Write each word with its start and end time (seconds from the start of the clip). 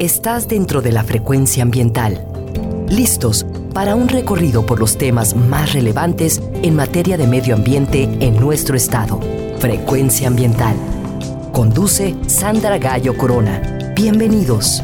Estás 0.00 0.48
dentro 0.48 0.82
de 0.82 0.90
la 0.90 1.04
frecuencia 1.04 1.62
ambiental. 1.62 2.26
Listos 2.88 3.46
para 3.72 3.94
un 3.94 4.08
recorrido 4.08 4.66
por 4.66 4.80
los 4.80 4.98
temas 4.98 5.36
más 5.36 5.72
relevantes 5.72 6.42
en 6.64 6.74
materia 6.74 7.16
de 7.16 7.28
medio 7.28 7.54
ambiente 7.54 8.02
en 8.02 8.34
nuestro 8.40 8.76
estado. 8.76 9.20
Frecuencia 9.60 10.26
ambiental. 10.26 10.74
Conduce 11.52 12.16
Sandra 12.26 12.78
Gallo 12.78 13.16
Corona. 13.16 13.92
Bienvenidos. 13.94 14.82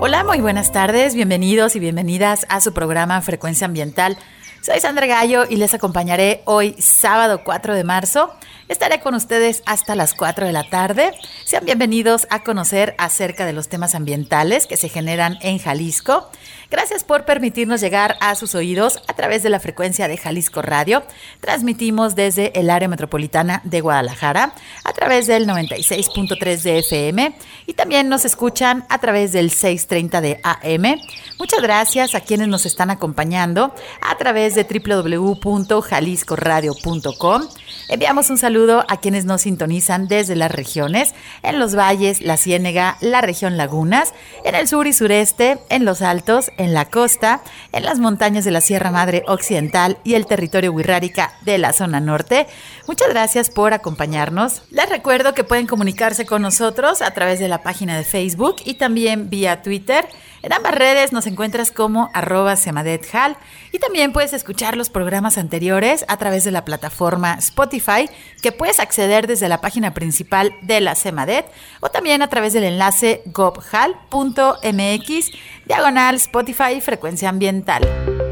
Hola, 0.00 0.24
muy 0.24 0.40
buenas 0.40 0.72
tardes, 0.72 1.14
bienvenidos 1.14 1.76
y 1.76 1.78
bienvenidas 1.78 2.44
a 2.48 2.60
su 2.60 2.72
programa 2.72 3.20
Frecuencia 3.20 3.68
Ambiental. 3.68 4.18
Soy 4.62 4.80
Sandra 4.80 5.06
Gallo 5.06 5.44
y 5.48 5.56
les 5.56 5.74
acompañaré 5.74 6.42
hoy, 6.44 6.74
sábado 6.78 7.42
4 7.44 7.74
de 7.76 7.84
marzo. 7.84 8.32
Estaré 8.72 9.00
con 9.00 9.14
ustedes 9.14 9.62
hasta 9.66 9.94
las 9.94 10.14
4 10.14 10.46
de 10.46 10.52
la 10.52 10.64
tarde. 10.64 11.12
Sean 11.44 11.66
bienvenidos 11.66 12.26
a 12.30 12.42
conocer 12.42 12.94
acerca 12.96 13.44
de 13.44 13.52
los 13.52 13.68
temas 13.68 13.94
ambientales 13.94 14.66
que 14.66 14.78
se 14.78 14.88
generan 14.88 15.36
en 15.42 15.58
Jalisco. 15.58 16.30
Gracias 16.70 17.04
por 17.04 17.26
permitirnos 17.26 17.82
llegar 17.82 18.16
a 18.22 18.34
sus 18.34 18.54
oídos 18.54 19.02
a 19.08 19.12
través 19.12 19.42
de 19.42 19.50
la 19.50 19.60
frecuencia 19.60 20.08
de 20.08 20.16
Jalisco 20.16 20.62
Radio. 20.62 21.02
Transmitimos 21.40 22.14
desde 22.14 22.58
el 22.58 22.70
área 22.70 22.88
metropolitana 22.88 23.60
de 23.64 23.82
Guadalajara 23.82 24.54
a 24.84 24.92
través 24.94 25.26
del 25.26 25.46
96.3 25.46 26.62
de 26.62 26.78
FM 26.78 27.36
y 27.66 27.74
también 27.74 28.08
nos 28.08 28.24
escuchan 28.24 28.86
a 28.88 29.00
través 29.00 29.32
del 29.32 29.50
630 29.50 30.22
de 30.22 30.40
AM. 30.44 30.98
Muchas 31.38 31.60
gracias 31.60 32.14
a 32.14 32.22
quienes 32.22 32.48
nos 32.48 32.64
están 32.64 32.88
acompañando 32.88 33.74
a 34.00 34.16
través 34.16 34.54
de 34.54 34.64
www.jaliscoradio.com. 34.64 37.48
Enviamos 37.88 38.30
un 38.30 38.38
saludo 38.38 38.84
a 38.88 38.98
quienes 38.98 39.24
nos 39.24 39.42
sintonizan 39.42 40.08
desde 40.08 40.36
las 40.36 40.50
regiones, 40.50 41.14
en 41.42 41.58
los 41.58 41.74
valles, 41.74 42.20
la 42.20 42.36
Ciénega, 42.36 42.96
la 43.00 43.20
región 43.20 43.56
Lagunas, 43.56 44.14
en 44.44 44.54
el 44.54 44.68
sur 44.68 44.86
y 44.86 44.92
sureste, 44.92 45.58
en 45.68 45.84
los 45.84 46.00
altos, 46.02 46.50
en 46.56 46.74
la 46.74 46.86
costa, 46.86 47.42
en 47.72 47.84
las 47.84 47.98
montañas 47.98 48.44
de 48.44 48.50
la 48.50 48.60
Sierra 48.60 48.90
Madre 48.90 49.24
Occidental 49.26 49.98
y 50.04 50.14
el 50.14 50.26
territorio 50.26 50.72
Huirrárica 50.72 51.32
de 51.42 51.58
la 51.58 51.72
zona 51.72 52.00
norte. 52.00 52.46
Muchas 52.86 53.08
gracias 53.08 53.50
por 53.50 53.72
acompañarnos. 53.72 54.62
Les 54.70 54.88
recuerdo 54.88 55.34
que 55.34 55.44
pueden 55.44 55.66
comunicarse 55.66 56.26
con 56.26 56.42
nosotros 56.42 57.02
a 57.02 57.12
través 57.12 57.40
de 57.40 57.48
la 57.48 57.62
página 57.62 57.96
de 57.96 58.04
Facebook 58.04 58.56
y 58.64 58.74
también 58.74 59.28
vía 59.28 59.62
Twitter. 59.62 60.06
En 60.42 60.52
ambas 60.52 60.74
redes 60.74 61.12
nos 61.12 61.26
encuentras 61.26 61.70
como 61.70 62.10
arroba 62.14 62.56
semadethal 62.56 63.36
y 63.70 63.78
también 63.78 64.12
puedes 64.12 64.32
escuchar 64.32 64.76
los 64.76 64.90
programas 64.90 65.38
anteriores 65.38 66.04
a 66.08 66.16
través 66.16 66.42
de 66.42 66.50
la 66.50 66.64
plataforma 66.64 67.34
Spotify 67.34 68.10
que 68.42 68.50
puedes 68.50 68.80
acceder 68.80 69.28
desde 69.28 69.48
la 69.48 69.60
página 69.60 69.94
principal 69.94 70.52
de 70.62 70.80
la 70.80 70.96
Semadet 70.96 71.46
o 71.80 71.90
también 71.90 72.22
a 72.22 72.28
través 72.28 72.52
del 72.52 72.64
enlace 72.64 73.22
gobhal.mx 73.26 75.30
diagonal 75.64 76.16
Spotify 76.16 76.80
frecuencia 76.80 77.28
ambiental. 77.28 78.31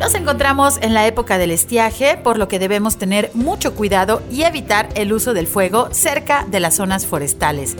Nos 0.00 0.14
encontramos 0.14 0.78
en 0.80 0.94
la 0.94 1.06
época 1.06 1.36
del 1.36 1.50
estiaje, 1.50 2.16
por 2.16 2.38
lo 2.38 2.48
que 2.48 2.58
debemos 2.58 2.96
tener 2.96 3.30
mucho 3.34 3.74
cuidado 3.74 4.22
y 4.30 4.44
evitar 4.44 4.88
el 4.94 5.12
uso 5.12 5.34
del 5.34 5.46
fuego 5.46 5.90
cerca 5.92 6.46
de 6.50 6.58
las 6.58 6.76
zonas 6.76 7.04
forestales. 7.04 7.76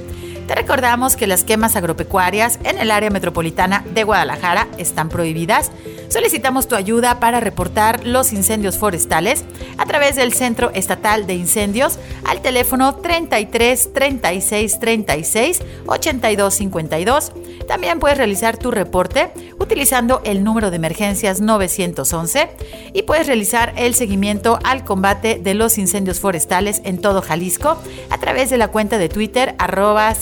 Te 0.51 0.57
recordamos 0.57 1.15
que 1.15 1.29
las 1.29 1.45
quemas 1.45 1.77
agropecuarias 1.77 2.59
en 2.65 2.81
el 2.81 2.91
área 2.91 3.09
metropolitana 3.09 3.85
de 3.95 4.03
Guadalajara 4.03 4.67
están 4.79 5.09
prohibidas. 5.09 5.71
Solicitamos 6.09 6.67
tu 6.67 6.75
ayuda 6.75 7.21
para 7.21 7.39
reportar 7.39 8.05
los 8.05 8.33
incendios 8.33 8.77
forestales 8.77 9.45
a 9.79 9.87
través 9.87 10.17
del 10.17 10.33
Centro 10.33 10.73
Estatal 10.75 11.29
de 11.29 11.35
Incendios 11.35 12.01
al 12.25 12.43
teléfono 12.43 12.97
33 12.97 13.93
36 13.93 14.81
36 14.81 15.63
82 15.87 16.55
52. 16.55 17.33
También 17.69 18.01
puedes 18.01 18.19
realizar 18.19 18.57
tu 18.57 18.73
reporte 18.73 19.31
utilizando 19.61 20.21
el 20.25 20.43
número 20.43 20.71
de 20.71 20.77
emergencias 20.77 21.41
911 21.41 22.49
y 22.93 23.03
puedes 23.03 23.29
realizar 23.29 23.73
el 23.77 23.95
seguimiento 23.95 24.59
al 24.65 24.83
combate 24.83 25.39
de 25.41 25.55
los 25.55 25.79
incendios 25.79 26.19
forestales 26.19 26.83
en 26.85 27.01
todo 27.01 27.23
Jalisco 27.23 27.81
a 28.11 28.19
través 28.19 28.51
de 28.51 28.59
la 28.59 28.67
cuenta 28.67 28.99
de 28.99 29.09
Twitter 29.09 29.55
arroba 29.59 30.13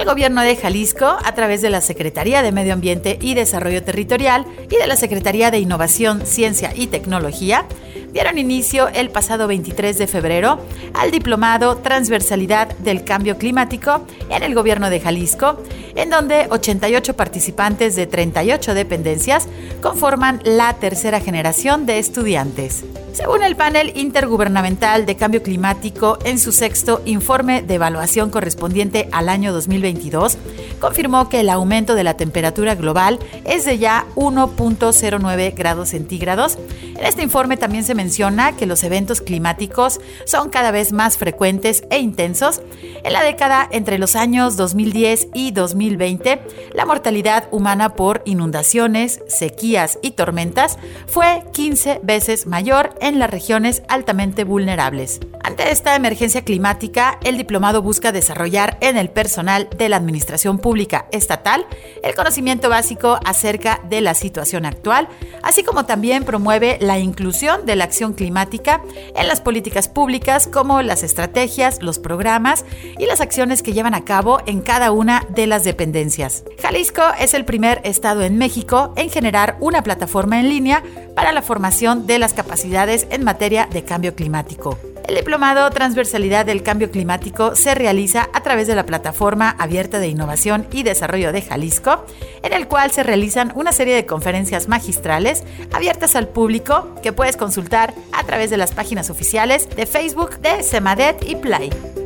el 0.00 0.06
gobierno 0.06 0.40
de 0.40 0.56
Jalisco, 0.56 1.18
a 1.22 1.34
través 1.34 1.60
de 1.60 1.68
la 1.68 1.80
Secretaría 1.80 2.42
de 2.42 2.52
Medio 2.52 2.72
Ambiente 2.72 3.18
y 3.20 3.34
Desarrollo 3.34 3.82
Territorial 3.82 4.46
y 4.70 4.76
de 4.76 4.86
la 4.86 4.96
Secretaría 4.96 5.50
de 5.50 5.58
Innovación, 5.58 6.24
Ciencia 6.24 6.72
y 6.74 6.86
Tecnología, 6.86 7.66
dieron 8.12 8.38
inicio 8.38 8.88
el 8.88 9.10
pasado 9.10 9.46
23 9.46 9.98
de 9.98 10.06
febrero 10.06 10.58
al 10.94 11.10
diplomado 11.10 11.76
Transversalidad 11.78 12.76
del 12.78 13.04
Cambio 13.04 13.38
Climático 13.38 14.06
en 14.30 14.42
el 14.42 14.54
gobierno 14.54 14.90
de 14.90 15.00
Jalisco, 15.00 15.62
en 15.94 16.10
donde 16.10 16.46
88 16.50 17.14
participantes 17.14 17.96
de 17.96 18.06
38 18.06 18.74
dependencias 18.74 19.48
conforman 19.80 20.40
la 20.44 20.74
tercera 20.74 21.20
generación 21.20 21.86
de 21.86 21.98
estudiantes. 21.98 22.84
Según 23.12 23.42
el 23.42 23.56
panel 23.56 23.92
intergubernamental 23.96 25.04
de 25.04 25.16
cambio 25.16 25.42
climático 25.42 26.18
en 26.24 26.38
su 26.38 26.52
sexto 26.52 27.02
informe 27.04 27.60
de 27.60 27.74
evaluación 27.74 28.30
correspondiente 28.30 29.08
al 29.10 29.28
año 29.28 29.52
2022, 29.52 30.38
confirmó 30.80 31.28
que 31.28 31.40
el 31.40 31.50
aumento 31.50 31.96
de 31.96 32.04
la 32.04 32.14
temperatura 32.14 32.76
global 32.76 33.18
es 33.44 33.64
de 33.64 33.78
ya 33.78 34.06
1.09 34.14 35.54
grados 35.54 35.88
centígrados. 35.88 36.56
En 36.96 37.04
este 37.04 37.22
informe 37.22 37.56
también 37.56 37.82
se 37.82 37.94
menciona 37.94 38.56
que 38.56 38.66
los 38.66 38.84
eventos 38.84 39.20
climáticos 39.20 40.00
son 40.24 40.48
cada 40.48 40.70
vez 40.70 40.92
más 40.92 41.18
frecuentes 41.18 41.82
e 41.90 41.98
intensos. 41.98 42.62
En 43.02 43.12
la 43.12 43.22
década 43.22 43.68
entre 43.72 43.98
los 43.98 44.14
años 44.14 44.56
2010 44.56 45.28
y 45.34 45.50
2020, 45.50 46.40
la 46.74 46.86
mortalidad 46.86 47.48
humana 47.50 47.94
por 47.94 48.22
inundaciones, 48.24 49.20
sequías 49.26 49.98
y 50.02 50.12
tormentas 50.12 50.78
fue 51.06 51.42
15 51.52 52.00
veces 52.02 52.46
mayor 52.46 52.94
en 53.00 53.18
las 53.18 53.30
regiones 53.30 53.82
altamente 53.88 54.44
vulnerables. 54.44 55.20
Ante 55.42 55.70
esta 55.70 55.96
emergencia 55.96 56.42
climática, 56.42 57.18
el 57.24 57.36
diplomado 57.36 57.82
busca 57.82 58.12
desarrollar 58.12 58.78
en 58.80 58.96
el 58.96 59.10
personal 59.10 59.68
de 59.76 59.88
la 59.88 59.96
Administración 59.96 60.58
Pública 60.58 61.06
Estatal 61.10 61.66
el 62.02 62.14
conocimiento 62.14 62.68
básico 62.68 63.18
acerca 63.24 63.80
de 63.88 64.00
la 64.00 64.14
situación 64.14 64.64
actual, 64.64 65.08
así 65.42 65.62
como 65.62 65.86
también 65.86 66.24
promueve 66.24 66.78
la 66.80 66.98
inclusión 66.98 67.66
de 67.66 67.76
la 67.76 67.84
acción 67.84 68.12
climática 68.12 68.82
en 69.14 69.28
las 69.28 69.40
políticas 69.40 69.88
públicas 69.88 70.46
como 70.46 70.82
las 70.82 71.02
estrategias, 71.02 71.82
los 71.82 71.98
programas 71.98 72.64
y 72.98 73.06
las 73.06 73.20
acciones 73.20 73.62
que 73.62 73.72
llevan 73.72 73.94
a 73.94 74.04
cabo 74.04 74.40
en 74.46 74.60
cada 74.60 74.92
una 74.92 75.26
de 75.30 75.46
las 75.46 75.64
dependencias. 75.64 76.44
Jalisco 76.60 77.02
es 77.18 77.34
el 77.34 77.44
primer 77.44 77.80
estado 77.84 78.22
en 78.22 78.38
México 78.38 78.92
en 78.96 79.10
generar 79.10 79.56
una 79.60 79.82
plataforma 79.82 80.38
en 80.38 80.48
línea 80.48 80.82
para 81.20 81.32
la 81.32 81.42
formación 81.42 82.06
de 82.06 82.18
las 82.18 82.32
capacidades 82.32 83.06
en 83.10 83.24
materia 83.24 83.68
de 83.70 83.84
cambio 83.84 84.14
climático. 84.14 84.78
El 85.06 85.16
diplomado 85.16 85.68
Transversalidad 85.68 86.46
del 86.46 86.62
Cambio 86.62 86.90
Climático 86.90 87.54
se 87.56 87.74
realiza 87.74 88.30
a 88.32 88.42
través 88.42 88.66
de 88.66 88.74
la 88.74 88.86
Plataforma 88.86 89.54
Abierta 89.58 89.98
de 89.98 90.08
Innovación 90.08 90.66
y 90.72 90.82
Desarrollo 90.82 91.30
de 91.30 91.42
Jalisco, 91.42 92.06
en 92.42 92.54
el 92.54 92.68
cual 92.68 92.90
se 92.90 93.02
realizan 93.02 93.52
una 93.54 93.72
serie 93.72 93.94
de 93.94 94.06
conferencias 94.06 94.66
magistrales 94.66 95.44
abiertas 95.74 96.16
al 96.16 96.28
público 96.28 96.94
que 97.02 97.12
puedes 97.12 97.36
consultar 97.36 97.92
a 98.12 98.24
través 98.24 98.48
de 98.48 98.56
las 98.56 98.72
páginas 98.72 99.10
oficiales 99.10 99.68
de 99.76 99.84
Facebook 99.84 100.38
de 100.38 100.62
Semadet 100.62 101.22
y 101.28 101.36
Play. 101.36 101.99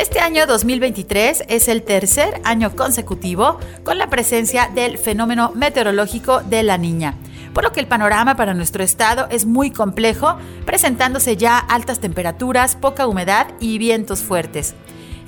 Este 0.00 0.20
año 0.20 0.46
2023 0.46 1.44
es 1.46 1.68
el 1.68 1.82
tercer 1.82 2.40
año 2.44 2.74
consecutivo 2.74 3.58
con 3.84 3.98
la 3.98 4.08
presencia 4.08 4.70
del 4.74 4.96
fenómeno 4.96 5.52
meteorológico 5.54 6.40
de 6.40 6.62
la 6.62 6.78
niña, 6.78 7.16
por 7.52 7.64
lo 7.64 7.72
que 7.72 7.80
el 7.80 7.86
panorama 7.86 8.34
para 8.34 8.54
nuestro 8.54 8.82
estado 8.82 9.26
es 9.30 9.44
muy 9.44 9.70
complejo, 9.70 10.38
presentándose 10.64 11.36
ya 11.36 11.58
altas 11.58 12.00
temperaturas, 12.00 12.76
poca 12.76 13.06
humedad 13.06 13.48
y 13.60 13.76
vientos 13.76 14.22
fuertes. 14.22 14.74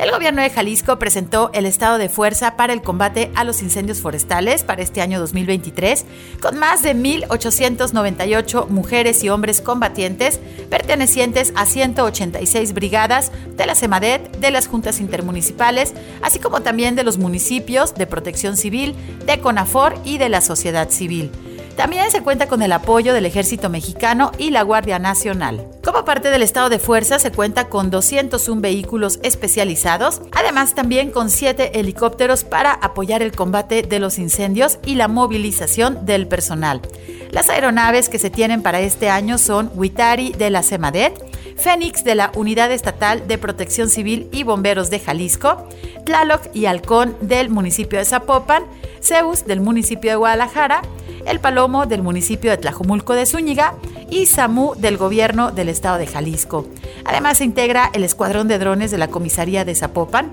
El 0.02 0.10
gobierno 0.10 0.42
de 0.42 0.50
Jalisco 0.50 0.98
presentó 0.98 1.50
el 1.54 1.64
estado 1.64 1.96
de 1.96 2.08
fuerza 2.08 2.56
para 2.56 2.72
el 2.72 2.82
combate 2.82 3.30
a 3.36 3.44
los 3.44 3.62
incendios 3.62 4.00
forestales 4.00 4.64
para 4.64 4.82
este 4.82 5.00
año 5.00 5.20
2023, 5.20 6.04
con 6.40 6.58
más 6.58 6.82
de 6.82 6.96
1.898 6.96 8.66
mujeres 8.66 9.22
y 9.22 9.28
hombres 9.28 9.60
combatientes 9.60 10.40
pertenecientes 10.68 11.52
a 11.54 11.66
186 11.66 12.74
brigadas 12.74 13.30
de 13.56 13.64
la 13.64 13.76
CEMADET, 13.76 14.38
de 14.38 14.50
las 14.50 14.66
juntas 14.66 14.98
intermunicipales, 14.98 15.94
así 16.20 16.40
como 16.40 16.62
también 16.62 16.96
de 16.96 17.04
los 17.04 17.18
municipios 17.18 17.94
de 17.94 18.08
protección 18.08 18.56
civil, 18.56 18.96
de 19.24 19.38
CONAFOR 19.38 19.94
y 20.04 20.18
de 20.18 20.30
la 20.30 20.40
sociedad 20.40 20.90
civil. 20.90 21.30
También 21.76 22.10
se 22.10 22.22
cuenta 22.22 22.48
con 22.48 22.62
el 22.62 22.72
apoyo 22.72 23.14
del 23.14 23.26
Ejército 23.26 23.70
Mexicano 23.70 24.30
y 24.38 24.50
la 24.50 24.62
Guardia 24.62 24.98
Nacional. 24.98 25.66
Como 25.82 26.04
parte 26.04 26.30
del 26.30 26.42
estado 26.42 26.68
de 26.68 26.78
fuerza 26.78 27.18
se 27.18 27.32
cuenta 27.32 27.68
con 27.68 27.90
201 27.90 28.60
vehículos 28.60 29.18
especializados, 29.22 30.20
además 30.32 30.74
también 30.74 31.10
con 31.10 31.30
7 31.30 31.78
helicópteros 31.80 32.44
para 32.44 32.72
apoyar 32.72 33.22
el 33.22 33.32
combate 33.32 33.82
de 33.82 33.98
los 33.98 34.18
incendios 34.18 34.78
y 34.84 34.96
la 34.96 35.08
movilización 35.08 36.04
del 36.04 36.28
personal. 36.28 36.82
Las 37.30 37.48
aeronaves 37.48 38.10
que 38.10 38.18
se 38.18 38.28
tienen 38.28 38.62
para 38.62 38.80
este 38.80 39.08
año 39.08 39.38
son 39.38 39.70
Witari 39.74 40.32
de 40.32 40.50
la 40.50 40.62
CEMADET, 40.62 41.32
Fénix 41.56 42.04
de 42.04 42.14
la 42.14 42.32
Unidad 42.34 42.70
Estatal 42.72 43.26
de 43.26 43.38
Protección 43.38 43.88
Civil 43.88 44.28
y 44.32 44.42
Bomberos 44.42 44.90
de 44.90 45.00
Jalisco, 45.00 45.68
Tlaloc 46.04 46.42
y 46.54 46.66
Halcón 46.66 47.16
del 47.20 47.48
municipio 47.48 47.98
de 47.98 48.04
Zapopan, 48.04 48.64
Zeus 49.00 49.46
del 49.46 49.60
municipio 49.60 50.10
de 50.10 50.16
Guadalajara, 50.16 50.82
el 51.26 51.40
Palomo 51.40 51.86
del 51.86 52.02
municipio 52.02 52.50
de 52.50 52.56
Tlajumulco 52.56 53.14
de 53.14 53.26
Zúñiga 53.26 53.74
y 54.10 54.26
SAMU 54.26 54.74
del 54.76 54.96
gobierno 54.96 55.50
del 55.50 55.68
estado 55.68 55.98
de 55.98 56.06
Jalisco. 56.06 56.66
Además 57.04 57.38
se 57.38 57.44
integra 57.44 57.90
el 57.92 58.04
escuadrón 58.04 58.48
de 58.48 58.58
drones 58.58 58.90
de 58.90 58.98
la 58.98 59.08
comisaría 59.08 59.64
de 59.64 59.74
Zapopan, 59.74 60.30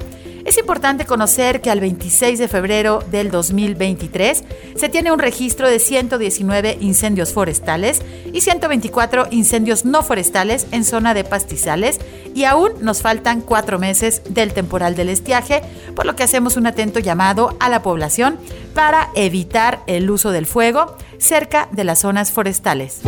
es 0.50 0.58
importante 0.58 1.06
conocer 1.06 1.62
que 1.62 1.70
al 1.70 1.80
26 1.80 2.40
de 2.40 2.48
febrero 2.48 3.04
del 3.12 3.30
2023 3.30 4.44
se 4.76 4.90
tiene 4.90 5.12
un 5.12 5.20
registro 5.20 5.70
de 5.70 5.78
119 5.78 6.78
incendios 6.82 7.34
forestales 7.34 8.02
y 8.34 8.42
124 8.42 9.28
incendios 9.30 9.86
no 9.86 10.02
forestales 10.02 10.66
en 10.72 10.86
zona 10.86 11.14
de 11.14 11.24
pastizales 11.24 12.00
y 12.34 12.46
aún 12.46 12.72
nos 12.82 13.04
faltan 13.04 13.42
cuatro 13.42 13.78
meses 13.78 14.24
del 14.28 14.52
temporal 14.54 14.96
del 14.96 15.10
estiaje, 15.10 15.62
por 15.96 16.08
lo 16.08 16.16
que 16.16 16.24
hacemos 16.24 16.58
un 16.58 16.66
atento 16.66 17.00
llamado 17.00 17.56
a 17.60 17.70
la 17.70 17.84
población 17.84 18.40
para 18.74 19.10
evitar 19.14 19.82
el 19.86 20.10
uso 20.10 20.32
del 20.32 20.48
fuego 20.48 20.98
cerca 21.20 21.70
de 21.72 21.84
las 21.84 22.00
zonas 22.00 22.32
forestales. 22.32 23.02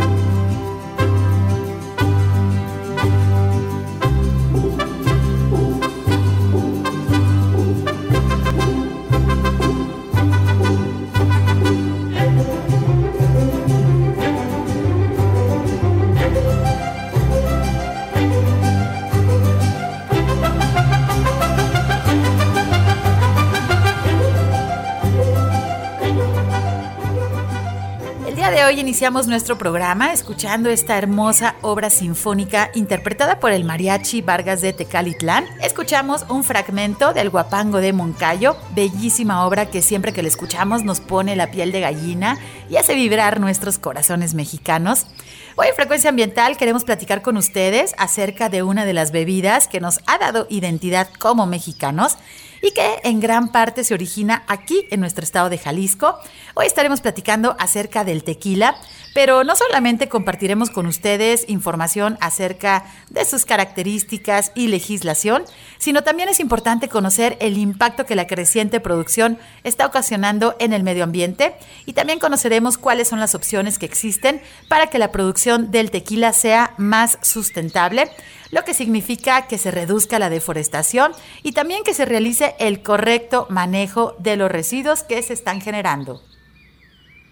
Iniciamos 28.82 29.28
nuestro 29.28 29.56
programa 29.58 30.12
escuchando 30.12 30.68
esta 30.68 30.98
hermosa 30.98 31.54
obra 31.62 31.88
sinfónica 31.88 32.72
interpretada 32.74 33.38
por 33.38 33.52
el 33.52 33.64
mariachi 33.64 34.22
Vargas 34.22 34.60
de 34.60 34.72
Tecalitlán. 34.72 35.44
Escuchamos 35.62 36.26
un 36.28 36.42
fragmento 36.42 37.14
del 37.14 37.30
Guapango 37.30 37.78
de 37.78 37.92
Moncayo, 37.92 38.56
bellísima 38.74 39.46
obra 39.46 39.66
que 39.66 39.82
siempre 39.82 40.12
que 40.12 40.22
la 40.22 40.28
escuchamos 40.28 40.82
nos 40.82 40.98
pone 40.98 41.36
la 41.36 41.52
piel 41.52 41.70
de 41.70 41.78
gallina 41.78 42.38
y 42.68 42.76
hace 42.76 42.96
vibrar 42.96 43.38
nuestros 43.38 43.78
corazones 43.78 44.34
mexicanos. 44.34 45.06
Hoy 45.54 45.68
en 45.68 45.76
Frecuencia 45.76 46.10
Ambiental 46.10 46.56
queremos 46.56 46.82
platicar 46.82 47.22
con 47.22 47.36
ustedes 47.36 47.94
acerca 47.98 48.48
de 48.48 48.64
una 48.64 48.84
de 48.84 48.94
las 48.94 49.12
bebidas 49.12 49.68
que 49.68 49.80
nos 49.80 50.00
ha 50.06 50.18
dado 50.18 50.48
identidad 50.50 51.08
como 51.20 51.46
mexicanos 51.46 52.18
y 52.62 52.70
que 52.70 53.00
en 53.02 53.20
gran 53.20 53.50
parte 53.50 53.84
se 53.84 53.92
origina 53.92 54.44
aquí 54.46 54.86
en 54.90 55.00
nuestro 55.00 55.24
estado 55.24 55.50
de 55.50 55.58
Jalisco. 55.58 56.18
Hoy 56.54 56.66
estaremos 56.66 57.00
platicando 57.00 57.56
acerca 57.58 58.04
del 58.04 58.22
tequila, 58.22 58.76
pero 59.14 59.42
no 59.42 59.56
solamente 59.56 60.08
compartiremos 60.08 60.70
con 60.70 60.86
ustedes 60.86 61.44
información 61.48 62.16
acerca 62.20 62.84
de 63.10 63.24
sus 63.24 63.44
características 63.44 64.52
y 64.54 64.68
legislación, 64.68 65.44
sino 65.78 66.02
también 66.02 66.28
es 66.28 66.38
importante 66.38 66.88
conocer 66.88 67.36
el 67.40 67.58
impacto 67.58 68.06
que 68.06 68.14
la 68.14 68.28
creciente 68.28 68.80
producción 68.80 69.38
está 69.64 69.84
ocasionando 69.84 70.54
en 70.60 70.72
el 70.72 70.84
medio 70.84 71.04
ambiente 71.04 71.54
y 71.84 71.94
también 71.94 72.20
conoceremos 72.20 72.78
cuáles 72.78 73.08
son 73.08 73.18
las 73.18 73.34
opciones 73.34 73.78
que 73.78 73.86
existen 73.86 74.40
para 74.68 74.86
que 74.86 74.98
la 74.98 75.10
producción 75.10 75.72
del 75.72 75.90
tequila 75.90 76.32
sea 76.32 76.74
más 76.78 77.18
sustentable 77.22 78.08
lo 78.52 78.64
que 78.64 78.74
significa 78.74 79.48
que 79.48 79.58
se 79.58 79.72
reduzca 79.72 80.20
la 80.20 80.30
deforestación 80.30 81.12
y 81.42 81.52
también 81.52 81.82
que 81.82 81.94
se 81.94 82.04
realice 82.04 82.54
el 82.60 82.82
correcto 82.82 83.46
manejo 83.48 84.14
de 84.18 84.36
los 84.36 84.52
residuos 84.52 85.02
que 85.02 85.22
se 85.22 85.32
están 85.32 85.60
generando. 85.62 86.22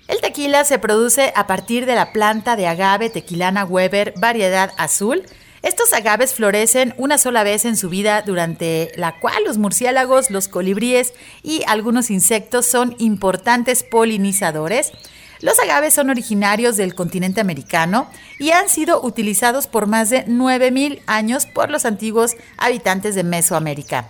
El 0.09 0.21
tequila 0.23 0.65
se 0.65 0.79
produce 0.79 1.33
a 1.37 1.47
partir 1.47 1.85
de 1.87 1.95
la 1.95 2.13
planta 2.13 2.57
de 2.57 2.67
agave 2.67 3.11
tequilana 3.11 3.67
Weber 3.67 4.15
variedad 4.17 4.73
azul. 4.79 5.23
Estos 5.63 5.93
agaves 5.93 6.33
florecen 6.33 6.95
una 6.97 7.19
sola 7.19 7.45
vez 7.45 7.67
en 7.67 7.77
su 7.77 7.91
vida 7.91 8.23
durante 8.23 8.91
la 8.97 9.21
cual 9.21 9.45
los 9.45 9.59
murciélagos, 9.59 10.31
los 10.31 10.49
colibríes 10.49 11.13
y 11.43 11.63
algunos 11.67 12.11
insectos 12.11 12.65
son 12.65 12.97
importantes 12.99 13.83
polinizadores. 13.83 14.91
Los 15.41 15.59
agaves 15.59 15.95
son 15.95 16.11
originarios 16.11 16.77
del 16.77 16.95
continente 16.95 17.41
americano 17.41 18.11
y 18.39 18.51
han 18.51 18.69
sido 18.69 19.03
utilizados 19.03 19.67
por 19.67 19.87
más 19.87 20.11
de 20.11 20.27
9.000 20.27 21.01
años 21.07 21.47
por 21.47 21.71
los 21.71 21.87
antiguos 21.87 22.37
habitantes 22.59 23.15
de 23.15 23.25
Mesoamérica. 23.25 24.09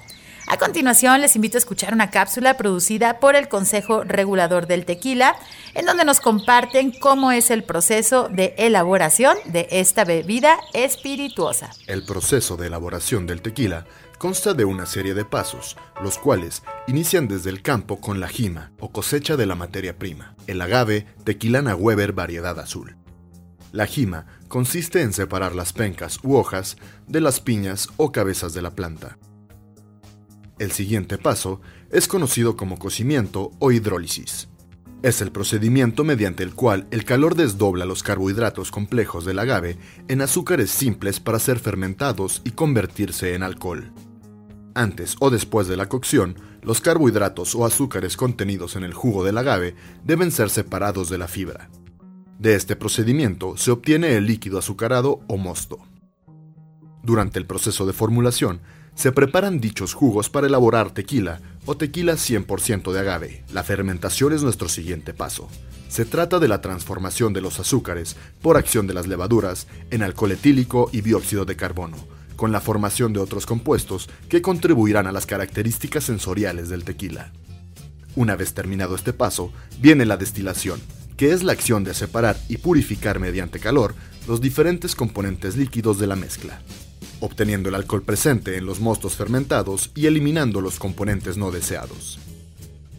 A 0.49 0.57
continuación, 0.57 1.21
les 1.21 1.37
invito 1.37 1.57
a 1.57 1.61
escuchar 1.61 1.95
una 1.95 2.11
cápsula 2.11 2.57
producida 2.57 3.21
por 3.21 3.37
el 3.37 3.49
Consejo 3.49 4.03
Regulador 4.03 4.67
del 4.67 4.85
Tequila, 4.85 5.37
en 5.75 5.87
donde 5.87 6.05
nos 6.05 6.19
comparten 6.19 6.91
cómo 6.91 7.31
es 7.31 7.53
el 7.53 7.63
proceso 7.63 8.29
de 8.29 8.55
elaboración 8.59 9.37
de 9.45 9.69
esta 9.71 10.05
bebida 10.05 10.59
espirituosa. 10.73 11.71
El 11.87 12.03
proceso 12.03 12.57
de 12.57 12.67
elaboración 12.67 13.29
del 13.29 13.43
tequila 13.43 13.87
consta 14.21 14.53
de 14.53 14.67
una 14.67 14.85
serie 14.85 15.15
de 15.15 15.25
pasos, 15.25 15.79
los 16.05 16.19
cuales 16.19 16.63
inician 16.87 17.27
desde 17.27 17.49
el 17.49 17.63
campo 17.63 18.03
con 18.03 18.21
la 18.21 18.29
jima 18.29 18.71
o 18.79 18.93
cosecha 18.93 19.35
de 19.39 19.47
la 19.47 19.55
materia 19.55 19.99
prima, 19.99 20.37
el 20.47 20.61
agave 20.61 21.07
Tequilana 21.25 21.75
Weber 21.75 22.13
variedad 22.13 22.61
azul. 22.61 22.99
La 23.73 23.87
jima 23.87 24.27
consiste 24.49 25.01
en 25.01 25.15
separar 25.15 25.55
las 25.55 25.73
pencas 25.73 26.19
u 26.23 26.35
hojas 26.35 26.77
de 27.07 27.23
las 27.23 27.41
piñas 27.41 27.89
o 27.97 28.13
cabezas 28.13 28.53
de 28.53 28.61
la 28.61 28.75
planta. 28.75 29.17
El 30.59 30.73
siguiente 30.73 31.17
paso 31.17 31.63
es 31.91 32.07
conocido 32.07 32.59
como 32.59 32.79
cocimiento 32.79 33.53
o 33.59 33.73
hidrólisis. 33.73 34.51
Es 35.03 35.23
el 35.23 35.33
procedimiento 35.33 36.05
mediante 36.05 36.43
el 36.43 36.55
cual 36.55 36.87
el 36.91 37.07
calor 37.07 37.37
desdobla 37.37 37.87
los 37.87 38.03
carbohidratos 38.03 38.71
complejos 38.71 39.25
del 39.25 39.39
agave 39.39 39.79
en 40.09 40.21
azúcares 40.21 40.71
simples 40.71 41.21
para 41.21 41.39
ser 41.39 41.59
fermentados 41.59 42.43
y 42.45 42.51
convertirse 42.51 43.35
en 43.35 43.45
alcohol. 43.45 43.95
Antes 44.75 45.17
o 45.19 45.31
después 45.31 45.67
de 45.67 45.77
la 45.77 45.89
cocción, 45.89 46.37
los 46.63 46.81
carbohidratos 46.81 47.55
o 47.55 47.65
azúcares 47.65 48.17
contenidos 48.17 48.77
en 48.77 48.85
el 48.85 48.95
jugo 48.95 49.25
del 49.25 49.39
agave 49.39 49.75
deben 50.05 50.31
ser 50.31 50.51
separados 50.51 51.09
de 51.11 51.19
la 51.19 51.29
fibra. 51.29 51.71
De 52.39 52.55
este 52.55 52.77
procedimiento 52.77 53.57
se 53.57 53.71
obtiene 53.71 54.17
el 54.17 54.27
líquido 54.27 54.59
azucarado 54.59 55.21
o 55.27 55.37
mosto. 55.37 55.79
Durante 57.03 57.39
el 57.39 57.47
proceso 57.47 57.87
de 57.87 57.93
formulación, 57.93 58.61
se 58.95 59.13
preparan 59.13 59.61
dichos 59.61 59.95
jugos 59.95 60.29
para 60.29 60.47
elaborar 60.47 60.93
tequila 60.93 61.41
o 61.65 61.77
tequila 61.77 62.15
100% 62.15 62.93
de 62.93 62.99
agave. 62.99 63.45
La 63.53 63.63
fermentación 63.63 64.33
es 64.33 64.43
nuestro 64.43 64.69
siguiente 64.69 65.15
paso. 65.15 65.49
Se 65.89 66.05
trata 66.05 66.39
de 66.39 66.49
la 66.49 66.61
transformación 66.61 67.33
de 67.33 67.41
los 67.41 67.59
azúcares 67.59 68.17
por 68.43 68.57
acción 68.57 68.87
de 68.87 68.95
las 68.95 69.07
levaduras 69.07 69.67
en 69.91 70.03
alcohol 70.03 70.33
etílico 70.33 70.89
y 70.93 71.01
dióxido 71.01 71.45
de 71.45 71.57
carbono, 71.57 71.97
con 72.41 72.53
la 72.53 72.63
formación 72.63 73.13
de 73.13 73.21
otros 73.21 73.45
compuestos 73.45 74.09
que 74.31 74.41
contribuirán 74.41 75.07
a 75.07 75.13
las 75.13 75.27
características 75.27 76.05
sensoriales 76.05 76.71
del 76.71 76.85
tequila. 76.85 77.35
Una 78.17 78.35
vez 78.35 78.55
terminado 78.55 78.95
este 78.95 79.13
paso, 79.13 79.53
viene 79.79 80.07
la 80.07 80.17
destilación, 80.17 80.81
que 81.19 81.33
es 81.33 81.43
la 81.43 81.53
acción 81.53 81.85
de 81.85 81.93
separar 81.93 82.39
y 82.49 82.57
purificar 82.57 83.19
mediante 83.19 83.61
calor 83.61 83.95
los 84.27 84.41
diferentes 84.41 84.95
componentes 84.95 85.59
líquidos 85.59 85.99
de 85.99 86.07
la 86.07 86.17
mezcla, 86.17 86.63
obteniendo 87.21 87.69
el 87.69 87.75
alcohol 87.75 88.05
presente 88.05 88.57
en 88.57 88.65
los 88.65 88.81
mostos 88.81 89.17
fermentados 89.17 89.91
y 89.95 90.07
eliminando 90.07 90.63
los 90.63 90.79
componentes 90.79 91.37
no 91.37 91.51
deseados. 91.51 92.21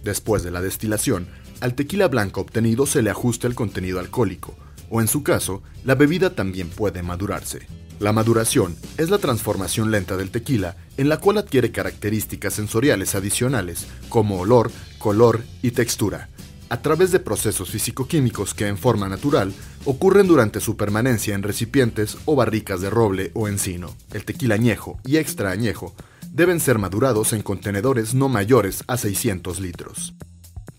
Después 0.03 0.43
de 0.43 0.51
la 0.51 0.61
destilación, 0.61 1.25
al 1.61 1.73
tequila 1.73 2.07
blanco 2.09 2.41
obtenido 2.41 2.85
se 2.85 3.01
le 3.01 3.09
ajusta 3.09 3.47
el 3.47 3.55
contenido 3.55 3.99
alcohólico, 3.99 4.55
o 4.91 5.01
en 5.01 5.07
su 5.07 5.23
caso, 5.23 5.63
la 5.83 5.95
bebida 5.95 6.35
también 6.35 6.69
puede 6.69 7.01
madurarse. 7.01 7.65
La 7.99 8.13
maduración 8.13 8.75
es 8.97 9.09
la 9.09 9.19
transformación 9.19 9.89
lenta 9.91 10.17
del 10.17 10.31
tequila 10.31 10.75
en 10.97 11.07
la 11.07 11.17
cual 11.17 11.37
adquiere 11.37 11.71
características 11.71 12.53
sensoriales 12.53 13.15
adicionales 13.15 13.87
como 14.09 14.39
olor, 14.39 14.71
color 14.97 15.43
y 15.61 15.71
textura, 15.71 16.29
a 16.69 16.81
través 16.81 17.11
de 17.11 17.19
procesos 17.19 17.69
físico-químicos 17.69 18.53
que 18.53 18.67
en 18.67 18.77
forma 18.77 19.07
natural 19.07 19.53
ocurren 19.85 20.27
durante 20.27 20.59
su 20.59 20.77
permanencia 20.77 21.35
en 21.35 21.43
recipientes 21.43 22.17
o 22.25 22.35
barricas 22.35 22.81
de 22.81 22.89
roble 22.89 23.31
o 23.33 23.47
encino. 23.47 23.95
El 24.13 24.25
tequila 24.25 24.55
añejo 24.55 24.99
y 25.05 25.17
extra 25.17 25.51
añejo 25.51 25.93
deben 26.31 26.59
ser 26.59 26.79
madurados 26.79 27.33
en 27.33 27.43
contenedores 27.43 28.13
no 28.13 28.29
mayores 28.29 28.83
a 28.87 28.97
600 28.97 29.59
litros. 29.59 30.15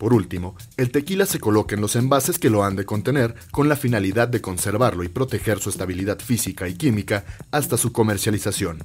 Por 0.03 0.13
último, 0.13 0.57
el 0.75 0.91
tequila 0.91 1.25
se 1.25 1.39
coloca 1.39 1.75
en 1.75 1.81
los 1.81 1.95
envases 1.95 2.37
que 2.37 2.49
lo 2.49 2.65
han 2.65 2.75
de 2.75 2.83
contener 2.83 3.35
con 3.51 3.69
la 3.69 3.77
finalidad 3.77 4.27
de 4.27 4.41
conservarlo 4.41 5.05
y 5.05 5.07
proteger 5.07 5.59
su 5.59 5.69
estabilidad 5.69 6.19
física 6.19 6.67
y 6.67 6.73
química 6.73 7.23
hasta 7.51 7.77
su 7.77 7.93
comercialización. 7.93 8.83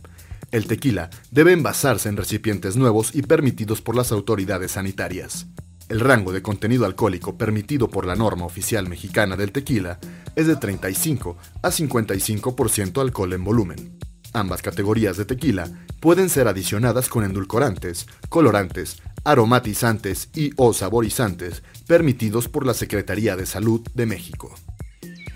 El 0.52 0.68
tequila 0.68 1.10
debe 1.32 1.54
envasarse 1.54 2.08
en 2.08 2.16
recipientes 2.16 2.76
nuevos 2.76 3.16
y 3.16 3.22
permitidos 3.22 3.82
por 3.82 3.96
las 3.96 4.12
autoridades 4.12 4.70
sanitarias. 4.70 5.48
El 5.88 5.98
rango 5.98 6.30
de 6.30 6.40
contenido 6.40 6.86
alcohólico 6.86 7.36
permitido 7.36 7.88
por 7.88 8.06
la 8.06 8.14
norma 8.14 8.44
oficial 8.44 8.88
mexicana 8.88 9.34
del 9.34 9.50
tequila 9.50 9.98
es 10.36 10.46
de 10.46 10.54
35 10.54 11.36
a 11.62 11.68
55% 11.70 13.00
alcohol 13.00 13.32
en 13.32 13.42
volumen. 13.42 13.98
Ambas 14.34 14.62
categorías 14.62 15.16
de 15.16 15.24
tequila 15.24 15.68
pueden 15.98 16.28
ser 16.28 16.46
adicionadas 16.46 17.08
con 17.08 17.24
endulcorantes, 17.24 18.06
colorantes, 18.28 19.02
aromatizantes 19.24 20.28
y 20.34 20.50
o 20.56 20.72
saborizantes 20.72 21.62
permitidos 21.86 22.48
por 22.48 22.66
la 22.66 22.74
Secretaría 22.74 23.36
de 23.36 23.46
Salud 23.46 23.80
de 23.94 24.06
México. 24.06 24.54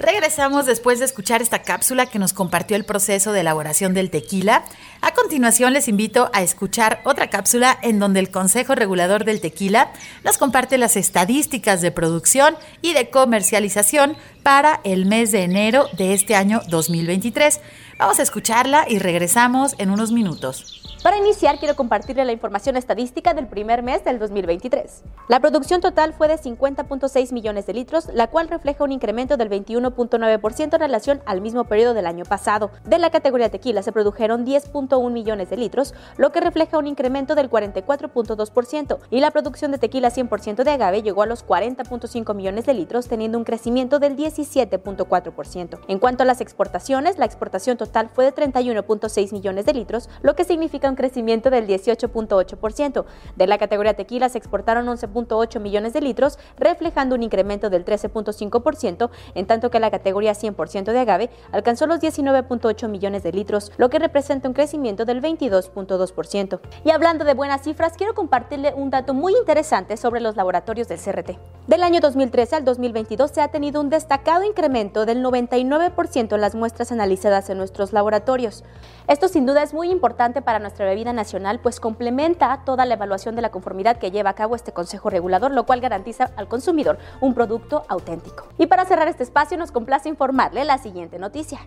Regresamos 0.03 0.67
después 0.67 0.99
de 0.99 1.05
escuchar 1.05 1.43
esta 1.43 1.63
cápsula 1.63 2.07
que 2.07 2.19
nos 2.19 2.33
compartió 2.33 2.77
el 2.77 2.85
proceso 2.85 3.33
de 3.33 3.41
elaboración 3.41 3.95
del 3.95 4.11
tequila. 4.11 4.65
A 5.01 5.15
continuación 5.15 5.73
les 5.73 5.87
invito 5.87 6.29
a 6.33 6.43
escuchar 6.43 7.01
otra 7.05 7.31
cápsula 7.31 7.79
en 7.83 8.01
donde 8.01 8.19
el 8.19 8.29
Consejo 8.29 8.75
Regulador 8.75 9.25
del 9.25 9.41
Tequila 9.41 9.93
nos 10.25 10.39
comparte 10.39 10.77
las 10.77 10.97
estadísticas 10.97 11.83
de 11.83 11.93
producción 11.93 12.57
y 12.81 12.95
de 12.95 13.11
comercialización 13.11 14.17
para 14.43 14.81
el 14.83 15.07
mes 15.07 15.31
de 15.31 15.45
enero 15.45 15.87
de 15.97 16.15
este 16.15 16.35
año 16.35 16.63
2023. 16.69 17.61
Vamos 17.99 18.19
a 18.19 18.23
escucharla 18.23 18.87
y 18.89 18.99
regresamos 18.99 19.75
en 19.79 19.91
unos 19.91 20.13
minutos. 20.13 20.83
Para 21.03 21.19
iniciar, 21.19 21.59
quiero 21.59 21.75
compartirle 21.75 22.25
la 22.25 22.31
información 22.31 22.77
estadística 22.77 23.35
del 23.35 23.49
primer 23.49 23.83
mes 23.83 24.05
del 24.05 24.21
2023. 24.21 25.03
La 25.29 25.41
producción 25.41 25.81
total 25.81 26.15
fue 26.15 26.29
de 26.29 26.39
50.6 26.39 27.33
millones 27.33 27.67
de 27.67 27.75
litros, 27.75 28.07
la 28.15 28.29
cual 28.29 28.49
refleja 28.49 28.85
un 28.85 28.93
incremento 28.93 29.37
del 29.37 29.51
21.9% 29.51 30.75
en 30.75 30.81
relación 30.81 31.21
al 31.27 31.41
mismo 31.41 31.65
periodo 31.65 31.93
del 31.93 32.07
año 32.07 32.25
pasado. 32.25 32.71
De 32.85 33.01
la 33.01 33.11
categoría 33.11 33.51
tequila 33.51 33.83
se 33.83 33.91
produjeron 33.91 34.47
10.1 34.47 35.11
millones 35.11 35.51
de 35.51 35.57
litros, 35.57 35.93
lo 36.19 36.31
que 36.31 36.41
refleja 36.41 36.79
un 36.79 36.87
incremento 36.87 37.35
del 37.35 37.51
44.2%, 37.51 38.99
y 39.11 39.19
la 39.19 39.33
producción 39.33 39.73
de 39.73 39.79
tequila 39.79 40.11
100% 40.11 40.63
de 40.63 40.71
agave 40.71 41.03
llegó 41.03 41.23
a 41.23 41.27
los 41.27 41.45
40.5 41.45 42.33
millones 42.33 42.65
de 42.65 42.75
litros, 42.75 43.09
teniendo 43.09 43.39
un 43.39 43.45
crecimiento 43.45 43.99
del 43.99 44.17
17.4%. 44.17 45.81
En 45.89 45.99
cuanto 45.99 46.23
a 46.23 46.27
las 46.27 46.41
exportaciones, 46.41 47.19
la 47.19 47.25
exportación 47.25 47.77
total 47.87 48.11
fue 48.13 48.25
de 48.25 48.35
31.6 48.35 49.33
millones 49.33 49.67
de 49.67 49.75
litros, 49.75 50.09
lo 50.23 50.35
que 50.37 50.45
significa 50.45 50.89
un 50.89 50.97
crecimiento 50.97 51.51
del 51.51 51.67
18.8%. 51.67 53.05
De 53.37 53.47
la 53.47 53.59
categoría 53.59 53.95
tequila 53.95 54.29
se 54.29 54.39
exportaron 54.39 54.87
11.8 54.87 55.61
millones 55.61 55.93
de 55.93 56.01
litros, 56.01 56.39
reflejando 56.57 57.15
un 57.15 57.23
incremento 57.23 57.71
del 57.71 57.85
13.5%, 57.85 59.11
en 59.35 59.47
tanto 59.47 59.71
que 59.71 59.81
la 59.81 59.91
categoría 59.91 60.33
100% 60.33 60.93
de 60.93 60.99
agave 60.99 61.31
alcanzó 61.51 61.87
los 61.87 62.01
19.8 62.01 62.89
millones 62.89 63.23
de 63.23 63.33
litros, 63.33 63.73
lo 63.77 63.91
que 63.91 63.99
representa 63.99 64.49
un 64.49 64.55
crecimiento 64.55 65.05
del 65.05 65.21
22.2%. 65.21 66.61
Y 66.85 66.91
hablando 66.91 67.25
de 67.25 67.35
buenas 67.35 67.63
cifras, 67.63 67.95
quiero 67.97 68.15
compartirle 68.15 68.75
un 68.75 68.91
dato 68.91 69.15
muy 69.15 69.35
interesante 69.35 69.97
sobre 69.97 70.21
los 70.21 70.37
laboratorios 70.37 70.89
del 70.89 71.01
CRT. 71.01 71.39
Del 71.67 71.83
año 71.83 72.01
2013 72.01 72.57
al 72.57 72.65
2022 72.65 73.31
se 73.31 73.41
ha 73.41 73.49
tenido 73.49 73.81
un 73.81 73.89
destacado 73.89 74.45
incremento 74.45 75.07
del 75.07 75.23
99% 75.23 76.35
en 76.35 76.41
las 76.41 76.55
muestras 76.55 76.93
analizadas 76.93 77.51
en 77.51 77.59
laboratorios. 77.93 78.65
Esto 79.09 79.29
sin 79.29 79.47
duda 79.47 79.63
es 79.63 79.75
muy 79.75 79.91
importante 79.91 80.43
para 80.43 80.59
nuestra 80.59 80.87
bebida 80.87 81.13
nacional, 81.13 81.59
pues 81.61 81.81
complementa 81.81 82.63
toda 82.65 82.87
la 82.87 82.95
evaluación 82.95 83.35
de 83.35 83.43
la 83.43 83.51
conformidad 83.51 83.97
que 83.97 84.11
lleva 84.11 84.31
a 84.31 84.35
cabo 84.35 84.55
este 84.55 84.73
Consejo 84.73 85.11
Regulador, 85.11 85.51
lo 85.51 85.67
cual 85.67 85.81
garantiza 85.81 86.31
al 86.37 86.49
consumidor 86.49 86.99
un 87.21 87.35
producto 87.35 87.85
auténtico. 87.89 88.47
Y 88.59 88.67
para 88.67 88.85
cerrar 88.85 89.09
este 89.09 89.25
espacio 89.25 89.59
nos 89.59 89.73
complace 89.73 90.09
informarle 90.09 90.65
la 90.65 90.79
siguiente 90.79 91.19
noticia 91.19 91.61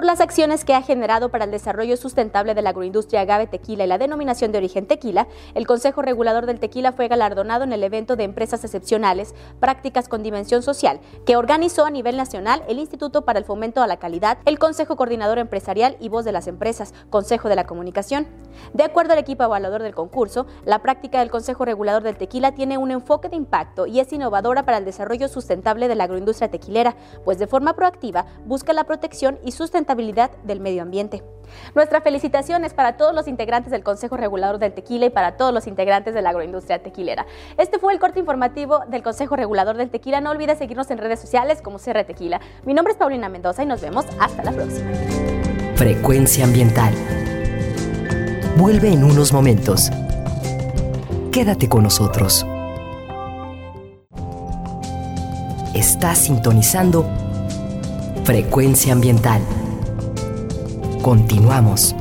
por 0.00 0.06
las 0.06 0.22
acciones 0.22 0.64
que 0.64 0.72
ha 0.72 0.80
generado 0.80 1.28
para 1.28 1.44
el 1.44 1.50
desarrollo 1.50 1.94
sustentable 1.94 2.54
de 2.54 2.62
la 2.62 2.70
agroindustria 2.70 3.20
agave 3.20 3.46
tequila 3.46 3.84
y 3.84 3.86
la 3.86 3.98
denominación 3.98 4.50
de 4.50 4.56
origen 4.56 4.86
tequila, 4.86 5.28
el 5.54 5.66
Consejo 5.66 6.00
Regulador 6.00 6.46
del 6.46 6.58
Tequila 6.58 6.92
fue 6.92 7.06
galardonado 7.06 7.64
en 7.64 7.74
el 7.74 7.84
evento 7.84 8.16
de 8.16 8.24
empresas 8.24 8.64
excepcionales, 8.64 9.34
prácticas 9.60 10.08
con 10.08 10.22
dimensión 10.22 10.62
social, 10.62 11.00
que 11.26 11.36
organizó 11.36 11.84
a 11.84 11.90
nivel 11.90 12.16
nacional 12.16 12.64
el 12.66 12.78
Instituto 12.78 13.26
para 13.26 13.38
el 13.38 13.44
Fomento 13.44 13.82
a 13.82 13.86
la 13.86 13.98
Calidad, 13.98 14.38
el 14.46 14.58
Consejo 14.58 14.96
Coordinador 14.96 15.36
Empresarial 15.36 15.98
y 16.00 16.08
Voz 16.08 16.24
de 16.24 16.32
las 16.32 16.46
Empresas, 16.46 16.94
Consejo 17.10 17.50
de 17.50 17.56
la 17.56 17.66
Comunicación. 17.66 18.26
De 18.72 18.84
acuerdo 18.84 19.12
al 19.12 19.18
equipo 19.18 19.44
evaluador 19.44 19.82
del 19.82 19.94
concurso, 19.94 20.46
la 20.64 20.80
práctica 20.80 21.18
del 21.18 21.30
Consejo 21.30 21.66
Regulador 21.66 22.02
del 22.02 22.16
Tequila 22.16 22.54
tiene 22.54 22.78
un 22.78 22.90
enfoque 22.90 23.28
de 23.28 23.36
impacto 23.36 23.86
y 23.86 24.00
es 24.00 24.10
innovadora 24.14 24.64
para 24.64 24.78
el 24.78 24.86
desarrollo 24.86 25.28
sustentable 25.28 25.88
de 25.88 25.94
la 25.94 26.04
agroindustria 26.04 26.50
tequilera, 26.50 26.96
pues 27.22 27.38
de 27.38 27.46
forma 27.46 27.74
proactiva 27.74 28.24
busca 28.46 28.72
la 28.72 28.84
protección 28.84 29.38
y 29.44 29.52
sustentabilidad 29.52 29.89
del 30.44 30.60
medio 30.60 30.82
ambiente. 30.82 31.22
Nuestra 31.74 32.00
felicitación 32.00 32.64
es 32.64 32.74
para 32.74 32.96
todos 32.96 33.14
los 33.14 33.26
integrantes 33.26 33.72
del 33.72 33.82
Consejo 33.82 34.16
Regulador 34.16 34.58
del 34.58 34.72
Tequila 34.72 35.06
y 35.06 35.10
para 35.10 35.36
todos 35.36 35.52
los 35.52 35.66
integrantes 35.66 36.14
de 36.14 36.22
la 36.22 36.30
agroindustria 36.30 36.80
tequilera. 36.80 37.26
Este 37.58 37.78
fue 37.78 37.92
el 37.92 37.98
corte 37.98 38.20
informativo 38.20 38.80
del 38.88 39.02
Consejo 39.02 39.34
Regulador 39.34 39.76
del 39.76 39.90
Tequila. 39.90 40.20
No 40.20 40.30
olvides 40.30 40.58
seguirnos 40.58 40.90
en 40.90 40.98
redes 40.98 41.20
sociales 41.20 41.60
como 41.60 41.78
CR 41.78 42.04
Tequila. 42.04 42.40
Mi 42.64 42.72
nombre 42.72 42.92
es 42.92 42.98
Paulina 42.98 43.28
Mendoza 43.28 43.64
y 43.64 43.66
nos 43.66 43.80
vemos 43.80 44.06
hasta 44.20 44.44
la 44.44 44.52
próxima. 44.52 44.90
Frecuencia 45.74 46.44
ambiental. 46.44 46.94
Vuelve 48.56 48.92
en 48.92 49.02
unos 49.02 49.32
momentos. 49.32 49.90
Quédate 51.32 51.68
con 51.68 51.82
nosotros. 51.82 52.46
Estás 55.74 56.18
sintonizando 56.18 57.06
Frecuencia 58.24 58.92
ambiental. 58.92 59.40
Continuamos. 61.02 61.94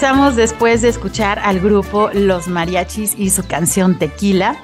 Regresamos 0.00 0.34
después 0.34 0.80
de 0.80 0.88
escuchar 0.88 1.38
al 1.40 1.60
grupo 1.60 2.08
Los 2.14 2.48
Mariachis 2.48 3.14
y 3.18 3.28
su 3.28 3.46
canción 3.46 3.98
Tequila. 3.98 4.56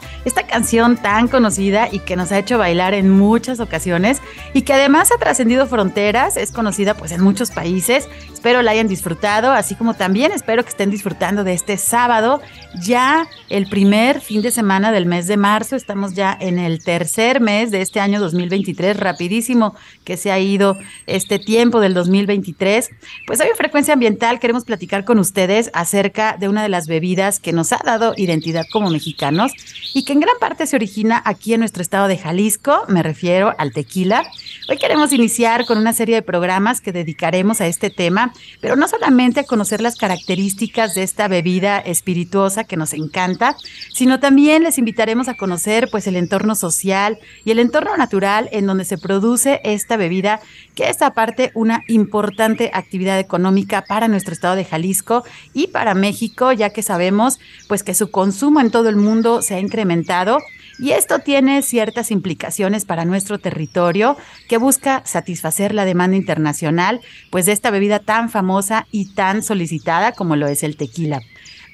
Canción 0.57 0.97
tan 0.97 1.29
conocida 1.29 1.91
y 1.93 1.99
que 1.99 2.17
nos 2.17 2.33
ha 2.33 2.39
hecho 2.39 2.57
bailar 2.57 2.95
en 2.95 3.11
muchas 3.11 3.61
ocasiones 3.61 4.23
y 4.55 4.63
que 4.63 4.73
además 4.73 5.13
ha 5.13 5.19
trascendido 5.19 5.67
fronteras, 5.67 6.39
es 6.39 6.51
conocida 6.51 6.95
pues 6.95 7.13
en 7.13 7.21
muchos 7.21 7.51
países. 7.51 8.09
Espero 8.33 8.63
la 8.63 8.71
hayan 8.71 8.89
disfrutado, 8.89 9.53
así 9.53 9.75
como 9.75 9.93
también 9.93 10.33
espero 10.33 10.63
que 10.63 10.71
estén 10.71 10.89
disfrutando 10.89 11.45
de 11.45 11.53
este 11.53 11.77
sábado, 11.77 12.41
ya 12.81 13.29
el 13.51 13.69
primer 13.69 14.23
fin 14.23 14.41
de 14.41 14.51
semana 14.51 14.93
del 14.93 15.05
mes 15.05 15.27
de 15.27 15.37
marzo. 15.37 15.77
Estamos 15.77 16.15
ya 16.15 16.35
en 16.41 16.59
el 16.59 16.83
tercer 16.83 17.43
mes 17.43 17.71
de 17.71 17.83
este 17.83 18.01
año 18.01 18.19
2023, 18.19 18.97
rapidísimo 18.97 19.75
que 20.05 20.17
se 20.17 20.33
ha 20.33 20.39
ido 20.39 20.79
este 21.07 21.39
tiempo 21.39 21.81
del 21.81 21.93
2023. 21.93 22.91
Pues 23.27 23.41
hoy 23.43 23.49
en 23.49 23.57
Frecuencia 23.57 23.93
Ambiental 23.93 24.41
queremos 24.41 24.65
platicar 24.65 25.05
con 25.05 25.19
ustedes 25.19 25.71
acerca 25.75 26.39
de 26.39 26.49
una 26.49 26.63
de 26.63 26.71
las 26.71 26.87
bebidas 26.87 27.41
que 27.41 27.53
nos 27.53 27.75
ha 27.75 27.81
dado 27.85 28.15
identidad 28.17 28.65
como 28.73 28.89
mexicanos 28.89 29.53
y 29.93 30.05
que 30.07 30.15
en 30.15 30.21
gran 30.21 30.37
parte 30.39 30.46
se 30.55 30.77
origina 30.77 31.21
aquí 31.25 31.53
en 31.53 31.61
nuestro 31.61 31.83
estado 31.83 32.09
de 32.09 32.17
Jalisco, 32.17 32.85
me 32.89 33.03
refiero 33.03 33.53
al 33.59 33.73
tequila. 33.73 34.25
Hoy 34.69 34.79
queremos 34.79 35.13
iniciar 35.13 35.67
con 35.67 35.77
una 35.77 35.93
serie 35.93 36.15
de 36.15 36.23
programas 36.23 36.81
que 36.81 36.93
dedicaremos 36.93 37.61
a 37.61 37.67
este 37.67 37.91
tema, 37.91 38.33
pero 38.61 38.77
no 38.77 38.89
solamente 38.89 39.41
a 39.41 39.45
conocer 39.45 39.81
las 39.81 39.97
características 39.97 40.95
de 40.95 41.03
esta 41.03 41.29
bebida 41.29 41.79
espirituosa 41.79 42.65
que 42.65 42.77
nos 42.77 42.95
encanta, 42.95 43.57
sino 43.93 44.19
también 44.19 44.63
les 44.63 44.79
invitaremos 44.79 45.29
a 45.29 45.35
conocer 45.35 45.89
pues 45.91 46.07
el 46.07 46.17
entorno 46.17 46.55
social 46.55 47.19
y 47.45 47.51
el 47.51 47.59
entorno 47.59 47.97
natural 47.97 48.49
en 48.53 48.67
donde 48.67 48.85
se 48.85 48.99
produce 48.99 49.61
esta 49.65 49.97
bebida, 49.97 50.41
que 50.77 50.91
es 50.91 51.03
aparte 51.03 51.51
una 51.55 51.83
importante 51.89 52.71
actividad 52.73 53.19
económica 53.19 53.83
para 53.83 54.07
nuestro 54.07 54.35
estado 54.35 54.55
de 54.55 54.65
Jalisco 54.65 55.25
y 55.53 55.69
para 55.69 55.95
México, 55.95 56.53
ya 56.53 56.71
que 56.71 56.83
sabemos 56.83 57.41
pues 57.67 57.83
que 57.83 57.95
su 57.95 58.13
consumo 58.13 58.61
en 58.61 58.71
todo 58.71 58.89
el 58.89 58.97
mundo 58.97 59.43
se 59.43 59.57
ha 59.57 59.61
incrementado 59.61 60.39
y 60.79 60.91
esto 60.91 61.21
tiene 61.21 61.63
ciertas 61.63 62.11
implicaciones 62.11 62.85
para 62.85 63.07
nuestro 63.07 63.39
territorio 63.39 64.19
que 64.49 64.59
busca 64.59 65.03
satisfacer 65.07 65.75
la 65.75 65.87
demanda 65.87 66.19
internacional, 66.19 67.01
pues 67.31 67.47
de 67.47 67.53
esta 67.53 67.71
bebida 67.71 67.99
tan 67.99 68.29
famosa 68.29 68.87
y 68.91 69.15
tan 69.15 69.43
solicitada 69.43 70.13
como 70.13 70.37
lo 70.37 70.47
es 70.47 70.63
el 70.63 70.77
tequila. 70.77 71.23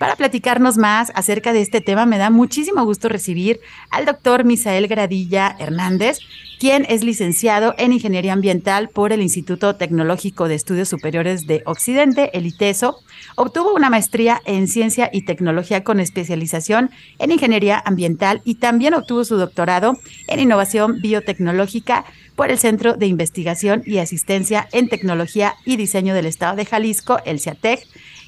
Para 0.02 0.16
platicarnos 0.16 0.78
más 0.78 1.12
acerca 1.14 1.52
de 1.52 1.60
este 1.60 1.80
tema, 1.80 2.06
me 2.06 2.18
da 2.18 2.28
muchísimo 2.28 2.84
gusto 2.84 3.08
recibir 3.08 3.60
al 3.88 4.04
doctor 4.04 4.42
Misael 4.42 4.88
Gradilla 4.88 5.54
Hernández, 5.60 6.18
quien 6.58 6.84
es 6.88 7.04
licenciado 7.04 7.76
en 7.78 7.92
Ingeniería 7.92 8.32
Ambiental 8.32 8.88
por 8.88 9.12
el 9.12 9.22
Instituto 9.22 9.76
Tecnológico 9.76 10.48
de 10.48 10.56
Estudios 10.56 10.88
Superiores 10.88 11.46
de 11.46 11.62
Occidente, 11.66 12.36
el 12.36 12.46
ITESO. 12.46 12.96
Obtuvo 13.36 13.72
una 13.74 13.90
maestría 13.90 14.42
en 14.44 14.66
Ciencia 14.66 15.08
y 15.12 15.24
Tecnología 15.24 15.84
con 15.84 16.00
especialización 16.00 16.90
en 17.20 17.30
Ingeniería 17.30 17.80
Ambiental 17.86 18.42
y 18.44 18.56
también 18.56 18.94
obtuvo 18.94 19.24
su 19.24 19.36
doctorado 19.36 19.96
en 20.26 20.40
Innovación 20.40 21.00
Biotecnológica 21.00 22.04
por 22.34 22.50
el 22.50 22.58
Centro 22.58 22.94
de 22.94 23.06
Investigación 23.06 23.84
y 23.86 23.98
Asistencia 23.98 24.68
en 24.72 24.88
Tecnología 24.88 25.54
y 25.64 25.76
Diseño 25.76 26.12
del 26.12 26.26
Estado 26.26 26.56
de 26.56 26.64
Jalisco, 26.64 27.20
el 27.24 27.38
CIATEC 27.38 27.86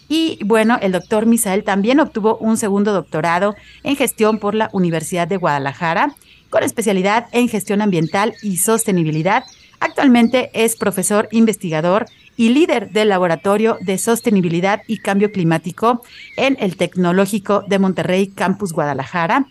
y 0.08 0.38
bueno, 0.44 0.78
el 0.80 0.92
doctor 0.92 1.26
Misael 1.26 1.64
también 1.64 2.00
obtuvo 2.00 2.36
un 2.36 2.56
segundo 2.56 2.92
doctorado 2.92 3.54
en 3.82 3.96
gestión 3.96 4.38
por 4.38 4.54
la 4.54 4.70
Universidad 4.72 5.26
de 5.28 5.36
Guadalajara, 5.36 6.14
con 6.50 6.62
especialidad 6.62 7.26
en 7.32 7.48
gestión 7.48 7.82
ambiental 7.82 8.34
y 8.42 8.58
sostenibilidad. 8.58 9.44
Actualmente 9.80 10.50
es 10.54 10.76
profesor 10.76 11.28
investigador 11.30 12.06
y 12.36 12.50
líder 12.50 12.90
del 12.90 13.08
Laboratorio 13.08 13.78
de 13.80 13.98
Sostenibilidad 13.98 14.82
y 14.86 14.98
Cambio 14.98 15.30
Climático 15.32 16.02
en 16.36 16.56
el 16.60 16.76
Tecnológico 16.76 17.64
de 17.66 17.78
Monterrey, 17.78 18.28
Campus 18.28 18.72
Guadalajara. 18.72 19.46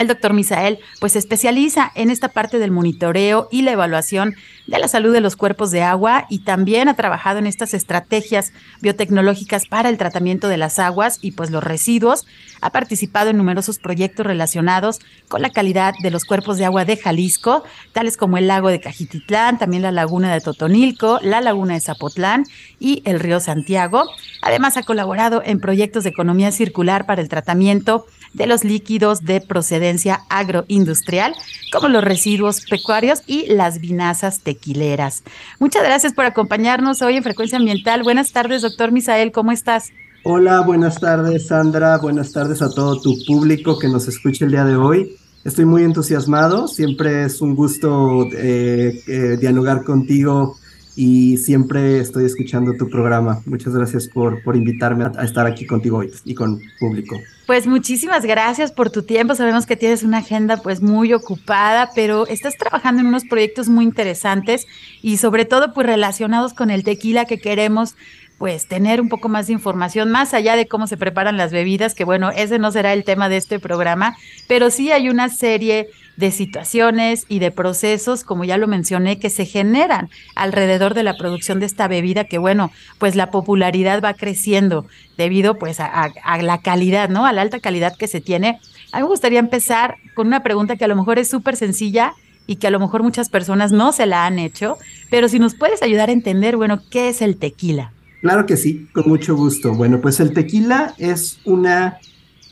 El 0.00 0.08
doctor 0.08 0.32
Misael 0.32 0.78
pues 0.98 1.12
se 1.12 1.18
especializa 1.18 1.92
en 1.94 2.08
esta 2.08 2.28
parte 2.28 2.58
del 2.58 2.70
monitoreo 2.70 3.48
y 3.52 3.60
la 3.60 3.72
evaluación 3.72 4.34
de 4.66 4.78
la 4.78 4.88
salud 4.88 5.12
de 5.12 5.20
los 5.20 5.36
cuerpos 5.36 5.72
de 5.72 5.82
agua 5.82 6.24
y 6.30 6.38
también 6.38 6.88
ha 6.88 6.94
trabajado 6.94 7.38
en 7.38 7.46
estas 7.46 7.74
estrategias 7.74 8.54
biotecnológicas 8.80 9.66
para 9.66 9.90
el 9.90 9.98
tratamiento 9.98 10.48
de 10.48 10.56
las 10.56 10.78
aguas 10.78 11.18
y 11.20 11.32
pues 11.32 11.50
los 11.50 11.62
residuos. 11.62 12.24
Ha 12.62 12.70
participado 12.70 13.28
en 13.28 13.36
numerosos 13.36 13.78
proyectos 13.78 14.24
relacionados 14.24 15.00
con 15.28 15.42
la 15.42 15.50
calidad 15.50 15.92
de 16.02 16.10
los 16.10 16.24
cuerpos 16.24 16.56
de 16.56 16.64
agua 16.64 16.86
de 16.86 16.96
Jalisco, 16.96 17.62
tales 17.92 18.16
como 18.16 18.38
el 18.38 18.46
lago 18.46 18.70
de 18.70 18.80
Cajititlán, 18.80 19.58
también 19.58 19.82
la 19.82 19.92
laguna 19.92 20.32
de 20.32 20.40
Totonilco, 20.40 21.18
la 21.22 21.42
laguna 21.42 21.74
de 21.74 21.80
Zapotlán 21.80 22.44
y 22.78 23.02
el 23.04 23.20
río 23.20 23.38
Santiago. 23.38 24.04
Además 24.42 24.76
ha 24.76 24.82
colaborado 24.82 25.42
en 25.44 25.60
proyectos 25.60 26.04
de 26.04 26.10
economía 26.10 26.52
circular 26.52 27.06
para 27.06 27.20
el 27.20 27.28
tratamiento 27.28 28.06
de 28.32 28.46
los 28.46 28.64
líquidos 28.64 29.24
de 29.24 29.40
procedencia 29.40 30.20
agroindustrial, 30.28 31.34
como 31.72 31.88
los 31.88 32.04
residuos 32.04 32.62
pecuarios 32.68 33.22
y 33.26 33.46
las 33.46 33.80
vinazas 33.80 34.40
tequileras. 34.40 35.22
Muchas 35.58 35.82
gracias 35.82 36.14
por 36.14 36.24
acompañarnos 36.24 37.02
hoy 37.02 37.16
en 37.16 37.22
Frecuencia 37.22 37.58
Ambiental. 37.58 38.02
Buenas 38.02 38.32
tardes, 38.32 38.62
doctor 38.62 38.92
Misael, 38.92 39.32
¿cómo 39.32 39.52
estás? 39.52 39.90
Hola, 40.22 40.60
buenas 40.60 41.00
tardes, 41.00 41.46
Sandra. 41.46 41.96
Buenas 41.98 42.32
tardes 42.32 42.60
a 42.60 42.70
todo 42.70 43.00
tu 43.00 43.16
público 43.26 43.78
que 43.78 43.88
nos 43.88 44.06
escucha 44.06 44.44
el 44.44 44.50
día 44.50 44.64
de 44.64 44.76
hoy. 44.76 45.16
Estoy 45.44 45.64
muy 45.64 45.82
entusiasmado. 45.82 46.68
Siempre 46.68 47.24
es 47.24 47.40
un 47.40 47.54
gusto 47.54 48.26
eh, 48.34 49.02
eh, 49.06 49.38
dialogar 49.40 49.82
contigo 49.82 50.58
y 51.02 51.38
siempre 51.38 51.98
estoy 51.98 52.26
escuchando 52.26 52.74
tu 52.74 52.90
programa. 52.90 53.40
Muchas 53.46 53.74
gracias 53.74 54.06
por, 54.06 54.42
por 54.42 54.54
invitarme 54.54 55.06
a, 55.16 55.24
estar 55.24 55.46
aquí 55.46 55.64
contigo 55.64 56.02
y 56.26 56.34
con 56.34 56.60
público. 56.78 57.18
Pues 57.46 57.66
muchísimas 57.66 58.26
gracias 58.26 58.70
por 58.70 58.90
tu 58.90 59.02
tiempo. 59.02 59.34
Sabemos 59.34 59.64
que 59.64 59.76
tienes 59.76 60.02
una 60.02 60.18
agenda 60.18 60.58
pues 60.58 60.82
muy 60.82 61.14
ocupada, 61.14 61.88
pero 61.94 62.26
estás 62.26 62.58
trabajando 62.58 63.00
en 63.00 63.06
unos 63.06 63.24
proyectos 63.24 63.70
muy 63.70 63.86
interesantes 63.86 64.66
y 65.00 65.16
sobre 65.16 65.46
todo 65.46 65.72
pues 65.72 65.86
relacionados 65.86 66.52
con 66.52 66.68
el 66.70 66.84
tequila 66.84 67.24
que 67.24 67.38
queremos 67.38 67.96
pues 68.36 68.68
tener 68.68 69.00
un 69.00 69.08
poco 69.08 69.30
más 69.30 69.46
de 69.46 69.54
información, 69.54 70.10
más 70.10 70.34
allá 70.34 70.54
de 70.54 70.68
cómo 70.68 70.86
se 70.86 70.98
preparan 70.98 71.38
las 71.38 71.50
bebidas, 71.50 71.94
que 71.94 72.04
bueno, 72.04 72.30
ese 72.30 72.58
no 72.58 72.72
será 72.72 72.92
el 72.92 73.04
tema 73.04 73.30
de 73.30 73.38
este 73.38 73.58
programa, 73.58 74.18
pero 74.48 74.70
sí 74.70 74.92
hay 74.92 75.08
una 75.08 75.30
serie 75.30 75.88
de 76.20 76.30
situaciones 76.30 77.24
y 77.28 77.38
de 77.38 77.50
procesos, 77.50 78.24
como 78.24 78.44
ya 78.44 78.58
lo 78.58 78.68
mencioné, 78.68 79.18
que 79.18 79.30
se 79.30 79.46
generan 79.46 80.10
alrededor 80.36 80.92
de 80.94 81.02
la 81.02 81.16
producción 81.16 81.58
de 81.58 81.66
esta 81.66 81.88
bebida, 81.88 82.24
que 82.24 82.38
bueno, 82.38 82.70
pues 82.98 83.16
la 83.16 83.30
popularidad 83.30 84.02
va 84.04 84.14
creciendo 84.14 84.86
debido 85.16 85.58
pues 85.58 85.80
a, 85.80 86.10
la 86.42 86.58
calidad, 86.58 87.08
¿no? 87.08 87.26
A 87.26 87.32
la 87.32 87.40
alta 87.40 87.58
calidad 87.58 87.96
que 87.96 88.06
se 88.06 88.20
tiene. 88.20 88.60
A 88.92 88.98
mí 88.98 89.02
me 89.02 89.08
gustaría 89.08 89.38
empezar 89.38 89.96
con 90.14 90.26
una 90.26 90.42
pregunta 90.42 90.76
que 90.76 90.84
a 90.84 90.88
lo 90.88 90.96
mejor 90.96 91.18
es 91.18 91.28
súper 91.28 91.56
sencilla 91.56 92.12
y 92.46 92.56
que 92.56 92.66
a 92.66 92.70
lo 92.70 92.80
mejor 92.80 93.02
muchas 93.02 93.30
personas 93.30 93.72
no 93.72 93.92
se 93.92 94.04
la 94.06 94.26
han 94.26 94.38
hecho, 94.38 94.76
pero 95.10 95.28
si 95.28 95.38
nos 95.38 95.54
puedes 95.54 95.82
ayudar 95.82 96.10
a 96.10 96.12
entender, 96.12 96.56
bueno, 96.56 96.82
¿qué 96.90 97.08
es 97.08 97.22
el 97.22 97.38
tequila? 97.38 97.92
Claro 98.20 98.44
que 98.44 98.58
sí, 98.58 98.88
con 98.92 99.08
mucho 99.08 99.34
gusto. 99.34 99.72
Bueno, 99.72 100.02
pues 100.02 100.20
el 100.20 100.34
tequila 100.34 100.94
es 100.98 101.40
una 101.46 101.98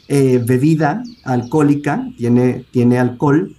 eh, 0.09 0.43
bebida 0.43 1.03
alcohólica, 1.23 2.09
tiene, 2.17 2.65
tiene 2.71 2.99
alcohol, 2.99 3.55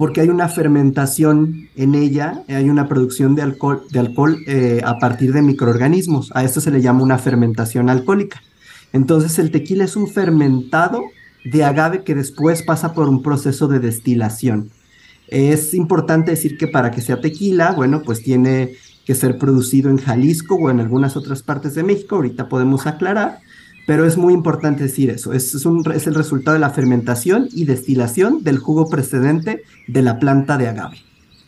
porque 0.00 0.22
hay 0.22 0.30
una 0.30 0.48
fermentación 0.48 1.68
en 1.76 1.94
ella, 1.94 2.42
hay 2.48 2.70
una 2.70 2.88
producción 2.88 3.34
de 3.34 3.42
alcohol, 3.42 3.82
de 3.90 3.98
alcohol 3.98 4.38
eh, 4.46 4.80
a 4.82 4.98
partir 4.98 5.34
de 5.34 5.42
microorganismos. 5.42 6.30
A 6.34 6.42
esto 6.42 6.62
se 6.62 6.70
le 6.70 6.80
llama 6.80 7.02
una 7.02 7.18
fermentación 7.18 7.90
alcohólica. 7.90 8.42
Entonces 8.94 9.38
el 9.38 9.50
tequila 9.50 9.84
es 9.84 9.96
un 9.96 10.08
fermentado 10.08 11.02
de 11.44 11.64
agave 11.64 12.02
que 12.02 12.14
después 12.14 12.62
pasa 12.62 12.94
por 12.94 13.10
un 13.10 13.22
proceso 13.22 13.68
de 13.68 13.78
destilación. 13.78 14.70
Es 15.28 15.74
importante 15.74 16.30
decir 16.30 16.56
que 16.56 16.66
para 16.66 16.90
que 16.90 17.02
sea 17.02 17.20
tequila, 17.20 17.72
bueno, 17.72 18.00
pues 18.00 18.22
tiene 18.22 18.76
que 19.04 19.14
ser 19.14 19.36
producido 19.36 19.90
en 19.90 19.98
Jalisco 19.98 20.54
o 20.54 20.70
en 20.70 20.80
algunas 20.80 21.14
otras 21.14 21.42
partes 21.42 21.74
de 21.74 21.82
México, 21.82 22.16
ahorita 22.16 22.48
podemos 22.48 22.86
aclarar, 22.86 23.40
pero 23.86 24.06
es 24.06 24.16
muy 24.16 24.32
importante 24.32 24.84
decir 24.84 25.10
eso, 25.10 25.32
es, 25.32 25.54
es, 25.54 26.06
el 26.06 26.14
resultado 26.14 26.54
de 26.54 26.60
la 26.60 26.70
fermentación 26.70 27.48
y 27.52 27.64
destilación 27.64 28.42
del 28.44 28.58
jugo 28.58 28.88
precedente 28.88 29.62
de 29.86 30.02
la 30.02 30.18
planta 30.18 30.56
de 30.58 30.68
agave. 30.68 30.98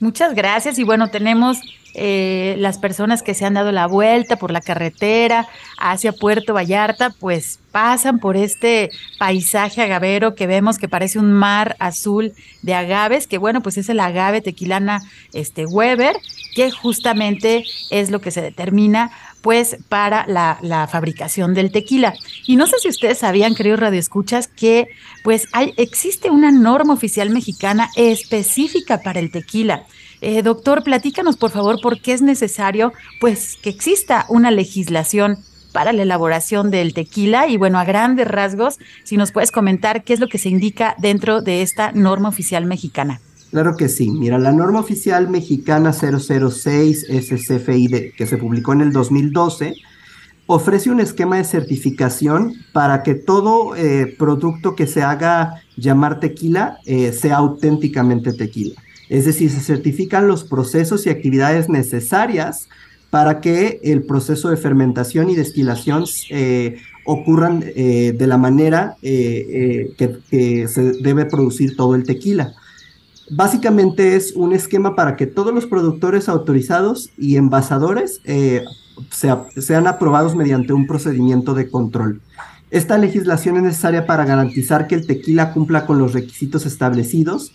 Muchas 0.00 0.34
gracias 0.34 0.78
y 0.78 0.82
bueno, 0.82 1.10
tenemos 1.10 1.60
eh, 1.94 2.56
las 2.58 2.78
personas 2.78 3.22
que 3.22 3.34
se 3.34 3.44
han 3.44 3.54
dado 3.54 3.70
la 3.70 3.86
vuelta 3.86 4.36
por 4.36 4.50
la 4.50 4.62
carretera 4.62 5.46
hacia 5.78 6.12
Puerto 6.12 6.54
Vallarta, 6.54 7.10
pues 7.10 7.60
pasan 7.70 8.18
por 8.18 8.36
este 8.36 8.90
paisaje 9.18 9.82
agavero 9.82 10.34
que 10.34 10.46
vemos 10.46 10.78
que 10.78 10.88
parece 10.88 11.18
un 11.18 11.32
mar 11.32 11.76
azul 11.78 12.32
de 12.62 12.74
agaves, 12.74 13.26
que 13.26 13.38
bueno, 13.38 13.62
pues 13.62 13.76
es 13.76 13.88
el 13.90 14.00
agave 14.00 14.40
tequilana 14.40 15.02
este 15.34 15.66
Weber, 15.66 16.16
que 16.54 16.70
justamente 16.70 17.64
es 17.90 18.10
lo 18.10 18.20
que 18.20 18.30
se 18.30 18.40
determina 18.40 19.10
pues 19.42 19.76
para 19.88 20.24
la, 20.26 20.88
fabricación 20.90 21.52
del 21.52 21.70
tequila. 21.70 22.14
Y 22.46 22.56
no 22.56 22.66
sé 22.66 22.78
si 22.78 22.88
ustedes 22.88 23.18
sabían, 23.18 23.54
queridos 23.54 23.80
radioescuchas, 23.80 24.48
que 24.48 24.88
pues 25.22 25.48
hay, 25.52 25.74
existe 25.76 26.30
una 26.30 26.50
norma 26.50 26.94
oficial 26.94 27.30
mexicana 27.30 27.90
específica 27.96 29.02
para 29.02 29.20
el 29.20 29.30
tequila. 29.30 29.84
Eh, 30.20 30.42
doctor, 30.42 30.84
platícanos 30.84 31.36
por 31.36 31.50
favor 31.50 31.80
por 31.80 32.00
qué 32.00 32.12
es 32.12 32.22
necesario 32.22 32.92
pues 33.20 33.58
que 33.60 33.70
exista 33.70 34.24
una 34.28 34.52
legislación 34.52 35.38
para 35.72 35.92
la 35.92 36.02
elaboración 36.02 36.70
del 36.70 36.94
tequila 36.94 37.48
y 37.48 37.56
bueno, 37.56 37.78
a 37.78 37.84
grandes 37.84 38.28
rasgos, 38.28 38.78
si 39.02 39.16
nos 39.16 39.32
puedes 39.32 39.50
comentar 39.50 40.04
qué 40.04 40.12
es 40.12 40.20
lo 40.20 40.28
que 40.28 40.38
se 40.38 40.48
indica 40.48 40.94
dentro 40.98 41.42
de 41.42 41.62
esta 41.62 41.90
norma 41.92 42.28
oficial 42.28 42.66
mexicana. 42.66 43.20
Claro 43.52 43.76
que 43.76 43.90
sí. 43.90 44.10
Mira, 44.10 44.38
la 44.38 44.50
norma 44.50 44.80
oficial 44.80 45.28
mexicana 45.28 45.92
006 45.92 47.06
SCFI 47.06 48.14
que 48.16 48.26
se 48.26 48.38
publicó 48.38 48.72
en 48.72 48.80
el 48.80 48.92
2012 48.92 49.74
ofrece 50.46 50.90
un 50.90 51.00
esquema 51.00 51.36
de 51.36 51.44
certificación 51.44 52.54
para 52.72 53.02
que 53.02 53.14
todo 53.14 53.76
eh, 53.76 54.16
producto 54.18 54.74
que 54.74 54.86
se 54.86 55.02
haga 55.02 55.62
llamar 55.76 56.18
tequila 56.18 56.78
eh, 56.86 57.12
sea 57.12 57.36
auténticamente 57.36 58.32
tequila. 58.32 58.74
Es 59.10 59.26
decir, 59.26 59.50
se 59.50 59.60
certifican 59.60 60.28
los 60.28 60.44
procesos 60.44 61.04
y 61.04 61.10
actividades 61.10 61.68
necesarias 61.68 62.70
para 63.10 63.42
que 63.42 63.80
el 63.84 64.04
proceso 64.04 64.48
de 64.48 64.56
fermentación 64.56 65.28
y 65.28 65.36
destilación 65.36 66.06
eh, 66.30 66.80
ocurran 67.04 67.60
de 67.60 68.26
la 68.26 68.38
manera 68.38 68.96
que 69.02 70.68
se 70.68 70.92
debe 71.02 71.26
producir 71.26 71.76
todo 71.76 71.94
el 71.94 72.04
tequila. 72.04 72.54
Básicamente 73.34 74.14
es 74.14 74.34
un 74.36 74.52
esquema 74.52 74.94
para 74.94 75.16
que 75.16 75.26
todos 75.26 75.54
los 75.54 75.64
productores 75.64 76.28
autorizados 76.28 77.08
y 77.16 77.36
envasadores 77.36 78.20
eh, 78.24 78.62
sean 79.10 79.86
aprobados 79.86 80.36
mediante 80.36 80.74
un 80.74 80.86
procedimiento 80.86 81.54
de 81.54 81.70
control. 81.70 82.20
Esta 82.70 82.98
legislación 82.98 83.56
es 83.56 83.62
necesaria 83.62 84.04
para 84.04 84.26
garantizar 84.26 84.86
que 84.86 84.96
el 84.96 85.06
tequila 85.06 85.54
cumpla 85.54 85.86
con 85.86 85.98
los 85.98 86.12
requisitos 86.12 86.66
establecidos 86.66 87.52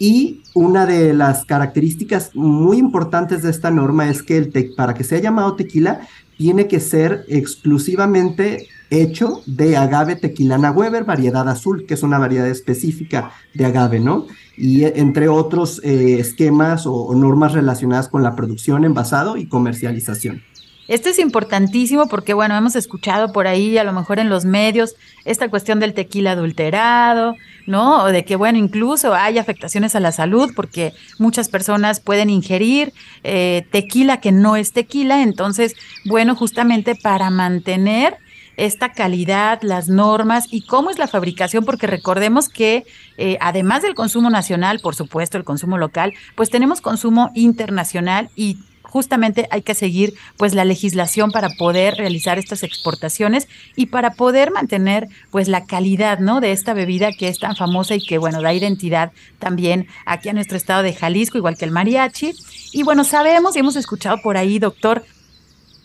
y 0.00 0.40
una 0.54 0.86
de 0.86 1.12
las 1.12 1.44
características 1.44 2.34
muy 2.34 2.78
importantes 2.78 3.42
de 3.42 3.50
esta 3.50 3.70
norma 3.70 4.08
es 4.08 4.22
que 4.22 4.38
el 4.38 4.72
para 4.74 4.94
que 4.94 5.04
sea 5.04 5.18
llamado 5.18 5.56
tequila 5.56 6.08
tiene 6.38 6.66
que 6.68 6.80
ser 6.80 7.26
exclusivamente 7.28 8.66
hecho 8.88 9.42
de 9.44 9.76
agave 9.76 10.16
tequilana 10.16 10.70
Weber, 10.70 11.04
variedad 11.04 11.46
azul, 11.50 11.84
que 11.86 11.92
es 11.92 12.02
una 12.02 12.18
variedad 12.18 12.48
específica 12.48 13.30
de 13.52 13.66
agave, 13.66 14.00
¿no? 14.00 14.26
Y 14.56 14.84
entre 14.84 15.28
otros 15.28 15.82
eh, 15.84 16.18
esquemas 16.18 16.86
o, 16.86 17.14
normas 17.14 17.52
relacionadas 17.52 18.08
con 18.08 18.22
la 18.22 18.34
producción, 18.34 18.86
envasado 18.86 19.36
y 19.36 19.48
comercialización. 19.48 20.42
Esto 20.90 21.08
es 21.08 21.20
importantísimo 21.20 22.08
porque, 22.08 22.34
bueno, 22.34 22.56
hemos 22.56 22.74
escuchado 22.74 23.32
por 23.32 23.46
ahí, 23.46 23.78
a 23.78 23.84
lo 23.84 23.92
mejor 23.92 24.18
en 24.18 24.28
los 24.28 24.44
medios, 24.44 24.96
esta 25.24 25.48
cuestión 25.48 25.78
del 25.78 25.94
tequila 25.94 26.32
adulterado, 26.32 27.36
¿no? 27.68 28.02
O 28.02 28.06
de 28.06 28.24
que, 28.24 28.34
bueno, 28.34 28.58
incluso 28.58 29.14
hay 29.14 29.38
afectaciones 29.38 29.94
a 29.94 30.00
la 30.00 30.10
salud 30.10 30.50
porque 30.56 30.92
muchas 31.20 31.48
personas 31.48 32.00
pueden 32.00 32.28
ingerir 32.28 32.92
eh, 33.22 33.68
tequila 33.70 34.20
que 34.20 34.32
no 34.32 34.56
es 34.56 34.72
tequila. 34.72 35.22
Entonces, 35.22 35.76
bueno, 36.06 36.34
justamente 36.34 36.96
para 36.96 37.30
mantener 37.30 38.16
esta 38.56 38.92
calidad, 38.92 39.62
las 39.62 39.86
normas 39.86 40.48
y 40.50 40.62
cómo 40.62 40.90
es 40.90 40.98
la 40.98 41.06
fabricación, 41.06 41.64
porque 41.64 41.86
recordemos 41.86 42.48
que 42.48 42.84
eh, 43.16 43.38
además 43.40 43.82
del 43.82 43.94
consumo 43.94 44.28
nacional, 44.28 44.80
por 44.82 44.96
supuesto, 44.96 45.38
el 45.38 45.44
consumo 45.44 45.78
local, 45.78 46.14
pues 46.34 46.50
tenemos 46.50 46.80
consumo 46.80 47.30
internacional 47.36 48.28
y 48.34 48.58
justamente 48.90 49.46
hay 49.50 49.62
que 49.62 49.74
seguir 49.74 50.14
pues 50.36 50.54
la 50.54 50.64
legislación 50.64 51.30
para 51.30 51.48
poder 51.50 51.94
realizar 51.94 52.38
estas 52.38 52.62
exportaciones 52.62 53.48
y 53.76 53.86
para 53.86 54.12
poder 54.14 54.50
mantener 54.50 55.08
pues 55.30 55.48
la 55.48 55.64
calidad, 55.64 56.18
¿no? 56.18 56.40
de 56.40 56.52
esta 56.52 56.74
bebida 56.74 57.12
que 57.12 57.28
es 57.28 57.38
tan 57.38 57.56
famosa 57.56 57.94
y 57.94 58.04
que 58.04 58.18
bueno, 58.18 58.42
da 58.42 58.52
identidad 58.52 59.12
también 59.38 59.86
aquí 60.04 60.28
a 60.28 60.32
nuestro 60.32 60.56
estado 60.56 60.82
de 60.82 60.92
Jalisco, 60.92 61.38
igual 61.38 61.56
que 61.56 61.64
el 61.64 61.70
mariachi. 61.70 62.34
Y 62.72 62.82
bueno, 62.82 63.04
sabemos 63.04 63.56
y 63.56 63.60
hemos 63.60 63.76
escuchado 63.76 64.20
por 64.22 64.36
ahí, 64.36 64.58
doctor, 64.58 65.04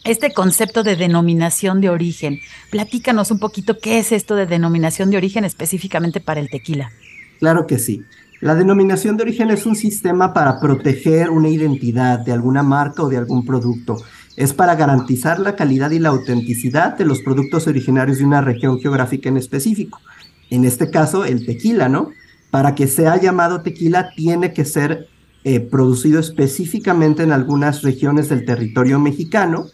este 0.04 0.34
concepto 0.34 0.84
de 0.84 0.96
denominación 0.96 1.82
de 1.82 1.90
origen. 1.90 2.40
Platícanos 2.70 3.32
un 3.32 3.40
poquito 3.40 3.80
qué 3.80 4.00
es 4.00 4.12
esto 4.12 4.36
de 4.36 4.46
denominación 4.46 5.10
de 5.10 5.18
origen 5.18 5.46
específicamente 5.46 6.20
para 6.20 6.40
el 6.40 6.50
tequila. 6.50 6.92
Claro 7.40 7.68
que 7.68 7.80
sí. 7.80 8.04
La 8.46 8.54
denominación 8.54 9.18
de 9.18 9.24
origen 9.24 9.50
es 9.50 9.66
un 9.66 9.76
sistema 9.76 10.32
para 10.32 10.60
proteger 10.60 11.32
una 11.32 11.50
identidad 11.50 12.20
de 12.20 12.32
alguna 12.32 12.62
marca 12.62 13.02
o 13.02 13.10
de 13.10 13.18
algún 13.18 13.44
producto. 13.44 13.98
Es 14.38 14.54
para 14.54 14.76
garantizar 14.76 15.40
la 15.40 15.56
calidad 15.56 15.90
y 15.90 15.98
la 15.98 16.10
autenticidad 16.10 16.96
de 16.96 17.06
los 17.06 17.22
productos 17.22 17.66
originarios 17.66 18.20
de 18.20 18.26
una 18.26 18.42
región 18.42 18.80
geográfica 18.80 19.30
en 19.30 19.38
específico. 19.38 20.00
En 20.52 20.64
este 20.64 20.92
caso, 20.92 21.26
el 21.26 21.44
tequila, 21.44 21.90
¿no? 21.90 22.12
Para 22.52 22.76
que 22.76 22.86
sea 22.86 23.20
llamado 23.20 23.62
tequila 23.62 24.12
tiene 24.16 24.54
que 24.54 24.64
ser 24.64 25.08
eh, 25.44 25.60
producido 25.60 26.20
específicamente 26.20 27.24
en 27.24 27.32
algunas 27.32 27.82
regiones 27.82 28.30
del 28.30 28.46
territorio 28.46 29.00
mexicano 29.00 29.66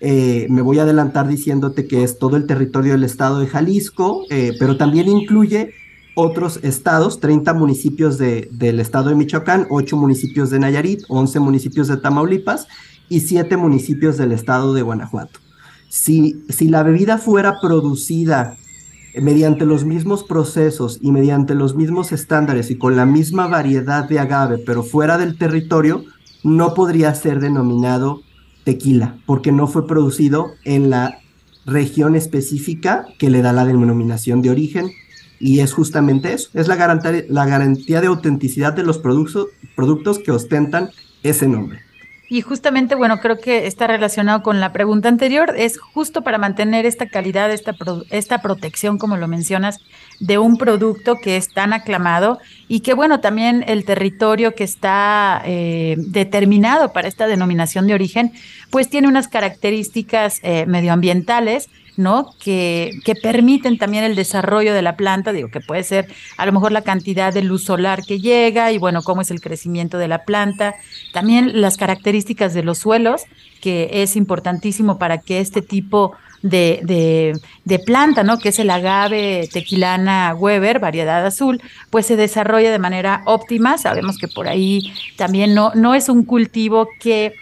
eh, 0.00 0.46
me 0.48 0.62
voy 0.62 0.78
a 0.78 0.82
adelantar 0.82 1.26
diciéndote 1.26 1.88
que 1.88 2.04
es 2.04 2.18
todo 2.18 2.36
el 2.36 2.46
territorio 2.46 2.92
del 2.92 3.02
estado 3.02 3.40
de 3.40 3.48
Jalisco, 3.48 4.24
eh, 4.30 4.52
pero 4.58 4.76
también 4.76 5.08
incluye 5.08 5.72
otros 6.20 6.58
estados, 6.64 7.20
30 7.20 7.54
municipios 7.54 8.18
del 8.18 8.80
estado 8.80 9.10
de 9.10 9.14
Michoacán, 9.14 9.68
8 9.70 9.96
municipios 9.96 10.50
de 10.50 10.58
Nayarit, 10.58 11.04
11 11.08 11.38
municipios 11.38 11.86
de 11.86 11.96
Tamaulipas 11.96 12.66
y 13.08 13.20
7 13.20 13.56
municipios 13.56 14.16
del 14.16 14.32
estado 14.32 14.74
de 14.74 14.82
Guanajuato. 14.82 15.38
Si, 15.88 16.42
si 16.48 16.66
la 16.66 16.82
bebida 16.82 17.18
fuera 17.18 17.60
producida 17.62 18.56
mediante 19.14 19.64
los 19.64 19.84
mismos 19.84 20.24
procesos 20.24 20.98
y 21.00 21.12
mediante 21.12 21.54
los 21.54 21.76
mismos 21.76 22.10
estándares 22.10 22.72
y 22.72 22.78
con 22.78 22.96
la 22.96 23.06
misma 23.06 23.46
variedad 23.46 24.08
de 24.08 24.18
agave, 24.18 24.58
pero 24.58 24.82
fuera 24.82 25.18
del 25.18 25.38
territorio, 25.38 26.04
no 26.42 26.74
podría 26.74 27.14
ser 27.14 27.38
denominado 27.38 28.22
tequila, 28.64 29.18
porque 29.24 29.52
no 29.52 29.68
fue 29.68 29.86
producido 29.86 30.48
en 30.64 30.90
la 30.90 31.20
región 31.64 32.16
específica 32.16 33.06
que 33.20 33.30
le 33.30 33.40
da 33.40 33.52
la 33.52 33.64
denominación 33.64 34.42
de 34.42 34.50
origen. 34.50 34.90
Y 35.40 35.60
es 35.60 35.72
justamente 35.72 36.32
eso, 36.32 36.50
es 36.54 36.68
la 36.68 36.76
garantía, 36.76 37.24
la 37.28 37.46
garantía 37.46 38.00
de 38.00 38.08
autenticidad 38.08 38.72
de 38.72 38.82
los 38.82 38.98
productos, 38.98 39.48
productos 39.76 40.18
que 40.18 40.32
ostentan 40.32 40.90
ese 41.22 41.46
nombre. 41.46 41.80
Y 42.30 42.42
justamente, 42.42 42.94
bueno, 42.94 43.20
creo 43.20 43.38
que 43.38 43.66
está 43.66 43.86
relacionado 43.86 44.42
con 44.42 44.60
la 44.60 44.70
pregunta 44.70 45.08
anterior, 45.08 45.54
es 45.56 45.78
justo 45.78 46.20
para 46.22 46.36
mantener 46.36 46.84
esta 46.84 47.08
calidad, 47.08 47.50
esta, 47.50 47.74
esta 48.10 48.42
protección, 48.42 48.98
como 48.98 49.16
lo 49.16 49.28
mencionas, 49.28 49.78
de 50.20 50.36
un 50.36 50.58
producto 50.58 51.14
que 51.14 51.38
es 51.38 51.48
tan 51.54 51.72
aclamado 51.72 52.38
y 52.68 52.80
que, 52.80 52.92
bueno, 52.92 53.20
también 53.20 53.64
el 53.66 53.86
territorio 53.86 54.54
que 54.54 54.64
está 54.64 55.40
eh, 55.46 55.96
determinado 55.98 56.92
para 56.92 57.08
esta 57.08 57.26
denominación 57.26 57.86
de 57.86 57.94
origen, 57.94 58.32
pues 58.70 58.90
tiene 58.90 59.08
unas 59.08 59.28
características 59.28 60.40
eh, 60.42 60.66
medioambientales 60.66 61.70
¿no? 61.98 62.30
Que, 62.38 63.00
permiten 63.22 63.76
también 63.76 64.04
el 64.04 64.14
desarrollo 64.14 64.72
de 64.72 64.82
la 64.82 64.96
planta, 64.96 65.32
digo, 65.32 65.50
que 65.50 65.60
puede 65.60 65.82
ser 65.82 66.06
a 66.36 66.46
lo 66.46 66.52
mejor 66.52 66.70
la 66.70 66.82
cantidad 66.82 67.34
de 67.34 67.42
luz 67.42 67.64
solar 67.64 68.04
que 68.04 68.20
llega 68.20 68.70
y 68.70 68.78
bueno, 68.78 69.02
cómo 69.02 69.20
es 69.20 69.32
el 69.32 69.40
crecimiento 69.40 69.98
de 69.98 70.06
la 70.06 70.24
planta, 70.24 70.76
también 71.12 71.60
las 71.60 71.76
características 71.76 72.54
de 72.54 72.62
los 72.62 72.78
suelos, 72.78 73.22
que 73.60 73.90
es 73.92 74.14
importantísimo 74.14 74.96
para 74.96 75.18
que 75.18 75.40
este 75.40 75.60
tipo 75.60 76.12
de, 76.40 77.34
de, 77.64 77.78
planta, 77.80 78.22
¿no? 78.22 78.38
Que 78.38 78.50
es 78.50 78.60
el 78.60 78.70
agave 78.70 79.48
tequilana 79.52 80.36
Weber, 80.36 80.78
variedad 80.78 81.26
azul, 81.26 81.60
pues 81.90 82.06
se 82.06 82.14
desarrolle 82.14 82.70
de 82.70 82.78
manera 82.78 83.22
óptima. 83.26 83.76
Sabemos 83.76 84.18
que 84.18 84.28
por 84.28 84.46
ahí 84.46 84.92
también 85.16 85.52
no, 85.52 85.72
no 85.74 85.96
es 85.96 86.08
un 86.08 86.24
cultivo 86.24 86.88
que 87.00 87.34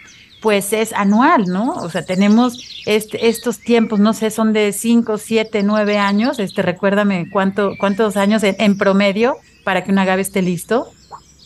pues 0.47 0.71
es 0.71 0.93
anual, 0.93 1.43
¿no? 1.49 1.73
O 1.73 1.89
sea, 1.89 2.05
tenemos 2.05 2.81
este, 2.85 3.27
estos 3.27 3.59
tiempos, 3.59 3.99
no 3.99 4.13
sé, 4.13 4.31
son 4.31 4.53
de 4.53 4.71
5, 4.71 5.17
7, 5.17 5.61
9 5.61 5.97
años. 5.97 6.39
Este, 6.39 6.61
recuérdame 6.61 7.29
cuánto, 7.29 7.73
cuántos 7.77 8.15
años 8.15 8.43
en, 8.45 8.77
promedio 8.77 9.35
para 9.65 9.83
que 9.83 9.91
un 9.91 9.99
agave 9.99 10.21
esté 10.21 10.41
listo. 10.41 10.87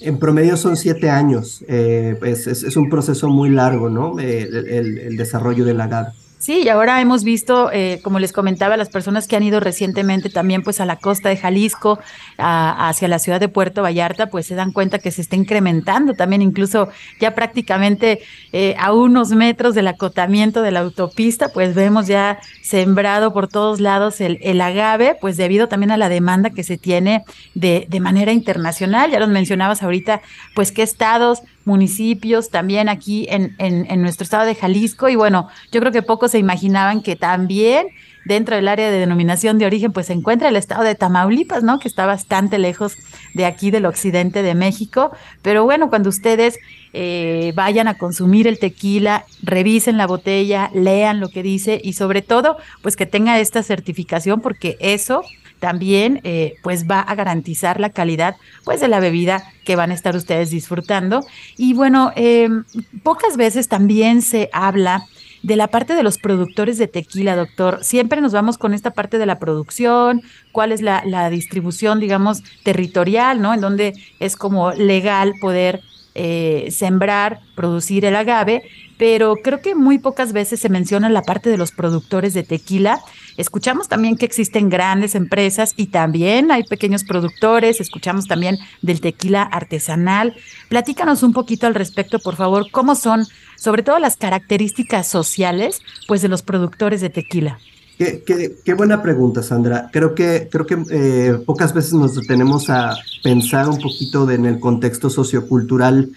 En 0.02 0.20
promedio 0.20 0.56
son 0.56 0.78
siete 0.78 1.10
años. 1.10 1.66
Eh, 1.68 2.16
es, 2.22 2.78
un 2.78 2.92
proceso 2.92 3.28
muy 3.28 3.50
largo, 3.50 3.90
¿no? 3.90 4.20
Eh, 4.20 4.48
el, 4.70 5.18
desarrollo 5.18 5.66
del 5.66 5.82
agave. 5.82 6.10
Sí, 6.42 6.64
y 6.64 6.70
ahora 6.70 7.00
hemos 7.02 7.24
visto, 7.24 7.70
eh, 7.72 8.00
como 8.04 8.18
les 8.18 8.34
comentaba, 8.34 8.76
las 8.76 8.90
personas 8.90 9.28
que 9.28 9.36
han 9.36 9.44
ido 9.44 9.60
recientemente 9.60 10.32
también 10.32 10.64
pues 10.64 10.82
a 10.82 10.88
la 10.88 10.96
costa 10.96 11.30
de 11.30 11.38
Jalisco, 11.38 12.00
hacia 12.40 13.08
la 13.08 13.20
ciudad 13.20 13.40
de 13.40 13.48
Puerto 13.48 13.84
Vallarta, 13.84 14.26
pues 14.32 14.48
se 14.48 14.56
dan 14.56 14.72
cuenta 14.72 14.98
que 14.98 15.12
se 15.12 15.22
está 15.22 15.36
incrementando 15.36 16.16
también 16.16 16.42
incluso 16.42 16.90
ya 17.20 17.36
prácticamente 17.36 18.22
eh, 18.54 18.76
a 18.80 18.92
unos 18.92 19.30
metros 19.30 19.76
del 19.76 19.88
acotamiento 19.88 20.64
de 20.64 20.72
la 20.72 20.80
autopista, 20.80 21.50
pues 21.50 21.76
vemos 21.76 22.08
ya 22.08 22.40
sembrado 22.64 23.34
por 23.34 23.48
todos 23.48 23.80
lados 23.80 24.20
el, 24.20 24.40
el 24.42 24.62
agave, 24.62 25.16
pues 25.22 25.38
debido 25.38 25.68
también 25.68 25.92
a 25.92 25.98
la 25.98 26.10
demanda 26.10 26.50
que 26.50 26.64
se 26.64 26.80
tiene 26.80 27.24
de, 27.54 27.86
de 27.88 28.00
manera 28.00 28.32
internacional. 28.32 29.12
Ya 29.12 29.20
los 29.20 29.30
mencionabas 29.30 29.84
ahorita, 29.84 30.24
pues 30.56 30.72
qué 30.72 30.82
estados, 30.82 31.44
municipios 31.66 32.50
también 32.50 32.90
aquí 32.90 33.28
en, 33.30 33.56
en, 33.58 34.02
nuestro 34.02 34.24
estado 34.24 34.46
de 34.46 34.56
Jalisco. 34.56 35.10
Y 35.10 35.16
bueno, 35.16 35.48
yo 35.72 35.80
creo 35.80 35.92
que 35.92 36.02
pocos 36.02 36.32
se 36.32 36.40
imaginaban 36.40 37.02
que 37.02 37.16
también 37.16 37.88
dentro 38.26 38.56
del 38.56 38.68
área 38.68 38.92
de 38.92 39.00
denominación 39.00 39.58
de 39.58 39.66
origen, 39.66 39.92
pues 39.92 40.08
se 40.08 40.14
encuentra 40.14 40.50
el 40.50 40.56
estado 40.56 40.84
de 40.84 40.96
Tamaulipas, 40.96 41.64
¿no? 41.64 41.80
Que 41.80 41.88
está 41.88 42.06
bastante 42.06 42.60
lejos 42.60 42.98
de 43.34 43.46
aquí 43.46 43.72
del 43.72 43.86
occidente 43.86 44.44
de 44.44 44.56
México. 44.56 45.12
Pero 45.42 45.64
bueno, 45.64 45.90
cuando 45.90 46.10
ustedes 46.10 46.60
eh, 46.94 47.52
vayan 47.56 47.88
a 47.88 47.98
consumir 47.98 48.48
el 48.48 48.60
tequila, 48.60 49.26
revisen 49.42 49.98
la 49.98 50.08
botella, 50.08 50.70
lean 50.74 51.20
lo 51.20 51.30
que 51.30 51.44
dice 51.44 51.82
y 51.84 51.94
sobre 51.94 52.22
todo, 52.22 52.58
pues 52.82 52.96
que 52.96 53.06
tenga 53.06 53.40
esta 53.40 53.64
certificación 53.64 54.42
porque 54.42 54.78
eso 54.80 55.24
también 55.62 56.20
eh, 56.24 56.56
pues 56.64 56.90
va 56.90 57.00
a 57.00 57.16
garantizar 57.16 57.80
la 57.80 57.92
calidad 57.92 58.36
pues 58.66 58.82
de 58.82 58.90
la 58.90 59.00
bebida 59.00 59.44
que 59.64 59.78
van 59.78 59.92
a 59.92 59.94
estar 59.94 60.16
ustedes 60.16 60.50
disfrutando. 60.50 61.24
Y 61.56 61.74
bueno, 61.74 62.12
eh, 62.16 62.50
pocas 63.04 63.38
veces 63.38 63.70
también 63.70 64.22
se 64.24 64.50
habla 64.52 65.06
de 65.44 65.56
la 65.56 65.68
parte 65.68 65.96
de 65.96 66.04
los 66.04 66.18
productores 66.18 66.78
de 66.78 66.88
tequila, 66.88 67.36
doctor. 67.36 67.84
Siempre 67.84 68.22
nos 68.22 68.34
vamos 68.34 68.58
con 68.58 68.74
esta 68.74 68.92
parte 68.92 69.20
de 69.20 69.26
la 69.26 69.40
producción, 69.40 70.24
cuál 70.52 70.72
es 70.72 70.82
la, 70.82 71.04
la 71.06 71.30
distribución, 71.30 72.00
digamos, 72.00 72.44
territorial, 72.64 73.42
¿no? 73.42 73.54
En 73.54 73.62
donde 73.62 73.94
es 74.20 74.36
como 74.36 74.72
legal 74.72 75.34
poder 75.40 75.82
eh, 76.14 76.68
sembrar, 76.72 77.40
producir 77.56 78.04
el 78.04 78.18
agave, 78.18 78.64
pero 79.02 79.38
creo 79.38 79.62
que 79.62 79.74
muy 79.74 79.98
pocas 79.98 80.32
veces 80.32 80.60
se 80.60 80.70
menciona 80.70 81.10
la 81.10 81.24
parte 81.24 81.50
de 81.50 81.58
los 81.58 81.72
productores 81.72 82.36
de 82.36 82.44
tequila. 82.44 83.02
Escuchamos 83.36 83.88
también 83.88 84.16
que 84.16 84.28
existen 84.28 84.70
grandes 84.70 85.16
empresas 85.16 85.74
y 85.76 85.88
también 85.88 86.52
hay 86.52 86.64
pequeños 86.66 87.04
productores, 87.04 87.82
escuchamos 87.82 88.28
también 88.28 88.60
del 88.84 89.02
tequila 89.02 89.42
artesanal. 89.42 90.36
Platícanos 90.70 91.24
un 91.24 91.34
poquito 91.34 91.66
al 91.66 91.74
respecto, 91.74 92.20
por 92.20 92.36
favor, 92.36 92.70
cómo 92.70 92.94
son, 92.94 93.26
sobre 93.58 93.82
todo 93.82 93.98
las 93.98 94.18
características 94.18 95.08
sociales, 95.08 95.82
pues 96.08 96.22
de 96.22 96.28
los 96.28 96.44
productores 96.44 97.02
de 97.02 97.10
tequila. 97.10 97.58
Qué, 97.98 98.74
buena 98.78 99.02
pregunta, 99.02 99.42
Sandra. 99.42 99.90
Creo 99.92 100.14
que, 100.14 100.48
creo 100.52 100.68
que 100.68 100.78
eh, 100.92 101.40
pocas 101.44 101.74
veces 101.74 101.94
nos 101.94 102.14
detenemos 102.14 102.70
a 102.70 102.96
pensar 103.24 103.68
un 103.68 103.80
poquito 103.80 104.30
en 104.30 104.46
el 104.46 104.60
contexto 104.60 105.10
sociocultural 105.10 106.12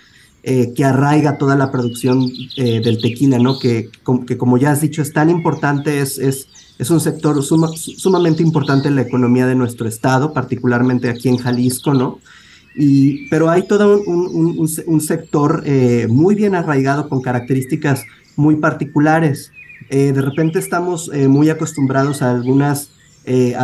eh, 0.44 0.72
que 0.74 0.85
arraiga 0.85 1.38
toda 1.38 1.57
la 1.57 1.72
producción 1.72 2.30
eh, 2.57 2.80
del 2.80 3.00
tequila, 3.00 3.38
¿no? 3.38 3.59
Que, 3.59 3.90
como 4.02 4.59
ya 4.59 4.72
has 4.72 4.80
dicho, 4.80 5.02
es 5.02 5.12
tan 5.12 5.30
importante, 5.30 6.00
es, 6.00 6.18
es, 6.18 6.48
es 6.78 6.90
un 6.90 7.00
sector 7.00 7.42
sumamente 7.42 8.42
importante 8.42 8.88
en 8.88 8.96
la 8.96 9.02
economía 9.02 9.46
de 9.46 9.54
nuestro 9.54 9.88
estado, 9.88 10.33
particularmente 10.33 11.09
aquí 11.09 11.28
en 11.28 11.38
Jalisco, 11.38 11.94
¿no? 11.94 12.18
Y, 12.76 13.28
pero 13.28 13.50
hay 13.50 13.66
todo 13.68 14.02
un, 14.04 14.68
un, 14.87 15.00
sector 15.00 15.62
muy 16.09 16.35
bien 16.35 16.57
arraigado 16.57 17.09
con 17.09 17.22
características 17.22 18.04
muy 18.37 18.57
particulares. 18.57 19.52
Eh, 19.90 20.12
de 20.12 20.22
repente 20.22 20.59
estamos 20.59 21.11
eh, 21.12 21.28
muy 21.28 21.50
acostumbrados 21.50 22.22
a 22.22 22.30
algunas 22.30 22.90
eh, 23.26 23.54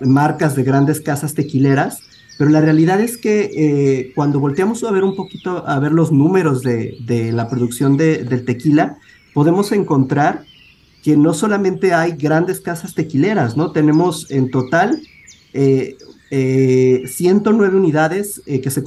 marcas 0.00 0.54
de 0.54 0.62
grandes 0.62 1.00
casas 1.00 1.34
tequileras, 1.34 2.00
pero 2.42 2.50
la 2.50 2.60
realidad 2.60 3.00
es 3.00 3.16
que 3.18 4.10
cuando 4.16 4.40
volteamos 4.40 4.82
a 4.82 4.90
ver 4.90 5.04
un 5.04 5.14
poquito, 5.14 5.64
a 5.64 5.78
ver 5.78 5.92
los 5.92 6.10
números 6.10 6.64
de, 6.64 7.30
la 7.32 7.48
producción 7.48 7.96
del 7.96 8.44
tequila, 8.44 8.98
podemos 9.32 9.70
encontrar 9.70 10.42
que 11.04 11.16
no 11.16 11.34
solamente 11.34 11.94
hay 11.94 12.16
grandes 12.16 12.60
casas 12.60 12.96
tequileras, 12.96 13.56
¿no? 13.56 13.70
Tenemos 13.70 14.28
en 14.32 14.50
total 14.50 15.00
109 15.52 17.76
unidades 17.76 18.42
que, 18.44 18.70
se 18.72 18.82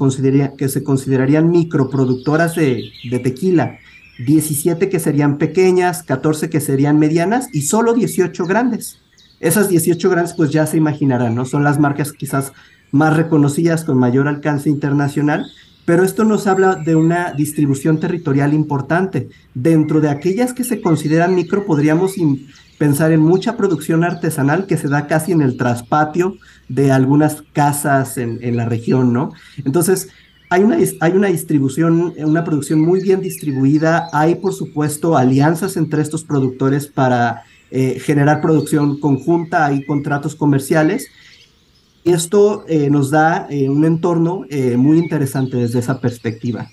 que 0.58 0.68
se 0.68 0.84
considerarían 0.84 1.50
microproductoras 1.50 2.56
de, 2.56 2.91
de 3.10 3.20
tequila 3.20 3.80
17 4.26 4.89
que 4.89 5.00
serían 5.00 5.38
pequeñas, 5.38 6.04
14 6.04 6.50
que 6.50 6.60
serían 6.60 7.00
medianas 7.00 7.48
y 7.54 7.62
solo 7.62 7.94
18 7.94 8.46
grandes. 8.48 9.00
Esas 9.39 9.70
18 9.70 10.10
grandes 10.10 10.34
pues 10.34 10.52
ya 10.52 10.65
se 10.65 10.76
imaginarán, 10.76 11.36
¿no? 11.36 11.46
Son 11.46 11.63
las 11.63 11.80
marcas 11.80 12.12
quizás 12.12 12.52
más 12.96 13.18
reconocidas 13.18 13.84
con 13.84 13.98
mayor 13.98 14.30
alcance 14.30 14.70
internacional, 14.70 15.46
pero 15.84 16.04
esto 16.04 16.24
nos 16.24 16.48
habla 16.48 16.76
de 16.76 16.96
una 16.96 17.34
distribución 17.34 18.00
territorial 18.00 18.54
importante. 18.54 19.28
Dentro 19.54 20.00
de 20.00 20.10
aquellas 20.10 20.54
que 20.54 20.64
se 20.64 20.82
consideran 20.82 21.36
micro 21.36 21.66
podríamos 21.66 22.14
pensar 22.80 23.12
en 23.12 23.20
mucha 23.20 23.58
producción 23.58 24.06
artesanal 24.06 24.66
que 24.66 24.78
se 24.78 24.88
da 24.88 25.08
casi 25.08 25.34
en 25.34 25.42
el 25.42 25.58
traspatio 25.58 26.38
de 26.70 26.92
algunas 26.92 27.44
casas 27.52 28.18
en, 28.18 28.56
la 28.56 28.66
región, 28.66 29.12
¿no? 29.12 29.34
Entonces, 29.66 30.08
hay 30.50 30.64
una, 30.64 30.78
hay 31.02 31.12
una 31.12 31.28
distribución, 31.28 32.14
una 32.18 32.46
producción 32.46 32.80
muy 32.80 33.02
bien 33.02 33.20
distribuida. 33.20 34.08
Hay, 34.14 34.36
por 34.36 34.54
supuesto, 34.54 35.18
alianzas 35.18 35.76
entre 35.76 36.02
estos 36.02 36.24
productores 36.24 36.88
para 36.88 37.44
eh, 37.72 38.00
generar 38.00 38.40
producción 38.40 39.02
conjunta, 39.02 39.66
hay 39.66 39.86
contratos 39.86 40.34
comerciales. 40.36 41.10
Esto 42.06 42.63
eh, 42.68 42.89
nos 42.89 43.10
da 43.10 43.48
eh, 43.50 43.68
un 43.68 43.84
entorno 43.84 44.46
muy 44.78 45.00
interesante 45.00 45.58
desde 45.58 45.80
esa 45.80 46.00
perspectiva. 46.00 46.70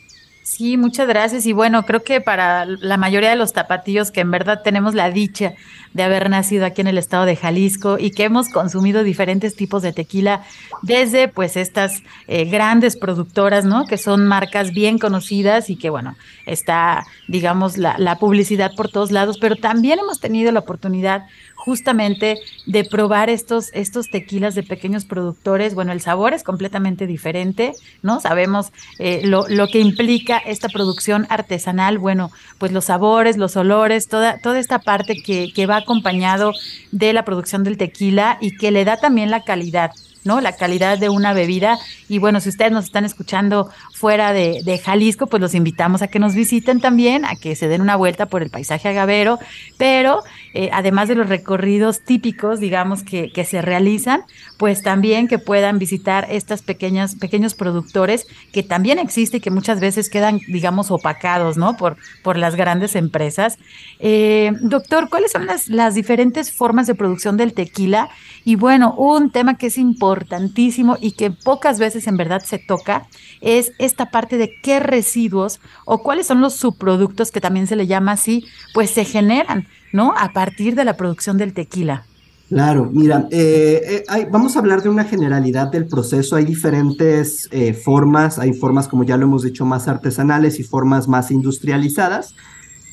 Sí, 0.53 0.77
muchas 0.77 1.09
gracias. 1.09 1.47
Y 1.47 1.55
bueno, 1.55 1.87
creo 1.87 2.03
que 2.03 2.21
para 2.21 2.67
la 2.67 2.99
mayoría 2.99 3.31
de 3.31 3.37
los 3.37 3.55
tapatíos 3.55 4.11
que 4.11 4.21
en 4.21 4.31
verdad 4.31 4.61
tenemos 4.63 4.93
la 4.95 5.11
dicha 5.11 5.55
de 5.95 6.03
haber 6.03 6.29
nacido 6.29 6.67
aquí 6.67 6.83
en 6.83 6.89
el 6.89 6.99
estado 6.99 7.25
de 7.25 7.37
Jalisco 7.37 7.97
y 7.99 8.11
que 8.11 8.25
hemos 8.25 8.51
consumido 8.51 9.03
diferentes 9.03 9.57
tipos 9.57 9.83
de 9.83 9.95
tequila, 9.95 10.43
desde 10.83 11.29
pues 11.29 11.57
estas 11.57 12.03
eh, 12.29 12.45
grandes 12.45 12.99
productoras, 12.99 13.65
¿no? 13.65 13.87
Que 13.87 13.97
son 13.97 14.27
marcas 14.27 14.73
bien 14.73 14.99
conocidas 14.99 15.71
y 15.71 15.77
que 15.77 15.89
bueno, 15.89 16.17
está, 16.45 17.07
digamos, 17.29 17.79
la 17.79 18.19
publicidad 18.19 18.73
por 18.77 18.91
todos 18.91 19.11
lados, 19.11 19.39
pero 19.41 19.57
también 19.57 20.01
hemos 20.01 20.21
tenido 20.21 20.53
la 20.53 20.61
oportunidad 20.61 21.25
justamente 21.65 22.41
de 22.67 22.83
probar 22.85 23.31
estos, 23.31 23.71
estos 23.73 24.11
tequilas 24.11 24.57
de 24.57 24.65
pequeños 24.65 25.05
productores. 25.05 25.77
Bueno, 25.77 25.93
el 25.93 26.01
sabor 26.01 26.35
es 26.35 26.43
completamente 26.43 27.07
diferente, 27.07 27.73
¿no? 28.03 28.19
Sabemos 28.19 28.73
eh, 28.99 29.21
lo, 29.25 29.47
lo, 29.49 29.69
que 29.69 29.79
implica 29.79 30.39
esta 30.39 30.69
producción 30.69 31.25
artesanal, 31.31 31.99
bueno, 31.99 32.33
pues 32.59 32.73
los 32.73 32.87
sabores, 32.87 33.37
los 33.37 33.57
olores, 33.57 34.09
toda, 34.09 34.39
toda 34.39 34.59
esta 34.59 34.81
parte 34.81 35.23
que, 35.23 35.53
que 35.55 35.67
va 35.67 35.77
acompañado 35.77 36.53
de 36.91 37.13
la 37.13 37.25
producción 37.25 37.63
del 37.63 37.77
tequila 37.77 38.39
y 38.41 38.57
que 38.57 38.73
le 38.73 38.85
da 38.85 38.97
también 38.97 39.31
la 39.31 39.45
calidad. 39.45 39.93
¿No? 40.25 40.41
La 40.41 40.53
calidad 40.53 40.99
de 40.99 41.09
una 41.09 41.33
bebida. 41.33 41.79
Y 42.09 42.19
bueno, 42.19 42.41
si 42.41 42.49
ustedes 42.49 42.73
nos 42.73 42.85
están 42.85 43.05
escuchando 43.05 43.71
fuera 43.95 44.33
de, 44.33 44.81
Jalisco, 44.83 45.27
pues 45.27 45.41
los 45.41 45.55
invitamos 45.55 46.03
a 46.03 46.09
que 46.09 46.19
nos 46.19 46.35
visiten 46.35 46.81
también, 46.81 47.25
a 47.25 47.37
que 47.37 47.55
se 47.57 47.69
den 47.69 47.81
una 47.81 47.97
vuelta 47.97 48.27
por 48.27 48.43
el 48.43 48.51
paisaje 48.51 48.89
agavero, 48.89 49.39
pero 49.79 50.23
eh, 50.55 50.71
además 50.73 51.09
de 51.09 51.15
los 51.15 51.29
recorridos 51.29 52.01
típicos, 52.01 52.61
digamos, 52.61 53.03
que, 53.03 53.31
que, 53.31 53.45
se 53.45 53.63
realizan, 53.63 54.23
pues 54.59 54.83
también 54.83 55.29
que 55.29 55.39
puedan 55.39 55.79
visitar 55.79 56.27
estas 56.31 56.63
pequeñas, 56.63 57.17
pequeños 57.17 57.55
productores 57.55 58.27
que 58.53 58.63
también 58.63 58.99
existen 58.99 59.39
y 59.39 59.41
que 59.41 59.51
muchas 59.51 59.81
veces 59.81 60.11
quedan, 60.11 60.41
digamos, 60.49 60.91
opacados, 60.91 61.57
¿no? 61.57 61.77
Por, 61.77 61.97
por 62.23 62.39
las 62.39 62.57
grandes 62.57 62.97
empresas. 62.97 63.59
Eh, 63.99 64.53
doctor, 64.61 65.09
¿cuáles 65.09 65.33
son 65.33 65.47
las, 65.47 65.69
las 65.69 65.95
diferentes 65.95 66.53
formas 66.53 66.87
de 66.87 66.95
producción 66.95 67.37
del 67.37 67.55
tequila? 67.55 68.11
Y 68.45 68.57
bueno, 68.57 68.95
un 68.95 69.31
tema 69.31 69.57
que 69.57 69.69
es 69.69 69.79
importantísimo 70.13 70.99
y 71.01 71.13
que 71.13 71.31
pocas 71.31 71.79
veces 71.79 72.07
en 72.07 72.17
verdad 72.17 72.43
se 72.45 72.59
toca 72.59 73.07
es 73.41 73.73
esta 73.79 74.11
parte 74.11 74.37
de 74.37 74.53
qué 74.63 74.79
residuos 74.79 75.61
o 75.87 76.03
cuáles 76.03 76.27
son 76.27 76.41
los 76.41 76.55
subproductos 76.55 77.31
que 77.31 77.41
también 77.41 77.67
se 77.67 77.77
le 77.77 77.87
llama 77.87 78.13
así, 78.13 78.45
pues 78.75 78.91
se 78.91 79.05
generan, 79.05 79.67
¿no? 79.93 80.13
A 80.17 80.33
partir 80.33 80.75
de 80.75 80.85
la 80.85 80.97
producción 80.97 81.39
del 81.39 81.55
tequila. 81.55 82.05
Claro, 82.49 82.91
mira, 82.93 83.27
eh, 83.31 84.05
eh, 84.07 84.29
vamos 84.31 84.57
a 84.57 84.59
hablar 84.59 84.83
de 84.83 84.91
una 84.91 85.05
generalidad 85.05 85.69
del 85.69 85.87
proceso. 85.87 86.37
Hay 86.37 86.45
diferentes 86.45 87.49
eh, 87.51 87.73
formas, 87.73 88.39
hay 88.39 88.53
formas, 88.53 88.89
como 88.89 89.05
ya 89.05 89.17
lo 89.17 89.25
hemos 89.25 89.43
dicho, 89.43 89.65
más 89.65 89.89
artesanales 89.89 90.61
y 90.61 90.63
formas 90.63 91.09
más 91.09 91.31
industrializadas. 91.31 92.35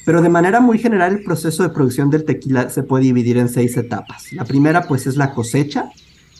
Pero 0.06 0.22
de 0.22 0.30
manera 0.30 0.62
muy 0.62 0.80
general, 0.80 1.12
el 1.12 1.24
proceso 1.24 1.64
de 1.64 1.70
producción 1.70 2.10
del 2.10 2.24
tequila 2.24 2.70
se 2.70 2.84
puede 2.84 3.04
dividir 3.04 3.38
en 3.38 3.50
seis 3.50 3.76
etapas. 3.76 4.32
La 4.32 4.46
primera, 4.46 4.84
pues, 4.84 5.06
es 5.08 5.18
la 5.18 5.34
cosecha 5.34 5.92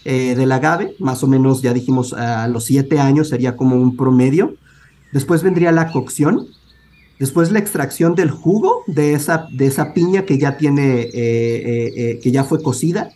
eh, 0.06 0.36
del 0.36 0.52
agave, 0.52 0.96
más 1.00 1.24
o 1.24 1.28
menos, 1.28 1.62
ya 1.62 1.74
dijimos, 1.74 2.14
a 2.14 2.48
los 2.48 2.66
siete 2.66 3.00
años 3.00 3.30
sería 3.30 3.56
como 3.56 3.76
un 3.76 3.96
promedio. 3.96 4.56
Después 5.12 5.44
vendría 5.44 5.72
la 5.72 5.92
cocción, 5.92 6.48
Después 7.20 7.52
la 7.52 7.60
extracción 7.60 8.16
del 8.16 8.32
jugo 8.32 8.84
de 8.88 9.14
esa, 9.14 9.46
de 9.52 9.68
esa 9.68 9.94
piña 9.94 10.26
que 10.26 10.38
ya 10.38 10.56
tiene, 10.56 11.02
eh, 11.02 11.12
eh, 11.14 11.94
eh, 11.96 12.20
que 12.24 12.32
ya 12.32 12.46
fue 12.46 12.64
cocida. 12.64 13.10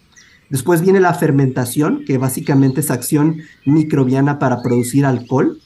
Después 0.50 0.82
viene 0.82 1.00
la 1.00 1.14
fermentación, 1.14 2.04
que 2.06 2.18
básicamente 2.18 2.82
es 2.82 2.92
acción 2.92 3.38
microbiana 3.66 4.40
para 4.40 4.62
producir 4.62 5.06
alcohol. 5.06 5.60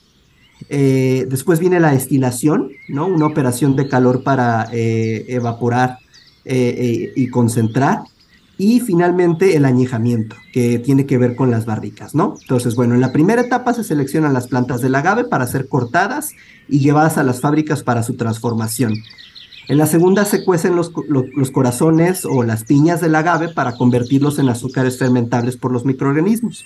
después 0.69 1.59
viene 1.59 1.79
la 1.79 1.91
destilación, 1.91 2.71
¿no? 2.87 3.07
Una 3.07 3.25
operación 3.25 3.75
de 3.75 3.87
calor 3.87 4.23
para 4.23 4.67
evaporar 4.71 5.97
y 6.45 7.27
concentrar. 7.27 8.03
Y 8.57 8.79
finalmente 8.79 9.55
el 9.55 9.65
añejamiento, 9.65 10.35
que 10.51 10.79
tiene 10.79 11.05
que 11.05 11.19
ver 11.19 11.35
con 11.35 11.51
las 11.51 11.65
barricas, 11.65 12.15
¿no? 12.15 12.35
Entonces, 12.41 12.75
bueno, 12.75 12.95
en 12.95 13.01
la 13.01 13.11
primera 13.11 13.41
etapa 13.41 13.73
se 13.73 13.83
seleccionan 13.83 14.33
las 14.33 14.47
plantas 14.47 14.81
del 14.81 14.95
agave 14.95 15.25
para 15.25 15.45
ser 15.45 15.67
cortadas 15.67 16.31
y 16.67 16.79
llevadas 16.79 17.19
a 17.19 17.23
las 17.23 17.39
fábricas 17.39 17.83
para 17.83 18.01
su 18.01 18.15
transformación. 18.15 18.95
En 19.67 19.77
la 19.77 19.85
segunda 19.85 20.23
se 20.23 20.45
cuecen 20.45 20.75
los, 20.75 20.91
los, 21.09 21.51
corazones 21.51 22.23
o 22.25 22.43
las 22.43 22.63
piñas 22.63 23.01
del 23.01 23.15
agave 23.15 23.49
para 23.49 23.75
convertirlos 23.75 24.39
en 24.39 24.47
azúcares 24.47 24.97
fermentables 24.97 25.57
por 25.57 25.73
los 25.73 25.83
microorganismos. 25.83 26.65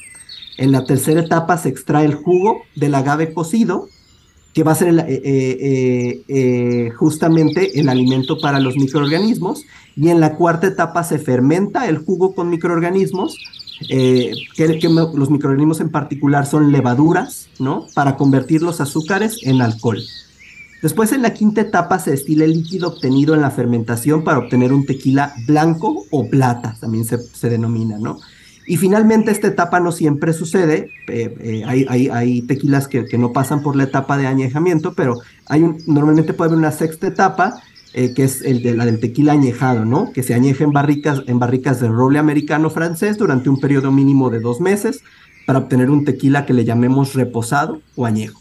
En 0.57 0.71
la 0.71 0.85
tercera 0.85 1.21
etapa 1.21 1.57
se 1.57 1.69
extrae 1.69 2.05
el 2.05 2.13
jugo 2.13 2.61
del 2.75 2.93
agave 2.93 3.33
cocido, 3.33 3.89
que 4.53 4.63
va 4.63 4.73
a 4.73 4.75
ser 4.75 4.89
eh, 4.89 5.05
eh, 5.07 6.23
eh, 6.27 6.91
justamente 6.97 7.79
el 7.79 7.89
alimento 7.89 8.37
para 8.39 8.59
los 8.59 8.75
microorganismos, 8.75 9.63
y 9.95 10.09
en 10.09 10.19
la 10.19 10.35
cuarta 10.35 10.67
etapa 10.67 11.03
se 11.03 11.19
fermenta 11.19 11.87
el 11.87 11.99
jugo 11.99 12.33
con 12.33 12.49
microorganismos, 12.49 13.37
eh, 13.89 14.33
que, 14.55 14.89
los 14.89 15.29
microorganismos 15.29 15.79
en 15.79 15.89
particular 15.89 16.45
son 16.45 16.71
levaduras, 16.71 17.49
¿no? 17.59 17.87
Para 17.93 18.15
convertir 18.15 18.61
los 18.61 18.81
azúcares 18.81 19.39
en 19.43 19.61
alcohol. 19.61 19.99
Después 20.81 21.11
en 21.11 21.21
la 21.21 21.33
quinta 21.33 21.61
etapa 21.61 21.99
se 21.99 22.11
destila 22.11 22.45
el 22.45 22.53
líquido 22.53 22.89
obtenido 22.89 23.35
en 23.35 23.41
la 23.41 23.51
fermentación 23.51 24.23
para 24.23 24.39
obtener 24.39 24.73
un 24.73 24.85
tequila 24.85 25.33
blanco 25.45 26.05
o 26.09 26.27
plata, 26.27 26.75
también 26.79 27.05
se, 27.05 27.49
denomina, 27.49 27.97
¿no? 27.99 28.19
Y 28.71 28.77
finalmente 28.77 29.31
esta 29.31 29.47
etapa 29.47 29.81
no 29.81 29.91
siempre 29.91 30.31
sucede, 30.31 30.89
eh, 31.09 31.35
eh, 31.41 31.63
hay, 31.65 32.07
hay, 32.07 32.41
tequilas 32.43 32.87
que, 32.87 33.03
que, 33.03 33.17
no 33.17 33.33
pasan 33.33 33.61
por 33.61 33.75
la 33.75 33.83
etapa 33.83 34.17
de 34.17 34.27
añejamiento, 34.27 34.93
pero 34.93 35.19
hay 35.47 35.63
un, 35.63 35.77
normalmente 35.87 36.33
puede 36.33 36.51
haber 36.51 36.59
una 36.59 36.71
sexta 36.71 37.07
etapa 37.07 37.61
eh, 37.93 38.13
que 38.13 38.23
es 38.23 38.41
el 38.41 38.63
de, 38.63 38.73
la 38.73 38.85
del 38.85 39.01
tequila 39.01 39.33
añejado, 39.33 39.83
¿no? 39.83 40.13
Que 40.13 40.23
se 40.23 40.33
añeja 40.33 40.63
en 40.63 40.71
barricas, 40.71 41.23
en 41.27 41.37
barricas 41.37 41.81
de 41.81 41.89
roble 41.89 42.19
americano 42.19 42.69
francés 42.69 43.17
durante 43.17 43.49
un 43.49 43.59
periodo 43.59 43.91
mínimo 43.91 44.29
de 44.29 44.39
dos 44.39 44.61
meses 44.61 45.03
para 45.45 45.59
obtener 45.59 45.89
un 45.89 46.05
tequila 46.05 46.45
que 46.45 46.53
le 46.53 46.63
llamemos 46.63 47.13
reposado 47.13 47.81
o 47.97 48.05
añejo. 48.05 48.39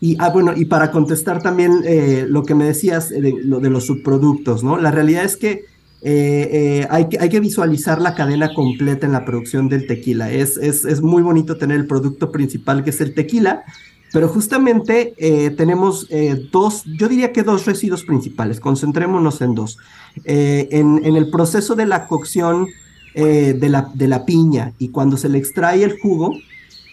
Y, 0.00 0.16
ah, 0.20 0.30
bueno, 0.30 0.54
y 0.56 0.64
para 0.64 0.90
contestar 0.90 1.42
también 1.42 1.82
eh, 1.84 2.24
lo 2.26 2.44
que 2.44 2.54
me 2.54 2.64
decías 2.64 3.10
de, 3.10 3.34
lo 3.44 3.60
de 3.60 3.68
los 3.68 3.84
subproductos, 3.84 4.64
¿no? 4.64 4.78
La 4.78 4.90
realidad 4.90 5.24
es 5.24 5.36
que, 5.36 5.66
eh, 6.08 6.86
hay 6.88 7.08
que 7.08 7.18
hay 7.18 7.28
que 7.28 7.40
visualizar 7.40 8.00
la 8.00 8.14
cadena 8.14 8.54
completa 8.54 9.06
en 9.06 9.12
la 9.12 9.24
producción 9.24 9.68
del 9.68 9.86
tequila. 9.86 10.30
Es, 10.30 11.02
muy 11.02 11.22
bonito 11.22 11.56
tener 11.56 11.76
el 11.76 11.86
producto 11.86 12.30
principal 12.30 12.84
que 12.84 12.90
es 12.90 13.00
el 13.00 13.14
tequila, 13.14 13.64
pero 14.12 14.28
justamente 14.28 15.14
eh, 15.18 15.50
tenemos 15.50 16.06
eh, 16.10 16.48
dos, 16.52 16.84
yo 16.84 17.08
diría 17.08 17.32
que 17.32 17.42
dos 17.42 17.66
residuos 17.66 18.04
principales, 18.04 18.60
concentrémonos 18.60 19.40
en 19.40 19.54
dos. 19.54 19.78
Eh, 20.24 20.68
en, 20.70 21.04
el 21.04 21.30
proceso 21.30 21.74
de 21.74 21.86
la 21.86 22.06
cocción 22.06 22.68
de, 23.14 23.68
la, 23.68 24.24
piña 24.26 24.74
y 24.78 24.88
cuando 24.88 25.16
se 25.16 25.28
le 25.28 25.38
extrae 25.38 25.82
el 25.82 25.98
jugo, 25.98 26.32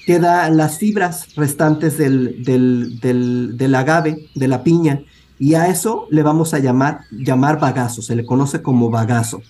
quedan 0.05 0.57
las 0.57 0.79
fibras 0.79 1.35
restantes 1.35 1.97
del, 1.97 2.43
del, 2.43 3.57
del, 3.57 3.75
agave, 3.75 4.29
de 4.33 4.47
la 4.47 4.63
piña, 4.63 5.01
y 5.39 5.55
a 5.55 5.67
eso 5.67 6.07
le 6.09 6.23
vamos 6.23 6.53
a 6.53 6.59
llamar, 6.59 7.01
llamar 7.11 7.59
bagazo, 7.59 8.01
se 8.01 8.15
le 8.15 8.25
conoce 8.25 8.61
como 8.61 8.89
bagazo. 8.89 9.41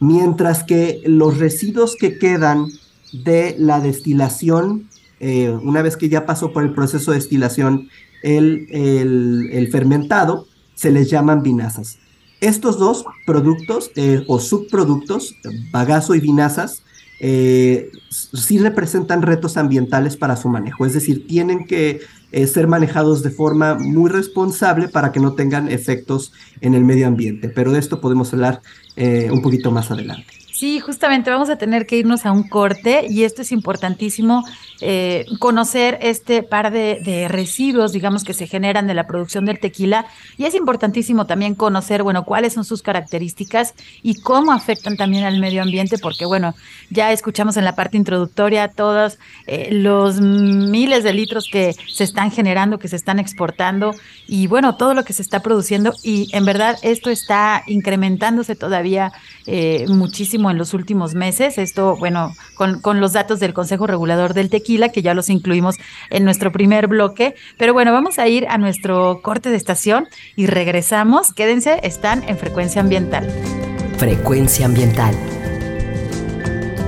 Mientras 0.00 0.64
que 0.64 1.02
los 1.04 1.38
residuos 1.38 1.96
que 1.96 2.18
quedan 2.18 2.66
de 3.12 3.54
la 3.58 3.80
destilación 3.80 4.88
eh, 5.20 5.50
una 5.50 5.82
vez 5.82 5.98
que 5.98 6.08
ya 6.08 6.24
pasó 6.24 6.50
por 6.50 6.64
el 6.64 6.72
proceso 6.72 7.10
de 7.10 7.18
destilación 7.18 7.90
el, 8.22 8.66
el, 8.70 9.68
fermentado, 9.70 10.46
se 10.74 10.90
les 10.90 11.10
llaman 11.10 11.42
vinazas. 11.42 11.98
Estos 12.40 12.78
dos 12.78 13.04
productos 13.26 13.90
eh, 13.96 14.24
o 14.26 14.40
subproductos, 14.40 15.36
bagazo 15.70 16.14
y 16.14 16.20
vinazas, 16.20 16.82
eh, 17.20 17.90
sí 18.08 18.58
representan 18.58 19.20
retos 19.20 19.58
ambientales 19.58 20.16
para 20.16 20.36
su 20.36 20.48
manejo, 20.48 20.86
es 20.86 20.94
decir, 20.94 21.26
tienen 21.26 21.66
que 21.66 22.00
ser 22.32 22.66
manejados 22.66 23.22
de 23.22 23.30
forma 23.30 23.74
muy 23.74 24.10
responsable 24.10 24.88
para 24.88 25.12
que 25.12 25.20
no 25.20 25.34
tengan 25.34 25.70
efectos 25.70 26.32
en 26.60 26.74
el 26.74 26.84
medio 26.84 27.06
ambiente, 27.06 27.48
pero 27.48 27.72
de 27.72 27.78
esto 27.78 28.00
podemos 28.00 28.32
hablar 28.32 28.62
un 28.96 29.42
poquito 29.42 29.70
más 29.70 29.90
adelante. 29.90 30.39
Sí, 30.60 30.78
justamente 30.78 31.30
vamos 31.30 31.48
a 31.48 31.56
tener 31.56 31.86
que 31.86 31.96
irnos 31.96 32.26
a 32.26 32.32
un 32.32 32.46
corte 32.46 33.06
y 33.08 33.24
esto 33.24 33.40
es 33.40 33.50
importantísimo 33.50 34.44
eh, 34.82 35.24
conocer 35.38 35.98
este 36.02 36.42
par 36.42 36.70
de, 36.70 37.28
residuos, 37.30 37.92
digamos, 37.92 38.24
que 38.24 38.34
se 38.34 38.46
generan 38.46 38.86
de 38.86 38.92
la 38.92 39.06
producción 39.06 39.46
del 39.46 39.58
tequila 39.58 40.04
y 40.36 40.44
es 40.44 40.54
importantísimo 40.54 41.26
también 41.26 41.54
conocer, 41.54 42.02
bueno, 42.02 42.26
cuáles 42.26 42.52
son 42.52 42.66
sus 42.66 42.82
características 42.82 43.72
y 44.02 44.20
cómo 44.20 44.52
afectan 44.52 44.98
también 44.98 45.24
al 45.24 45.40
medio 45.40 45.62
ambiente, 45.62 45.96
porque, 45.96 46.26
bueno, 46.26 46.54
ya 46.90 47.10
escuchamos 47.10 47.56
en 47.56 47.64
la 47.64 47.74
parte 47.74 47.96
introductoria 47.96 48.68
todos 48.68 49.18
eh, 49.46 49.70
los 49.72 50.20
miles 50.20 51.04
de 51.04 51.14
litros 51.14 51.48
que 51.50 51.74
se 51.88 52.04
están 52.04 52.30
generando, 52.30 52.78
que 52.78 52.88
se 52.88 52.96
están 52.96 53.18
exportando 53.18 53.94
y, 54.28 54.46
bueno, 54.46 54.76
todo 54.76 54.92
lo 54.92 55.04
que 55.04 55.14
se 55.14 55.22
está 55.22 55.40
produciendo 55.40 55.94
y 56.02 56.28
en 56.36 56.44
verdad 56.44 56.76
esto 56.82 57.08
está 57.08 57.62
incrementándose 57.66 58.56
todavía 58.56 59.10
eh, 59.46 59.86
muchísimo 59.88 60.49
en 60.50 60.58
los 60.58 60.74
últimos 60.74 61.14
meses. 61.14 61.58
Esto, 61.58 61.96
bueno, 61.96 62.32
con, 62.56 62.80
con, 62.80 63.00
los 63.00 63.12
datos 63.12 63.40
del 63.40 63.54
Consejo 63.54 63.86
Regulador 63.86 64.34
del 64.34 64.50
Tequila, 64.50 64.90
que 64.90 65.02
ya 65.02 65.14
los 65.14 65.30
incluimos 65.30 65.76
en 66.10 66.24
nuestro 66.24 66.52
primer 66.52 66.86
bloque. 66.86 67.34
Pero 67.58 67.72
bueno, 67.72 67.92
vamos 67.92 68.18
a 68.18 68.28
ir 68.28 68.46
a 68.48 68.58
nuestro 68.58 69.20
corte 69.22 69.50
de 69.50 69.56
estación 69.56 70.08
y 70.36 70.46
regresamos. 70.46 71.32
Quédense, 71.32 71.80
están 71.82 72.28
en 72.28 72.38
frecuencia 72.38 72.80
ambiental. 72.80 73.30
Frecuencia 73.98 74.66
ambiental. 74.66 75.14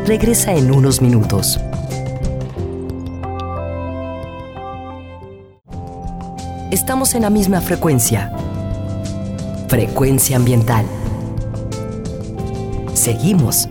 Regresa 0.06 0.52
en 0.52 0.72
unos 0.72 1.00
minutos. 1.00 1.60
Estamos 6.72 7.14
en 7.14 7.22
la 7.22 7.30
misma 7.30 7.60
frecuencia. 7.60 8.32
Frecuencia 9.68 10.36
ambiental. 10.36 10.86
Seguimos. 13.02 13.68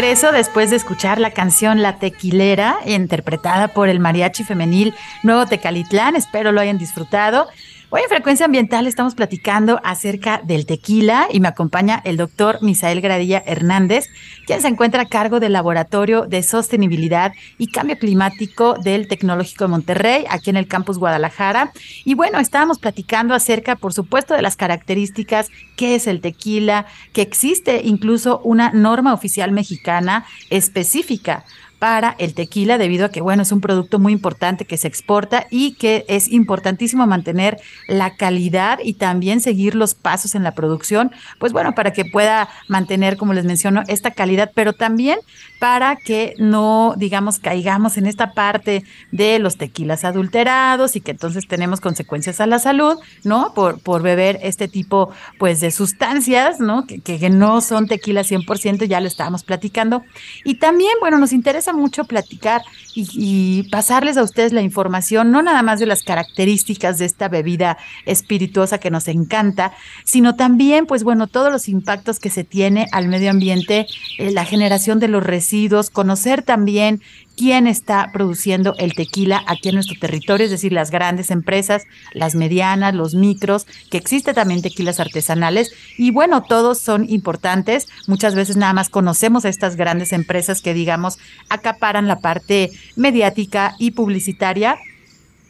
Regreso 0.00 0.30
después 0.30 0.68
de 0.68 0.76
escuchar 0.76 1.18
la 1.18 1.30
canción 1.30 1.80
La 1.80 1.98
Tequilera, 1.98 2.80
interpretada 2.84 3.68
por 3.68 3.88
el 3.88 3.98
mariachi 3.98 4.44
femenil 4.44 4.94
Nuevo 5.22 5.46
Tecalitlán. 5.46 6.16
Espero 6.16 6.52
lo 6.52 6.60
hayan 6.60 6.76
disfrutado. 6.76 7.48
Hoy 7.88 8.00
en 8.02 8.08
Frecuencia 8.08 8.46
Ambiental 8.46 8.88
estamos 8.88 9.14
platicando 9.14 9.80
acerca 9.84 10.40
del 10.42 10.66
tequila 10.66 11.28
y 11.30 11.38
me 11.38 11.46
acompaña 11.46 12.02
el 12.04 12.16
doctor 12.16 12.58
Misael 12.60 13.00
Gradilla 13.00 13.44
Hernández, 13.46 14.08
quien 14.44 14.60
se 14.60 14.66
encuentra 14.66 15.02
a 15.02 15.08
cargo 15.08 15.38
del 15.38 15.52
Laboratorio 15.52 16.22
de 16.22 16.42
Sostenibilidad 16.42 17.32
y 17.58 17.68
Cambio 17.68 17.96
Climático 17.96 18.74
del 18.74 19.06
Tecnológico 19.06 19.64
de 19.64 19.68
Monterrey, 19.68 20.24
aquí 20.28 20.50
en 20.50 20.56
el 20.56 20.66
campus 20.66 20.98
Guadalajara. 20.98 21.70
Y 22.04 22.14
bueno, 22.14 22.40
estábamos 22.40 22.80
platicando 22.80 23.34
acerca, 23.34 23.76
por 23.76 23.92
supuesto, 23.92 24.34
de 24.34 24.42
las 24.42 24.56
características, 24.56 25.48
qué 25.76 25.94
es 25.94 26.08
el 26.08 26.20
tequila, 26.20 26.86
que 27.12 27.22
existe 27.22 27.82
incluso 27.84 28.40
una 28.42 28.72
norma 28.72 29.14
oficial 29.14 29.52
mexicana 29.52 30.26
específica 30.50 31.44
para 31.78 32.14
el 32.18 32.34
tequila 32.34 32.78
debido 32.78 33.06
a 33.06 33.10
que, 33.10 33.20
bueno, 33.20 33.42
es 33.42 33.52
un 33.52 33.60
producto 33.60 33.98
muy 33.98 34.12
importante 34.12 34.64
que 34.64 34.76
se 34.76 34.88
exporta 34.88 35.46
y 35.50 35.74
que 35.74 36.04
es 36.08 36.28
importantísimo 36.28 37.06
mantener 37.06 37.58
la 37.88 38.16
calidad 38.16 38.78
y 38.82 38.94
también 38.94 39.40
seguir 39.40 39.74
los 39.74 39.94
pasos 39.94 40.34
en 40.34 40.42
la 40.42 40.54
producción, 40.54 41.12
pues 41.38 41.52
bueno, 41.52 41.74
para 41.74 41.92
que 41.92 42.04
pueda 42.04 42.48
mantener, 42.68 43.16
como 43.16 43.34
les 43.34 43.44
menciono, 43.44 43.82
esta 43.88 44.10
calidad, 44.10 44.52
pero 44.54 44.72
también 44.72 45.18
para 45.58 45.96
que 45.96 46.34
no, 46.38 46.94
digamos, 46.96 47.38
caigamos 47.38 47.96
en 47.96 48.06
esta 48.06 48.32
parte 48.32 48.84
de 49.10 49.38
los 49.38 49.56
tequilas 49.56 50.04
adulterados 50.04 50.96
y 50.96 51.00
que 51.00 51.12
entonces 51.12 51.46
tenemos 51.48 51.80
consecuencias 51.80 52.40
a 52.40 52.46
la 52.46 52.58
salud, 52.58 52.98
¿no? 53.24 53.52
Por, 53.54 53.80
por 53.80 54.02
beber 54.02 54.38
este 54.42 54.68
tipo, 54.68 55.10
pues, 55.38 55.60
de 55.60 55.70
sustancias, 55.70 56.60
¿no? 56.60 56.86
Que, 56.86 57.00
que, 57.00 57.30
no 57.30 57.60
son 57.60 57.86
tequilas 57.86 58.30
100%, 58.30 58.84
ya 58.84 59.00
lo 59.00 59.08
estábamos 59.08 59.44
platicando. 59.44 60.02
Y 60.44 60.56
también, 60.56 60.92
bueno, 61.00 61.18
nos 61.18 61.32
interesa 61.32 61.72
mucho 61.76 62.04
platicar 62.04 62.62
y, 62.94 63.68
pasarles 63.70 64.16
a 64.16 64.22
ustedes 64.22 64.52
la 64.52 64.62
información, 64.62 65.30
no 65.30 65.42
nada 65.42 65.62
más 65.62 65.78
de 65.80 65.86
las 65.86 66.02
características 66.02 66.98
de 66.98 67.04
esta 67.04 67.28
bebida 67.28 67.76
espirituosa 68.06 68.78
que 68.78 68.90
nos 68.90 69.08
encanta, 69.08 69.72
sino 70.04 70.34
también, 70.34 70.86
pues, 70.86 71.04
bueno, 71.04 71.26
todos 71.26 71.52
los 71.52 71.68
impactos 71.68 72.18
que 72.18 72.30
se 72.30 72.44
tiene 72.44 72.86
al 72.92 73.08
medio 73.08 73.30
ambiente, 73.30 73.86
eh, 74.18 74.30
la 74.30 74.44
generación 74.44 74.98
de 74.98 75.08
los 75.08 75.22
residuos, 75.22 75.90
conocer 75.90 76.42
también 76.42 77.02
quién 77.36 77.66
está 77.66 78.10
produciendo 78.12 78.74
el 78.78 78.94
tequila 78.94 79.44
aquí 79.46 79.68
en 79.68 79.76
nuestro 79.76 79.98
territorio, 80.00 80.46
es 80.46 80.50
decir, 80.50 80.72
las 80.72 80.90
grandes 80.90 81.30
empresas, 81.30 81.84
las 82.12 82.34
medianas, 82.34 82.94
los 82.94 83.14
micros, 83.14 83.66
que 83.90 83.98
existe 83.98 84.34
también 84.34 84.62
tequilas 84.62 85.00
artesanales 85.00 85.72
y 85.98 86.10
bueno, 86.10 86.42
todos 86.42 86.78
son 86.78 87.08
importantes. 87.08 87.88
Muchas 88.06 88.34
veces 88.34 88.56
nada 88.56 88.72
más 88.72 88.88
conocemos 88.88 89.44
a 89.44 89.48
estas 89.48 89.76
grandes 89.76 90.12
empresas 90.12 90.62
que 90.62 90.74
digamos 90.74 91.18
acaparan 91.48 92.08
la 92.08 92.20
parte 92.20 92.72
mediática 92.96 93.74
y 93.78 93.92
publicitaria 93.92 94.76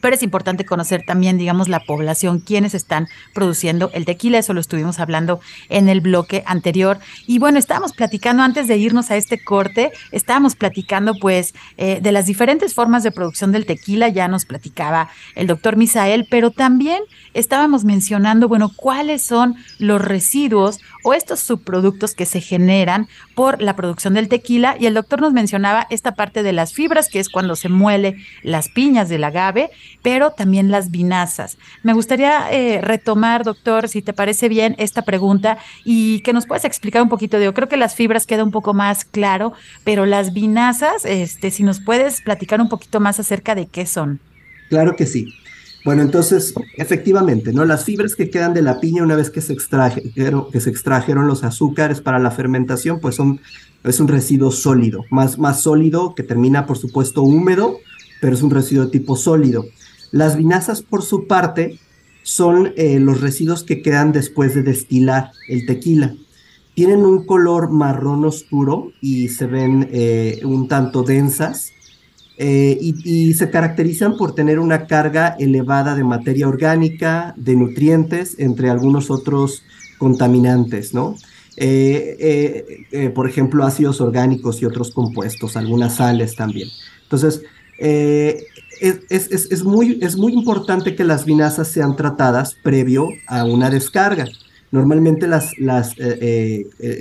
pero 0.01 0.15
es 0.15 0.23
importante 0.23 0.65
conocer 0.65 1.03
también, 1.05 1.37
digamos, 1.37 1.67
la 1.67 1.79
población, 1.79 2.39
quienes 2.39 2.73
están 2.73 3.07
produciendo 3.33 3.89
el 3.93 4.05
tequila, 4.05 4.37
eso 4.37 4.53
lo 4.53 4.61
estuvimos 4.61 4.99
hablando 4.99 5.39
en 5.69 5.89
el 5.89 6.01
bloque 6.01 6.43
anterior. 6.45 6.99
Y 7.25 7.39
bueno, 7.39 7.59
estábamos 7.59 7.93
platicando 7.93 8.43
antes 8.43 8.67
de 8.67 8.77
irnos 8.77 9.11
a 9.11 9.15
este 9.15 9.43
corte, 9.43 9.91
estábamos 10.11 10.55
platicando 10.55 11.13
pues 11.19 11.53
eh, 11.77 11.99
de 12.01 12.11
las 12.11 12.25
diferentes 12.25 12.73
formas 12.73 13.03
de 13.03 13.11
producción 13.11 13.51
del 13.51 13.65
tequila, 13.65 14.09
ya 14.09 14.27
nos 14.27 14.45
platicaba 14.45 15.09
el 15.35 15.47
doctor 15.47 15.75
Misael, 15.75 16.27
pero 16.29 16.51
también 16.51 17.01
estábamos 17.33 17.83
mencionando, 17.83 18.47
bueno, 18.47 18.71
cuáles 18.75 19.21
son 19.21 19.55
los 19.79 20.01
residuos 20.01 20.79
o 21.03 21.13
estos 21.13 21.39
subproductos 21.39 22.15
que 22.15 22.25
se 22.25 22.41
generan 22.41 23.07
por 23.35 23.61
la 23.61 23.75
producción 23.75 24.13
del 24.13 24.27
tequila. 24.27 24.75
Y 24.79 24.87
el 24.87 24.93
doctor 24.93 25.21
nos 25.21 25.33
mencionaba 25.33 25.87
esta 25.89 26.15
parte 26.15 26.43
de 26.43 26.53
las 26.53 26.73
fibras, 26.73 27.09
que 27.09 27.19
es 27.19 27.29
cuando 27.29 27.55
se 27.55 27.69
muele 27.69 28.17
las 28.43 28.69
piñas 28.69 29.09
del 29.09 29.23
agave, 29.23 29.69
pero 30.01 30.31
también 30.31 30.71
las 30.71 30.91
vinazas. 30.91 31.57
Me 31.83 31.93
gustaría 31.93 32.51
eh, 32.51 32.81
retomar, 32.81 33.43
doctor, 33.43 33.89
si 33.89 34.01
te 34.01 34.13
parece 34.13 34.49
bien, 34.49 34.75
esta 34.77 35.01
pregunta 35.01 35.57
y 35.83 36.21
que 36.21 36.33
nos 36.33 36.45
puedas 36.45 36.65
explicar 36.65 37.01
un 37.01 37.09
poquito. 37.09 37.39
Yo 37.39 37.53
creo 37.53 37.67
que 37.67 37.77
las 37.77 37.95
fibras 37.95 38.25
queda 38.25 38.43
un 38.43 38.51
poco 38.51 38.73
más 38.73 39.05
claro, 39.05 39.53
pero 39.83 40.05
las 40.05 40.33
vinazas, 40.33 41.05
este, 41.05 41.51
si 41.51 41.63
nos 41.63 41.79
puedes 41.79 42.21
platicar 42.21 42.61
un 42.61 42.69
poquito 42.69 42.99
más 42.99 43.19
acerca 43.19 43.55
de 43.55 43.67
qué 43.67 43.85
son. 43.85 44.19
Claro 44.69 44.95
que 44.95 45.05
sí. 45.05 45.33
Bueno, 45.85 46.01
entonces, 46.01 46.53
efectivamente, 46.75 47.53
¿no? 47.53 47.63
Las 47.63 47.85
fibras 47.85 48.15
que 48.15 48.29
quedan 48.29 48.53
de 48.53 48.61
la 48.61 48.81
piña 48.81 49.03
una 49.03 49.15
vez 49.15 49.29
que 49.29 49.39
se 49.39 49.53
extrajeron, 49.53 50.51
que 50.51 50.59
se 50.59 50.69
extrajeron 50.69 51.27
los 51.27 51.45
azúcares 51.45 52.01
para 52.01 52.19
la 52.19 52.31
fermentación, 52.31 52.99
pues 52.99 53.15
son, 53.15 53.39
es 53.85 53.99
un 54.01 54.09
residuo 54.09 54.51
sólido, 54.51 55.05
más, 55.11 55.37
más 55.37 55.61
sólido 55.61 56.13
que 56.13 56.23
termina, 56.23 56.65
por 56.65 56.77
supuesto, 56.77 57.23
húmedo, 57.23 57.79
pero 58.21 58.35
es 58.35 58.41
un 58.41 58.51
residuo 58.51 58.89
tipo 58.89 59.15
sólido. 59.15 59.65
Las 60.11 60.37
vinazas, 60.37 60.81
por 60.81 61.03
su 61.03 61.27
parte, 61.27 61.79
son 62.27 62.73
eh, 62.75 62.99
los 62.99 63.21
residuos 63.21 63.63
que 63.63 63.81
quedan 63.81 64.11
después 64.11 64.53
de 64.53 64.61
destilar 64.61 65.31
el 65.47 65.65
tequila. 65.65 66.13
Tienen 66.75 67.05
un 67.05 67.25
color 67.25 67.71
marrón 67.71 68.25
oscuro 68.25 68.91
y 69.01 69.29
se 69.29 69.47
ven 69.47 69.87
eh, 69.91 70.41
un 70.43 70.67
tanto 70.67 71.03
densas 71.03 71.71
eh, 72.37 72.77
y, 72.81 73.33
se 73.33 73.49
caracterizan 73.49 74.17
por 74.17 74.35
tener 74.35 74.59
una 74.59 74.87
carga 74.87 75.37
elevada 75.39 75.95
de 75.95 76.03
materia 76.03 76.47
orgánica, 76.47 77.33
de 77.37 77.55
nutrientes, 77.55 78.35
entre 78.37 78.69
algunos 78.69 79.09
otros 79.09 79.63
contaminantes, 79.97 80.93
¿no? 80.93 81.15
Por 83.15 83.27
ejemplo, 83.29 83.63
ácidos 83.63 84.01
orgánicos 84.01 84.61
y 84.61 84.65
otros 84.65 84.91
compuestos, 84.91 85.57
algunas 85.57 85.95
sales 85.95 86.35
también. 86.35 86.67
Entonces, 87.03 87.41
es, 87.79 88.99
es, 89.09 89.63
muy, 89.63 89.99
es 90.01 90.15
muy 90.15 90.33
importante 90.33 90.95
que 90.95 91.03
las 91.03 91.25
vinazas 91.25 91.67
sean 91.67 91.95
tratadas 91.95 92.55
previo 92.63 93.09
a 93.27 93.45
una 93.45 93.69
descarga. 93.69 94.25
Normalmente 94.71 95.27
las, 95.27 95.57
las 95.57 95.95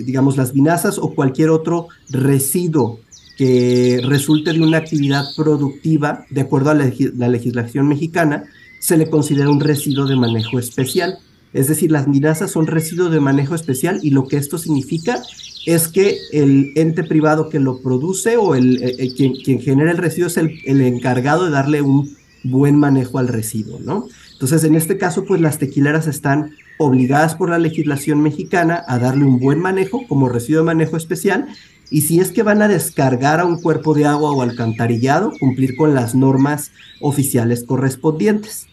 digamos, 0.04 0.36
las 0.36 0.52
vinazas 0.52 0.98
o 0.98 1.14
cualquier 1.14 1.50
otro 1.50 1.88
residuo 2.10 3.00
que 3.36 4.00
resulte 4.02 4.52
de 4.52 4.62
una 4.62 4.78
actividad 4.78 5.24
productiva, 5.36 6.24
de 6.30 6.40
acuerdo 6.40 6.70
a 6.70 6.74
la, 6.74 7.28
legislación 7.28 7.86
mexicana, 7.86 8.44
se 8.80 8.96
le 8.96 9.10
considera 9.10 9.50
un 9.50 9.60
residuo 9.60 10.06
de 10.06 10.16
manejo 10.16 10.58
especial. 10.58 11.18
Es 11.52 11.68
decir, 11.68 11.90
las 11.90 12.10
vinazas 12.10 12.50
son 12.50 12.66
residuos 12.66 13.10
de 13.10 13.20
manejo 13.20 13.54
especial 13.54 13.98
y 14.02 14.10
lo 14.10 14.26
que 14.26 14.36
esto 14.36 14.58
significa 14.58 15.22
es 15.66 15.88
que 15.88 16.18
el 16.32 16.72
ente 16.76 17.02
privado 17.02 17.48
que 17.48 17.58
lo 17.58 17.80
produce 17.80 18.36
o 18.36 18.54
el, 18.54 18.82
eh, 18.82 18.96
eh, 18.98 19.14
quien, 19.14 19.34
quien, 19.34 19.60
genera 19.60 19.90
el 19.90 19.98
residuo 19.98 20.28
es 20.28 20.36
el, 20.36 20.60
el, 20.64 20.80
encargado 20.80 21.44
de 21.44 21.50
darle 21.50 21.82
un 21.82 22.16
buen 22.44 22.76
manejo 22.76 23.18
al 23.18 23.28
residuo, 23.28 23.80
¿no? 23.80 24.06
Entonces, 24.32 24.64
en 24.64 24.74
este 24.74 24.96
caso, 24.96 25.24
pues 25.24 25.40
las 25.40 25.58
tequileras 25.58 26.06
están 26.06 26.52
obligadas 26.78 27.34
por 27.34 27.50
la 27.50 27.58
legislación 27.58 28.22
mexicana 28.22 28.84
a 28.86 28.98
darle 28.98 29.24
un 29.24 29.40
buen 29.40 29.58
manejo 29.58 30.06
como 30.06 30.28
residuo 30.28 30.60
de 30.60 30.66
manejo 30.66 30.96
especial 30.96 31.48
y 31.90 32.02
si 32.02 32.20
es 32.20 32.32
que 32.32 32.42
van 32.42 32.62
a 32.62 32.68
descargar 32.68 33.40
a 33.40 33.44
un 33.44 33.60
cuerpo 33.60 33.94
de 33.94 34.04
agua 34.04 34.32
o 34.32 34.42
alcantarillado, 34.42 35.32
cumplir 35.38 35.76
con 35.76 35.94
las 35.94 36.14
normas 36.14 36.72
oficiales 37.00 37.64
correspondientes. 37.64 38.66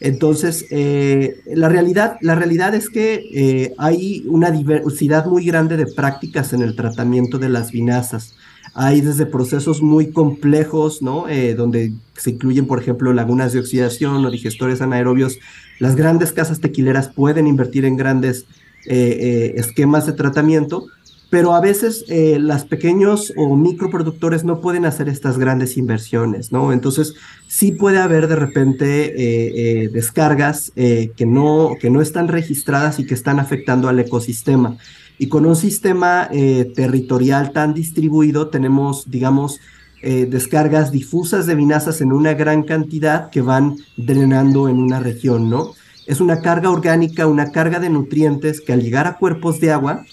Entonces, 0.00 0.66
eh, 0.70 1.40
la, 1.46 1.68
realidad, 1.68 2.18
la 2.20 2.34
realidad 2.34 2.74
es 2.74 2.88
que 2.88 3.28
eh, 3.32 3.74
hay 3.78 4.24
una 4.28 4.50
diversidad 4.50 5.26
muy 5.26 5.44
grande 5.44 5.76
de 5.76 5.86
prácticas 5.86 6.52
en 6.52 6.62
el 6.62 6.76
tratamiento 6.76 7.38
de 7.38 7.48
las 7.48 7.72
vinazas. 7.72 8.34
Hay 8.74 9.00
desde 9.00 9.26
procesos 9.26 9.82
muy 9.82 10.12
complejos, 10.12 11.02
¿no? 11.02 11.28
Eh, 11.28 11.54
donde 11.54 11.92
se 12.16 12.30
incluyen, 12.30 12.66
por 12.66 12.80
ejemplo, 12.80 13.12
lagunas 13.12 13.52
de 13.52 13.58
oxidación 13.58 14.24
o 14.24 14.30
digestores 14.30 14.80
anaerobios. 14.80 15.38
Las 15.80 15.96
grandes 15.96 16.32
casas 16.32 16.60
tequileras 16.60 17.08
pueden 17.08 17.46
invertir 17.46 17.84
en 17.84 17.96
grandes 17.96 18.46
esquemas 18.90 20.06
de 20.06 20.14
tratamiento, 20.14 20.86
pero 21.30 21.54
a 21.54 21.60
veces 21.60 22.04
eh, 22.08 22.38
las 22.40 22.64
pequeños 22.64 23.34
o 23.36 23.54
microproductores 23.54 24.44
no 24.44 24.60
pueden 24.60 24.86
hacer 24.86 25.08
estas 25.08 25.38
grandes 25.38 25.76
inversiones, 25.76 26.52
¿no? 26.52 26.72
Entonces 26.72 27.14
sí 27.46 27.72
puede 27.72 27.98
haber 27.98 28.28
de 28.28 28.36
repente 28.36 29.06
eh, 29.06 29.84
eh, 29.84 29.88
descargas 29.88 30.72
que, 30.74 31.26
no, 31.26 31.72
que 31.78 31.90
no 31.90 32.00
están 32.00 32.28
registradas 32.28 32.98
y 32.98 33.06
que 33.06 33.14
están 33.14 33.40
afectando 33.40 33.88
al 33.88 33.98
ecosistema. 33.98 34.78
Y 35.18 35.28
con 35.28 35.44
un 35.46 35.56
sistema 35.56 36.30
territorial 36.76 37.50
tan 37.52 37.74
distribuido 37.74 38.48
tenemos, 38.48 39.10
digamos, 39.10 39.58
descargas 40.00 40.92
difusas 40.92 41.46
de 41.46 41.56
vinazas 41.56 42.00
en 42.00 42.12
una 42.12 42.34
gran 42.34 42.62
cantidad 42.62 43.28
que 43.30 43.42
van 43.42 43.76
drenando 43.96 44.68
en 44.68 44.78
una 44.78 45.00
región, 45.00 45.50
¿no? 45.50 45.72
Es 46.06 46.20
una 46.20 46.40
carga 46.40 46.70
orgánica, 46.70 47.26
una 47.26 47.50
carga 47.50 47.80
de 47.80 47.90
nutrientes 47.90 48.60
que 48.60 48.72
al 48.72 48.80
llegar 48.80 49.08
a 49.08 49.18
cuerpos 49.18 49.58
de 49.58 49.72
agua, 49.72 50.04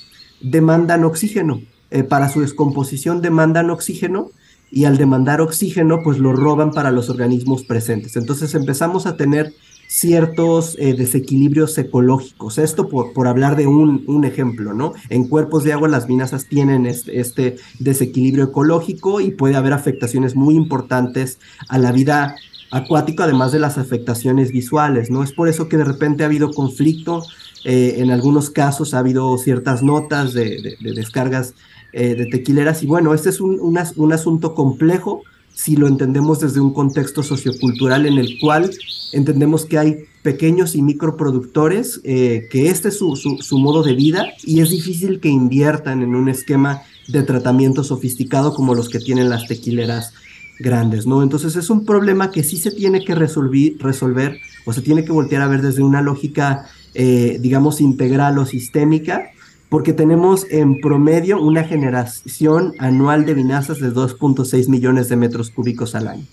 demandan 0.42 1.04
oxígeno. 1.04 1.62
Eh, 1.92 2.04
para 2.04 2.30
su 2.30 2.42
descomposición 2.42 3.22
demandan 3.22 3.70
oxígeno 3.70 4.32
y 4.72 4.86
al 4.86 4.98
demandar 4.98 5.40
oxígeno 5.40 6.02
pues 6.04 6.18
lo 6.18 6.34
roban 6.34 6.72
para 6.72 6.92
los 6.92 7.10
organismos 7.10 7.64
presentes. 7.64 8.16
Entonces 8.16 8.56
empezamos 8.56 9.06
a 9.06 9.16
tener 9.16 9.54
ciertos 9.88 10.76
eh, 10.80 10.94
desequilibrios 10.94 11.78
ecológicos. 11.78 12.58
Esto 12.58 12.90
por, 12.90 13.14
por 13.14 13.28
hablar 13.28 13.56
de 13.56 13.68
un, 13.68 14.04
un, 14.08 14.26
ejemplo, 14.26 14.74
¿no? 14.74 14.94
En 15.10 15.28
cuerpos 15.28 15.64
de 15.64 15.74
agua 15.74 15.88
las 15.88 16.08
vinazas 16.08 16.48
tienen 16.48 16.86
este, 16.86 17.20
este, 17.20 17.56
desequilibrio 17.80 18.46
ecológico 18.46 19.22
y 19.22 19.32
puede 19.32 19.56
haber 19.56 19.74
afectaciones 19.74 20.36
muy 20.36 20.56
importantes 20.56 21.40
a 21.70 21.78
la 21.78 21.92
vida 21.92 22.36
acuática, 22.72 23.24
además 23.24 23.52
de 23.52 23.60
las 23.60 23.78
afectaciones 23.78 24.52
visuales, 24.52 25.10
¿no? 25.10 25.24
Es 25.24 25.32
por 25.32 25.48
eso 25.48 25.70
que 25.70 25.78
de 25.78 25.86
repente 25.86 26.24
ha 26.24 26.28
habido 26.28 26.52
conflicto 26.52 27.24
eh, 27.66 27.96
en 27.98 28.12
algunos 28.12 28.52
casos 28.52 28.94
ha 28.94 29.00
habido 29.00 29.36
ciertas 29.40 29.82
notas 29.82 30.34
de, 30.34 30.78
descargas 30.80 31.56
eh, 31.94 32.14
de 32.14 32.28
tequileras 32.28 32.84
y 32.84 32.86
bueno, 32.86 33.12
este 33.16 33.30
es 33.30 33.42
un, 33.42 33.60
un, 33.60 34.14
asunto 34.14 34.54
complejo 34.54 35.24
si 35.52 35.76
lo 35.76 35.88
entendemos 35.88 36.40
desde 36.42 36.60
un 36.60 36.74
contexto 36.74 37.24
sociocultural 37.24 38.06
en 38.06 38.20
el 38.20 38.38
cual 38.40 38.70
entendemos 39.14 39.66
que 39.66 39.80
hay 39.80 39.98
pequeños 40.22 40.76
y 40.76 40.84
microproductores, 40.84 42.02
eh, 42.04 42.48
que 42.52 42.70
este 42.70 42.90
es 42.90 43.00
su, 43.00 43.16
su, 43.16 43.38
su, 43.40 43.58
modo 43.58 43.82
de 43.82 43.96
vida 43.96 44.28
y 44.44 44.62
es 44.62 44.70
difícil 44.70 45.20
que 45.20 45.30
inviertan 45.30 46.04
en 46.04 46.14
un 46.14 46.30
esquema 46.30 46.84
de 47.08 47.24
tratamiento 47.24 47.84
sofisticado 47.84 48.54
como 48.54 48.76
los 48.76 48.90
que 48.90 49.00
tienen 49.00 49.30
las 49.30 49.48
tequileras 49.48 50.14
grandes, 50.60 51.06
¿no? 51.06 51.24
Entonces 51.24 51.56
es 51.56 51.70
un 51.70 51.86
problema 51.86 52.32
que 52.32 52.44
sí 52.44 52.58
se 52.58 52.72
tiene 52.72 53.04
que 53.04 53.16
resolver 53.16 54.38
o 54.66 54.74
se 54.74 54.82
tiene 54.82 55.04
que 55.04 55.12
voltear 55.12 55.42
a 55.42 55.48
ver 55.48 55.62
desde 55.62 55.84
una 55.84 56.02
lógica, 56.02 56.68
eh, 56.96 57.38
digamos, 57.40 57.82
integral 57.82 58.38
o 58.40 58.46
sistémica, 58.46 59.30
porque 59.70 59.94
tenemos 59.94 60.46
en 60.50 60.80
promedio 60.80 61.42
una 61.42 61.64
generación 61.64 62.74
anual 62.80 63.26
de 63.26 63.34
vinazas 63.34 63.80
de 63.80 63.92
2.6 63.92 64.70
millones 64.70 65.10
de 65.10 65.16
metros 65.16 65.52
cúbicos 65.52 65.96
al 65.96 66.08
año. 66.08 66.26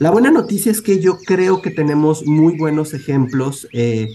La 0.00 0.10
buena 0.10 0.30
noticia 0.30 0.72
es 0.72 0.80
que 0.80 0.98
yo 0.98 1.18
creo 1.18 1.60
que 1.60 1.70
tenemos 1.70 2.26
muy 2.26 2.56
buenos 2.56 2.94
ejemplos. 2.94 3.68
Eh, 3.72 4.08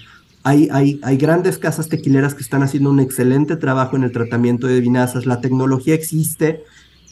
hay, 0.43 0.67
hay, 0.71 0.99
hay, 1.03 1.15
grandes 1.15 1.57
casas 1.57 1.89
tequileras 1.89 2.33
que 2.33 2.41
están 2.41 2.63
haciendo 2.63 2.89
un 2.89 2.99
excelente 2.99 3.55
trabajo 3.55 3.95
en 3.95 4.03
el 4.03 4.11
tratamiento 4.11 4.67
de 4.67 4.81
vinazas. 4.81 5.25
La 5.25 5.41
tecnología 5.41 5.93
existe. 5.93 6.63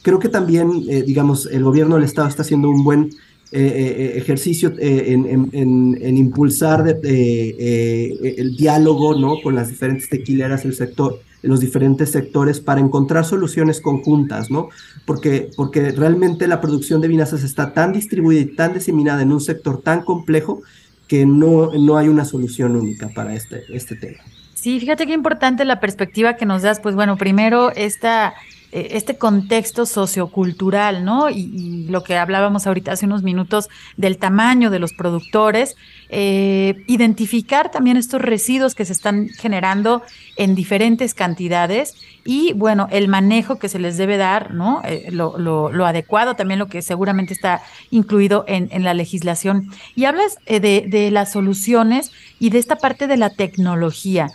Creo 0.02 0.20
que 0.20 0.28
también, 0.28 0.86
eh, 0.90 1.04
digamos, 1.04 1.46
el 1.46 1.64
gobierno 1.64 1.96
del 1.96 2.04
Estado 2.04 2.28
está 2.28 2.42
haciendo 2.42 2.70
un 2.70 2.84
buen 2.84 3.12
eh, 3.54 4.14
ejercicio 4.16 4.74
en, 4.80 5.50
en, 5.54 6.18
impulsar 6.18 7.00
el 7.04 8.56
diálogo 8.58 9.20
¿no? 9.20 9.42
con 9.42 9.56
las 9.56 9.70
diferentes 9.70 10.10
tequileras 10.10 10.64
del 10.64 10.74
sector 10.74 11.20
los 11.44 11.60
diferentes 11.60 12.10
sectores 12.10 12.60
para 12.60 12.80
encontrar 12.80 13.26
soluciones 13.26 13.82
conjuntas, 13.82 14.50
¿no? 14.50 14.70
Porque, 15.06 15.52
porque 15.56 15.92
realmente 15.92 16.48
la 16.48 16.62
producción 16.62 17.02
de 17.02 17.10
vinazas 17.10 17.44
está 17.44 17.74
tan 17.74 17.92
distribuida 17.92 18.42
y 18.42 18.46
tan 18.46 18.74
diseminada 18.74 19.22
en 19.22 19.32
un 19.32 19.42
sector 19.42 19.82
tan 19.82 20.04
complejo 20.04 20.62
que 21.08 21.26
no, 21.26 21.72
no 21.74 21.98
hay 21.98 22.08
una 22.08 22.26
solución 22.26 22.76
única 22.76 23.10
para 23.10 23.36
este, 23.36 23.64
este 23.70 23.96
tema. 23.96 24.20
Sí, 24.54 24.80
fíjate 24.80 25.06
qué 25.06 25.14
importante 25.14 25.66
la 25.66 25.82
perspectiva 25.82 26.38
que 26.38 26.46
nos 26.46 26.62
das. 26.62 26.80
Pues 26.80 26.96
bueno, 26.96 27.18
primero 27.18 27.72
esta 27.76 28.30
eh, 28.30 28.34
este 28.74 29.18
contexto 29.18 29.86
sociocultural, 29.86 31.06
¿no? 31.06 31.30
Y, 31.30 31.86
lo 31.90 32.04
que 32.04 32.18
hablábamos 32.18 32.66
ahorita 32.66 32.94
hace 32.94 33.06
unos 33.06 33.22
minutos 33.22 33.70
del 33.98 34.18
tamaño 34.18 34.70
de 34.70 34.80
los 34.80 34.94
productores, 34.94 35.76
eh, 36.10 36.84
identificar 36.88 37.70
también 37.70 37.98
estos 37.98 38.22
residuos 38.22 38.74
que 38.74 38.86
se 38.86 38.94
están 38.94 39.30
generando 39.30 40.02
en 40.38 40.56
diferentes 40.56 41.14
cantidades 41.14 41.96
y, 42.26 42.54
bueno, 42.54 42.88
el 42.90 43.10
manejo 43.10 43.60
que 43.60 43.70
se 43.70 43.80
les 43.80 43.98
debe 43.98 44.18
dar, 44.18 44.54
¿no? 44.54 44.82
Eh, 44.86 45.10
lo, 45.12 45.86
adecuado, 45.86 46.36
también 46.36 46.60
lo 46.60 46.68
que 46.68 46.82
seguramente 46.82 47.34
está 47.34 47.62
incluido 47.92 48.46
en, 48.48 48.84
la 48.84 48.94
legislación. 48.94 49.70
Y 49.96 50.06
hablas 50.06 50.38
de, 50.48 50.86
de 50.88 51.12
las 51.12 51.32
soluciones 51.32 52.12
y 52.40 52.50
de 52.50 52.60
esta 52.60 52.78
parte 52.78 53.08
de 53.08 53.18
la 53.18 53.30
tecnología. 53.30 54.30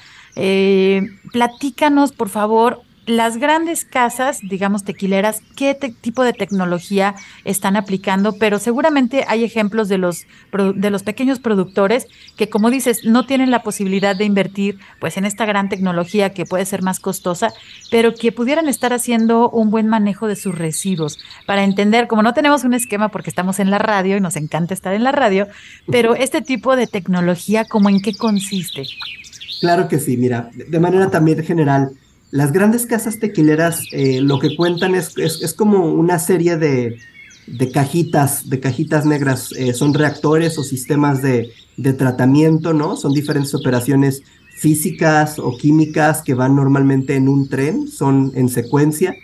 platícanos, 1.32 2.12
por 2.12 2.28
favor, 2.28 2.82
las 3.08 3.38
grandes 3.38 3.84
casas, 3.84 4.40
digamos 4.42 4.84
tequileras, 4.84 5.42
¿qué 5.56 5.74
tipo 5.74 6.22
de 6.22 6.32
tecnología 6.32 7.14
están 7.44 7.76
aplicando? 7.76 8.34
Pero 8.38 8.58
seguramente 8.58 9.24
hay 9.26 9.44
ejemplos 9.44 9.88
de 9.88 9.98
los, 9.98 10.26
de 10.52 10.90
los 10.90 11.02
pequeños 11.02 11.40
productores 11.40 12.06
que, 12.36 12.48
como 12.48 12.70
dices, 12.70 13.04
no 13.04 13.26
tienen 13.26 13.50
la 13.50 13.62
posibilidad 13.62 14.14
de 14.14 14.24
invertir 14.24 14.78
pues, 15.00 15.16
en 15.16 15.24
esta 15.24 15.46
gran 15.46 15.68
tecnología 15.68 16.34
que 16.34 16.44
puede 16.44 16.66
ser 16.66 16.82
más 16.82 17.00
costosa, 17.00 17.52
pero 17.90 18.14
que 18.14 18.30
pudieran 18.30 18.68
estar 18.68 18.92
haciendo 18.92 19.48
un 19.50 19.70
buen 19.70 19.88
manejo 19.88 20.26
de 20.26 20.36
sus 20.36 20.56
residuos 20.56 21.18
para 21.46 21.64
entender, 21.64 22.08
como 22.08 22.22
no 22.22 22.34
tenemos 22.34 22.64
un 22.64 22.74
esquema 22.74 23.08
porque 23.08 23.30
estamos 23.30 23.58
en 23.58 23.70
la 23.70 23.78
radio 23.78 24.16
y 24.16 24.20
nos 24.20 24.36
encanta 24.36 24.74
estar 24.74 24.92
en 24.92 25.04
la 25.04 25.12
radio, 25.12 25.48
pero 25.90 26.14
este 26.14 26.42
tipo 26.42 26.76
de 26.76 26.86
tecnología, 26.86 27.64
¿cómo 27.64 27.88
en 27.88 28.00
qué 28.00 28.12
consiste? 28.14 28.84
Claro 29.60 29.88
que 29.88 29.98
sí, 29.98 30.16
mira, 30.16 30.50
de 30.54 30.78
manera 30.78 31.10
también 31.10 31.42
general 31.42 31.92
las 32.30 32.52
grandes 32.52 32.86
casas 32.86 33.18
tequileras 33.18 33.84
eh, 33.92 34.20
lo 34.20 34.38
que 34.38 34.54
cuentan 34.56 34.94
es, 34.94 35.16
es, 35.16 35.54
como 35.54 35.92
una 35.92 36.18
serie 36.18 36.56
de, 36.56 36.98
de, 37.46 37.70
cajitas, 37.70 38.48
de 38.48 38.60
cajitas 38.60 39.06
negras, 39.06 39.52
eh, 39.52 39.72
son 39.72 39.94
reactores 39.94 40.58
o 40.58 40.62
sistemas 40.62 41.22
de, 41.22 41.50
de, 41.76 41.92
tratamiento, 41.94 42.74
¿no? 42.74 42.96
Son 42.96 43.14
diferentes 43.14 43.54
operaciones 43.54 44.22
físicas 44.56 45.38
o 45.38 45.56
químicas 45.56 46.22
que 46.22 46.34
van 46.34 46.54
normalmente 46.54 47.14
en 47.14 47.28
un 47.28 47.48
tren, 47.48 47.88
son 47.88 48.32
en 48.34 48.48
secuencia. 48.48 49.14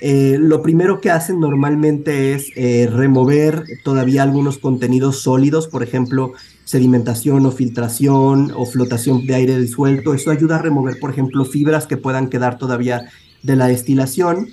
Eh, 0.00 0.36
lo 0.40 0.62
primero 0.62 1.00
que 1.00 1.10
hacen 1.10 1.38
normalmente 1.38 2.34
es 2.34 2.50
remover 2.90 3.62
todavía 3.84 4.24
algunos 4.24 4.58
contenidos 4.58 5.22
sólidos, 5.22 5.68
por 5.68 5.84
ejemplo, 5.84 6.32
sedimentación 6.72 7.44
o 7.44 7.52
filtración 7.52 8.50
o 8.56 8.64
flotación 8.64 9.26
de 9.26 9.34
aire 9.34 9.58
disuelto. 9.58 10.14
Eso 10.14 10.30
ayuda 10.30 10.56
a 10.56 10.62
remover, 10.62 10.98
por 10.98 11.10
ejemplo, 11.10 11.44
fibras 11.44 11.86
que 11.86 11.98
puedan 11.98 12.30
quedar 12.30 12.56
todavía 12.56 13.10
de 13.42 13.56
la 13.56 13.66
destilación. 13.66 14.48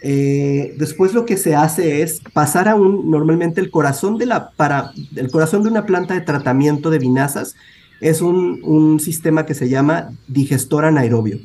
Eh, 0.00 0.76
después 0.78 1.14
lo 1.14 1.26
que 1.26 1.36
se 1.36 1.56
hace 1.56 2.02
es 2.02 2.20
pasar 2.32 2.68
a 2.68 2.76
un, 2.76 3.10
normalmente 3.10 3.60
el 3.60 3.72
corazón 3.72 4.18
de 4.18 4.26
la, 4.26 4.50
para, 4.50 4.92
el 5.16 5.32
corazón 5.32 5.64
de 5.64 5.68
una 5.68 5.84
planta 5.84 6.14
de 6.14 6.20
tratamiento 6.20 6.90
de 6.90 7.00
vinazas 7.00 7.56
es 8.00 8.22
un, 8.22 8.60
un 8.62 9.00
sistema 9.00 9.44
que 9.44 9.54
se 9.54 9.68
llama 9.68 10.12
digestor 10.28 10.84
anaerobio. 10.84 11.40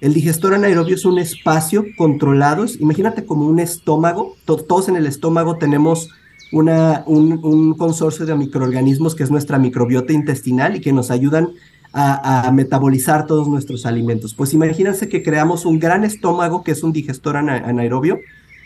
El 0.00 0.14
digestor 0.14 0.54
anaerobio 0.54 0.94
es 0.94 1.04
un 1.04 1.18
espacio 1.18 1.84
controlado, 1.98 2.64
imagínate 2.80 3.26
como 3.26 3.46
un 3.46 3.60
estómago, 3.60 4.34
todos 4.46 4.88
en 4.88 4.96
el 4.96 5.06
estómago 5.06 5.58
tenemos 5.58 6.08
una, 6.52 7.02
un, 7.06 7.74
consorcio 7.74 8.26
de 8.26 8.34
microorganismos 8.34 9.14
que 9.14 9.22
es 9.22 9.30
nuestra 9.30 9.58
microbiota 9.58 10.12
intestinal 10.12 10.76
y 10.76 10.80
que 10.80 10.92
nos 10.92 11.10
ayudan 11.10 11.50
a, 11.92 12.50
metabolizar 12.52 13.26
todos 13.26 13.46
nuestros 13.48 13.86
alimentos. 13.86 14.34
Pues 14.34 14.52
imagínense 14.52 15.08
que 15.08 15.22
creamos 15.22 15.64
un 15.64 15.78
gran 15.78 16.04
estómago 16.04 16.64
que 16.64 16.72
es 16.72 16.82
un 16.82 16.92
digestor 16.92 17.36
anaerobio 17.36 18.18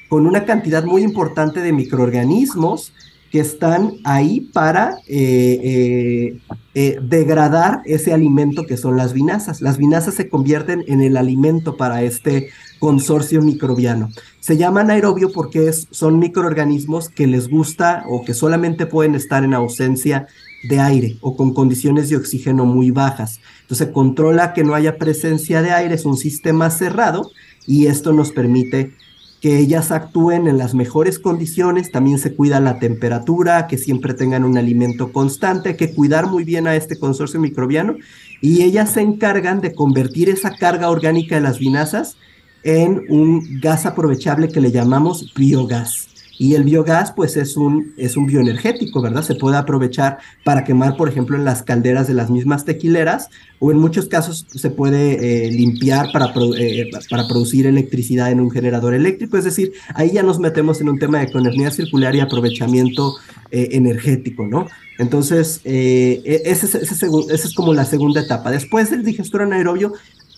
con 0.08 0.26
una 0.26 0.46
cantidad 0.46 0.84
muy 0.84 1.02
importante 1.02 1.60
de 1.60 1.72
microorganismos 1.72 2.94
que 3.30 3.40
están 3.40 3.94
ahí 4.04 4.40
para 4.40 4.96
eh, 5.06 5.60
eh, 5.62 6.38
eh, 6.74 6.98
degradar 7.02 7.82
ese 7.84 8.14
alimento 8.14 8.64
que 8.64 8.78
son 8.78 8.96
las 8.96 9.12
vinazas. 9.12 9.60
Las 9.60 9.76
vinazas 9.76 10.14
se 10.14 10.30
convierten 10.30 10.84
en 10.86 11.02
el 11.02 11.16
alimento 11.16 11.76
para 11.76 12.02
este 12.02 12.48
consorcio 12.78 13.42
microbiano. 13.42 14.10
Se 14.40 14.56
llaman 14.56 14.90
aerobio 14.90 15.32
porque 15.32 15.72
son 15.72 16.18
microorganismos 16.18 17.08
que 17.08 17.26
les 17.26 17.48
gusta 17.48 18.04
o 18.08 18.24
que 18.24 18.34
solamente 18.34 18.86
pueden 18.86 19.14
estar 19.14 19.44
en 19.44 19.54
ausencia 19.54 20.26
de 20.68 20.80
aire 20.80 21.18
o 21.20 21.36
con 21.36 21.54
condiciones 21.54 22.08
de 22.08 22.16
oxígeno 22.16 22.64
muy 22.64 22.90
bajas. 22.90 23.40
Entonces 23.62 23.88
controla 23.88 24.54
que 24.54 24.64
no 24.64 24.74
haya 24.74 24.98
presencia 24.98 25.62
de 25.62 25.70
aire, 25.70 25.94
es 25.94 26.04
un 26.04 26.16
sistema 26.16 26.70
cerrado 26.70 27.30
y 27.66 27.86
esto 27.86 28.12
nos 28.12 28.32
permite 28.32 28.92
que 29.40 29.58
ellas 29.58 29.92
actúen 29.92 30.48
en 30.48 30.58
las 30.58 30.74
mejores 30.74 31.18
condiciones, 31.18 31.92
también 31.92 32.18
se 32.18 32.34
cuida 32.34 32.58
la 32.58 32.80
temperatura, 32.80 33.68
que 33.68 33.78
siempre 33.78 34.14
tengan 34.14 34.44
un 34.44 34.58
alimento 34.58 35.12
constante, 35.12 35.70
hay 35.70 35.76
que 35.76 35.94
cuidar 35.94 36.26
muy 36.26 36.42
bien 36.42 36.66
a 36.66 36.74
este 36.74 36.98
consorcio 36.98 37.38
microbiano 37.38 37.96
y 38.40 38.62
ellas 38.62 38.92
se 38.92 39.00
encargan 39.00 39.60
de 39.60 39.74
convertir 39.74 40.28
esa 40.28 40.56
carga 40.56 40.90
orgánica 40.90 41.36
de 41.36 41.40
las 41.40 41.60
vinazas 41.60 42.16
en 42.62 43.04
un 43.08 43.60
gas 43.60 43.86
aprovechable 43.86 44.48
que 44.48 44.60
le 44.60 44.70
llamamos 44.70 45.32
biogás. 45.34 46.08
Y 46.40 46.54
el 46.54 46.62
biogás, 46.62 47.10
pues 47.10 47.36
es 47.36 47.56
un, 47.56 47.92
es 47.96 48.16
un 48.16 48.26
bioenergético, 48.26 49.02
¿verdad? 49.02 49.22
Se 49.22 49.34
puede 49.34 49.56
aprovechar 49.56 50.18
para 50.44 50.62
quemar, 50.62 50.96
por 50.96 51.08
ejemplo, 51.08 51.36
en 51.36 51.44
las 51.44 51.64
calderas 51.64 52.06
de 52.06 52.14
las 52.14 52.30
mismas 52.30 52.64
tequileras, 52.64 53.28
o 53.58 53.72
en 53.72 53.78
muchos 53.78 54.06
casos 54.06 54.46
se 54.48 54.70
puede 54.70 55.46
eh, 55.46 55.50
limpiar 55.50 56.12
para, 56.12 56.32
eh, 56.56 56.90
para 57.10 57.26
producir 57.26 57.66
electricidad 57.66 58.30
en 58.30 58.40
un 58.40 58.52
generador 58.52 58.94
eléctrico. 58.94 59.36
Es 59.36 59.44
decir, 59.44 59.72
ahí 59.94 60.12
ya 60.12 60.22
nos 60.22 60.38
metemos 60.38 60.80
en 60.80 60.88
un 60.88 61.00
tema 61.00 61.18
de 61.18 61.24
economía 61.24 61.72
circular 61.72 62.14
y 62.14 62.20
aprovechamiento 62.20 63.16
eh, 63.50 63.70
energético, 63.72 64.46
¿no? 64.46 64.68
Entonces, 65.00 65.60
e, 65.64 66.42
esa 66.44 66.66
es, 66.78 67.02
es 67.02 67.54
como 67.54 67.74
la 67.74 67.84
segunda 67.84 68.20
etapa. 68.20 68.50
Después 68.52 68.90
del 68.90 69.04
digestor 69.04 69.42
anaerobio, 69.42 69.92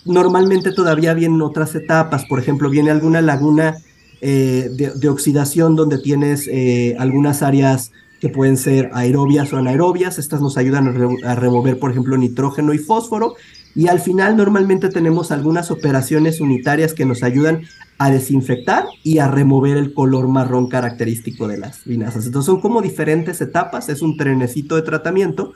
normalmente 0.05 0.73
todavía 0.73 1.15
vienen 1.15 1.43
otras 1.43 1.75
etapas. 1.75 2.25
Por 2.27 2.39
ejemplo, 2.39 2.71
viene 2.71 2.91
alguna 2.91 3.21
laguna 3.21 3.77
eh, 4.21 4.71
de, 4.73 5.09
oxidación 5.09 5.77
donde 5.77 5.99
tienes 5.99 6.47
eh, 6.47 6.97
algunas 6.99 7.43
áreas 7.43 7.93
que 8.21 8.29
pueden 8.29 8.59
ser 8.59 8.91
aerobias 8.93 9.53
o 9.53 9.57
anaerobias. 9.57 10.19
Estas 10.19 10.41
nos 10.41 10.59
ayudan 10.59 10.89
a, 11.25 11.35
remover, 11.35 11.79
por 11.79 11.91
ejemplo, 11.91 12.17
nitrógeno 12.19 12.75
y 12.75 12.79
fósforo. 12.79 13.35
Y 13.75 13.89
al 13.89 14.01
final 14.01 14.37
normalmente 14.37 14.89
tenemos 14.89 15.31
algunas 15.31 15.71
operaciones 15.71 16.41
unitarias 16.41 16.93
que 16.93 17.07
nos 17.07 17.23
ayudan 17.23 17.63
a 17.99 18.11
desinfectar 18.11 18.87
y 19.05 19.19
a 19.19 19.29
remover 19.29 19.77
el 19.77 19.95
color 19.95 20.27
marrón 20.29 20.69
característico 20.69 21.47
de 21.47 21.59
las 21.59 21.85
vinazas. 21.85 22.27
Entonces 22.27 22.47
son 22.47 22.61
como 22.61 22.83
diferentes 22.83 23.41
etapas, 23.41 23.89
es 23.89 24.03
un 24.03 24.17
trenecito 24.17 24.75
de 24.77 24.83
tratamiento, 24.83 25.53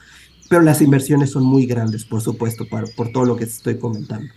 pero 0.55 0.63
las 0.63 0.81
inversiones 0.81 1.33
son 1.33 1.43
muy 1.43 1.67
grandes, 1.67 2.05
por 2.05 2.21
supuesto, 2.21 2.65
por 2.69 3.09
todo 3.09 3.25
lo 3.25 3.35
que 3.35 3.43
estoy 3.43 3.77
comentando. 3.77 4.33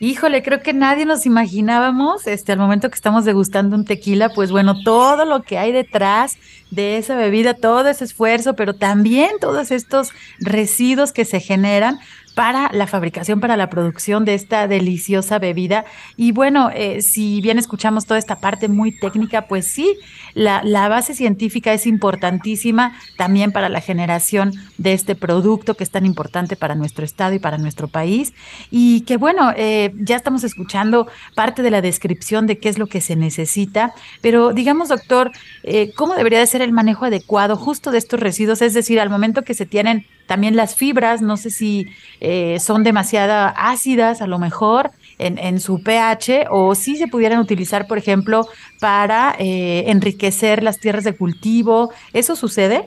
Híjole, 0.00 0.42
creo 0.42 0.62
que 0.62 0.72
nadie 0.72 1.06
nos 1.06 1.26
imaginábamos, 1.26 2.26
este, 2.26 2.50
al 2.50 2.58
momento 2.58 2.90
que 2.90 2.96
estamos 2.96 3.24
degustando 3.24 3.76
un 3.76 3.84
tequila, 3.84 4.30
pues 4.30 4.50
bueno, 4.50 4.82
todo 4.82 5.24
lo 5.24 5.44
que 5.44 5.58
hay 5.58 5.70
detrás 5.70 6.38
de 6.72 6.96
esa 6.96 7.14
bebida, 7.14 7.54
todo 7.54 7.86
ese 7.86 8.04
esfuerzo, 8.04 8.56
pero 8.56 8.74
también 8.74 9.30
todos 9.40 9.70
estos 9.70 10.08
residuos 10.40 11.12
que 11.12 11.24
se 11.24 11.38
generan 11.38 12.00
para 12.40 12.70
la 12.72 12.86
fabricación, 12.86 13.38
para 13.38 13.58
la 13.58 13.68
producción 13.68 14.24
de 14.24 14.32
esta 14.32 14.66
deliciosa 14.66 15.38
bebida. 15.38 15.84
Y 16.16 16.32
bueno, 16.32 16.70
eh, 16.74 17.02
si 17.02 17.42
bien 17.42 17.58
escuchamos 17.58 18.06
toda 18.06 18.16
esta 18.16 18.36
parte 18.36 18.66
muy 18.66 18.92
técnica, 18.92 19.46
pues 19.46 19.66
sí, 19.66 19.98
la, 20.32 20.62
la 20.64 20.88
base 20.88 21.12
científica 21.12 21.74
es 21.74 21.86
importantísima 21.86 22.98
también 23.18 23.52
para 23.52 23.68
la 23.68 23.82
generación 23.82 24.54
de 24.78 24.94
este 24.94 25.14
producto 25.14 25.74
que 25.74 25.84
es 25.84 25.90
tan 25.90 26.06
importante 26.06 26.56
para 26.56 26.74
nuestro 26.74 27.04
estado 27.04 27.34
y 27.34 27.40
para 27.40 27.58
nuestro 27.58 27.88
país. 27.88 28.32
Y 28.70 29.02
que 29.02 29.18
bueno, 29.18 29.52
eh, 29.54 29.92
ya 29.96 30.16
estamos 30.16 30.42
escuchando 30.42 31.08
parte 31.34 31.60
de 31.60 31.70
la 31.70 31.82
descripción 31.82 32.46
de 32.46 32.58
qué 32.58 32.70
es 32.70 32.78
lo 32.78 32.86
que 32.86 33.02
se 33.02 33.16
necesita, 33.16 33.92
pero 34.22 34.54
digamos, 34.54 34.88
doctor, 34.88 35.30
eh, 35.62 35.92
¿cómo 35.94 36.14
debería 36.14 36.38
de 36.38 36.46
ser 36.46 36.62
el 36.62 36.72
manejo 36.72 37.04
adecuado 37.04 37.56
justo 37.56 37.90
de 37.90 37.98
estos 37.98 38.18
residuos? 38.18 38.62
Es 38.62 38.72
decir, 38.72 38.98
al 38.98 39.10
momento 39.10 39.42
que 39.42 39.52
se 39.52 39.66
tienen 39.66 40.06
también 40.30 40.54
las 40.54 40.76
fibras, 40.76 41.22
no 41.22 41.36
sé 41.36 41.50
si 41.50 41.88
eh, 42.20 42.60
son 42.60 42.84
demasiado 42.84 43.52
ácidas 43.56 44.22
a 44.22 44.28
lo 44.28 44.38
mejor 44.38 44.92
en, 45.18 45.38
en, 45.38 45.58
su 45.58 45.82
pH 45.82 46.46
o 46.52 46.76
si 46.76 46.94
se 46.94 47.08
pudieran 47.08 47.40
utilizar, 47.40 47.88
por 47.88 47.98
ejemplo, 47.98 48.46
para 48.78 49.34
enriquecer 49.40 50.62
las 50.62 50.78
tierras 50.78 51.02
de 51.02 51.16
cultivo. 51.16 51.90
¿Eso 52.12 52.36
sucede? 52.36 52.86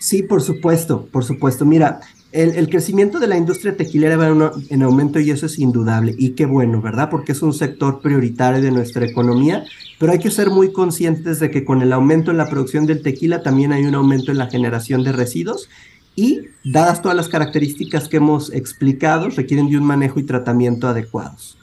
Sí, 0.00 0.24
por 0.24 0.42
supuesto, 0.42 1.06
por 1.12 1.22
supuesto. 1.22 1.64
Mira, 1.64 2.00
el, 2.32 2.68
crecimiento 2.68 3.18
de 3.18 3.28
la 3.28 3.36
industria 3.36 3.76
tequilera 3.76 4.16
va 4.16 4.52
en 4.68 4.82
aumento 4.82 5.20
y 5.20 5.30
eso 5.30 5.46
es 5.46 5.58
indudable. 5.58 6.14
Y 6.18 6.30
qué 6.30 6.44
bueno, 6.44 6.82
¿verdad? 6.82 7.08
Porque 7.08 7.32
es 7.32 7.42
un 7.42 7.54
sector 7.54 8.00
prioritario 8.02 8.60
de 8.60 8.70
nuestra 8.70 9.06
economía, 9.06 9.64
pero 9.98 10.12
hay 10.12 10.18
que 10.18 10.30
ser 10.30 10.50
muy 10.50 10.72
conscientes 10.72 11.40
de 11.40 11.50
que 11.50 11.64
con 11.64 11.80
el 11.80 11.92
aumento 11.92 12.30
en 12.30 12.36
la 12.36 12.48
producción 12.48 12.86
del 12.86 13.02
tequila 13.02 13.42
también 13.42 13.72
hay 13.72 13.84
un 13.84 13.94
aumento 13.94 14.32
en 14.32 14.38
la 14.38 14.48
generación 14.48 15.02
de 15.02 15.12
residuos 15.12 15.68
y, 16.16 16.40
dadas 16.64 17.02
todas 17.02 17.16
las 17.16 17.28
características 17.28 18.08
que 18.08 18.16
hemos 18.16 18.52
explicado, 18.52 19.28
requieren 19.28 19.70
de 19.70 19.78
un 19.78 19.84
manejo 19.84 20.18
y 20.18 20.24
tratamiento 20.24 20.88
adecuados. 20.88 21.58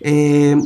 Eh, 0.00 0.56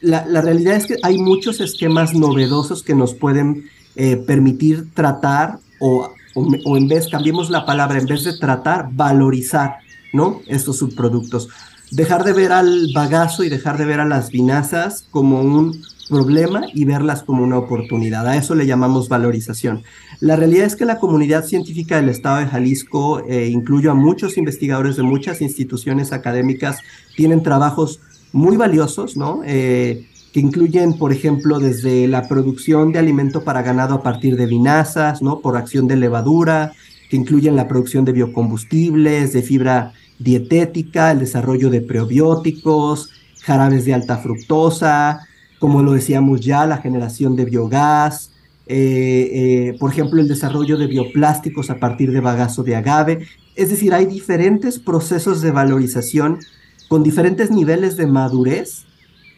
la, 0.00 0.40
realidad 0.40 0.74
es 0.74 0.86
que 0.86 0.96
hay 1.04 1.18
muchos 1.18 1.60
esquemas 1.60 2.14
novedosos 2.14 2.82
que 2.82 2.94
nos 2.96 3.14
pueden 3.14 3.66
eh, 3.94 4.16
permitir 4.16 4.92
tratar 4.94 5.58
o 5.78 6.10
o, 6.34 6.76
en 6.76 6.88
vez, 6.88 7.08
cambiemos 7.08 7.50
la 7.50 7.66
palabra, 7.66 7.98
en 7.98 8.06
vez 8.06 8.24
de 8.24 8.36
tratar, 8.38 8.88
valorizar, 8.92 9.76
¿no? 10.12 10.40
Estos 10.46 10.78
subproductos. 10.78 11.48
Dejar 11.90 12.24
de 12.24 12.32
ver 12.32 12.52
al 12.52 12.88
bagazo 12.94 13.44
y 13.44 13.50
dejar 13.50 13.76
de 13.76 13.84
ver 13.84 14.00
a 14.00 14.06
las 14.06 14.30
vinazas 14.30 15.04
como 15.10 15.42
un 15.42 15.82
problema 16.12 16.66
y 16.74 16.84
verlas 16.84 17.22
como 17.22 17.42
una 17.42 17.56
oportunidad. 17.56 18.28
A 18.28 18.36
eso 18.36 18.54
le 18.54 18.66
llamamos 18.66 19.08
valorización. 19.08 19.82
La 20.20 20.36
realidad 20.36 20.66
es 20.66 20.76
que 20.76 20.84
la 20.84 20.98
comunidad 20.98 21.46
científica 21.46 21.96
del 21.96 22.10
estado 22.10 22.38
de 22.40 22.46
Jalisco, 22.46 23.24
eh, 23.26 23.48
incluyo 23.48 23.90
a 23.90 23.94
muchos 23.94 24.36
investigadores 24.36 24.96
de 24.96 25.02
muchas 25.02 25.40
instituciones 25.40 26.12
académicas, 26.12 26.78
tienen 27.16 27.42
trabajos 27.42 28.00
muy 28.32 28.58
valiosos, 28.58 29.16
¿no? 29.16 29.40
Eh, 29.46 30.06
que 30.32 30.40
incluyen, 30.40 30.98
por 30.98 31.12
ejemplo, 31.12 31.58
desde 31.58 32.06
la 32.08 32.28
producción 32.28 32.92
de 32.92 32.98
alimento 32.98 33.42
para 33.42 33.62
ganado 33.62 33.94
a 33.94 34.02
partir 34.02 34.36
de 34.36 34.46
vinazas, 34.46 35.22
¿no? 35.22 35.40
Por 35.40 35.56
acción 35.56 35.88
de 35.88 35.96
levadura, 35.96 36.72
que 37.08 37.16
incluyen 37.16 37.56
la 37.56 37.68
producción 37.68 38.04
de 38.04 38.12
biocombustibles, 38.12 39.32
de 39.32 39.42
fibra 39.42 39.92
dietética, 40.18 41.10
el 41.10 41.20
desarrollo 41.20 41.70
de 41.70 41.80
prebióticos, 41.80 43.10
jarabes 43.42 43.84
de 43.84 43.94
alta 43.94 44.18
fructosa, 44.18 45.26
como 45.62 45.80
lo 45.84 45.92
decíamos 45.92 46.40
ya, 46.40 46.66
la 46.66 46.78
generación 46.78 47.36
de 47.36 47.44
biogás, 47.44 48.32
eh, 48.66 49.30
eh, 49.32 49.76
por 49.78 49.92
ejemplo, 49.92 50.20
el 50.20 50.26
desarrollo 50.26 50.76
de 50.76 50.88
bioplásticos 50.88 51.70
a 51.70 51.78
partir 51.78 52.10
de 52.10 52.18
bagazo 52.18 52.64
de 52.64 52.74
agave. 52.74 53.28
Es 53.54 53.70
decir, 53.70 53.94
hay 53.94 54.06
diferentes 54.06 54.80
procesos 54.80 55.40
de 55.40 55.52
valorización 55.52 56.40
con 56.88 57.04
diferentes 57.04 57.52
niveles 57.52 57.96
de 57.96 58.08
madurez 58.08 58.86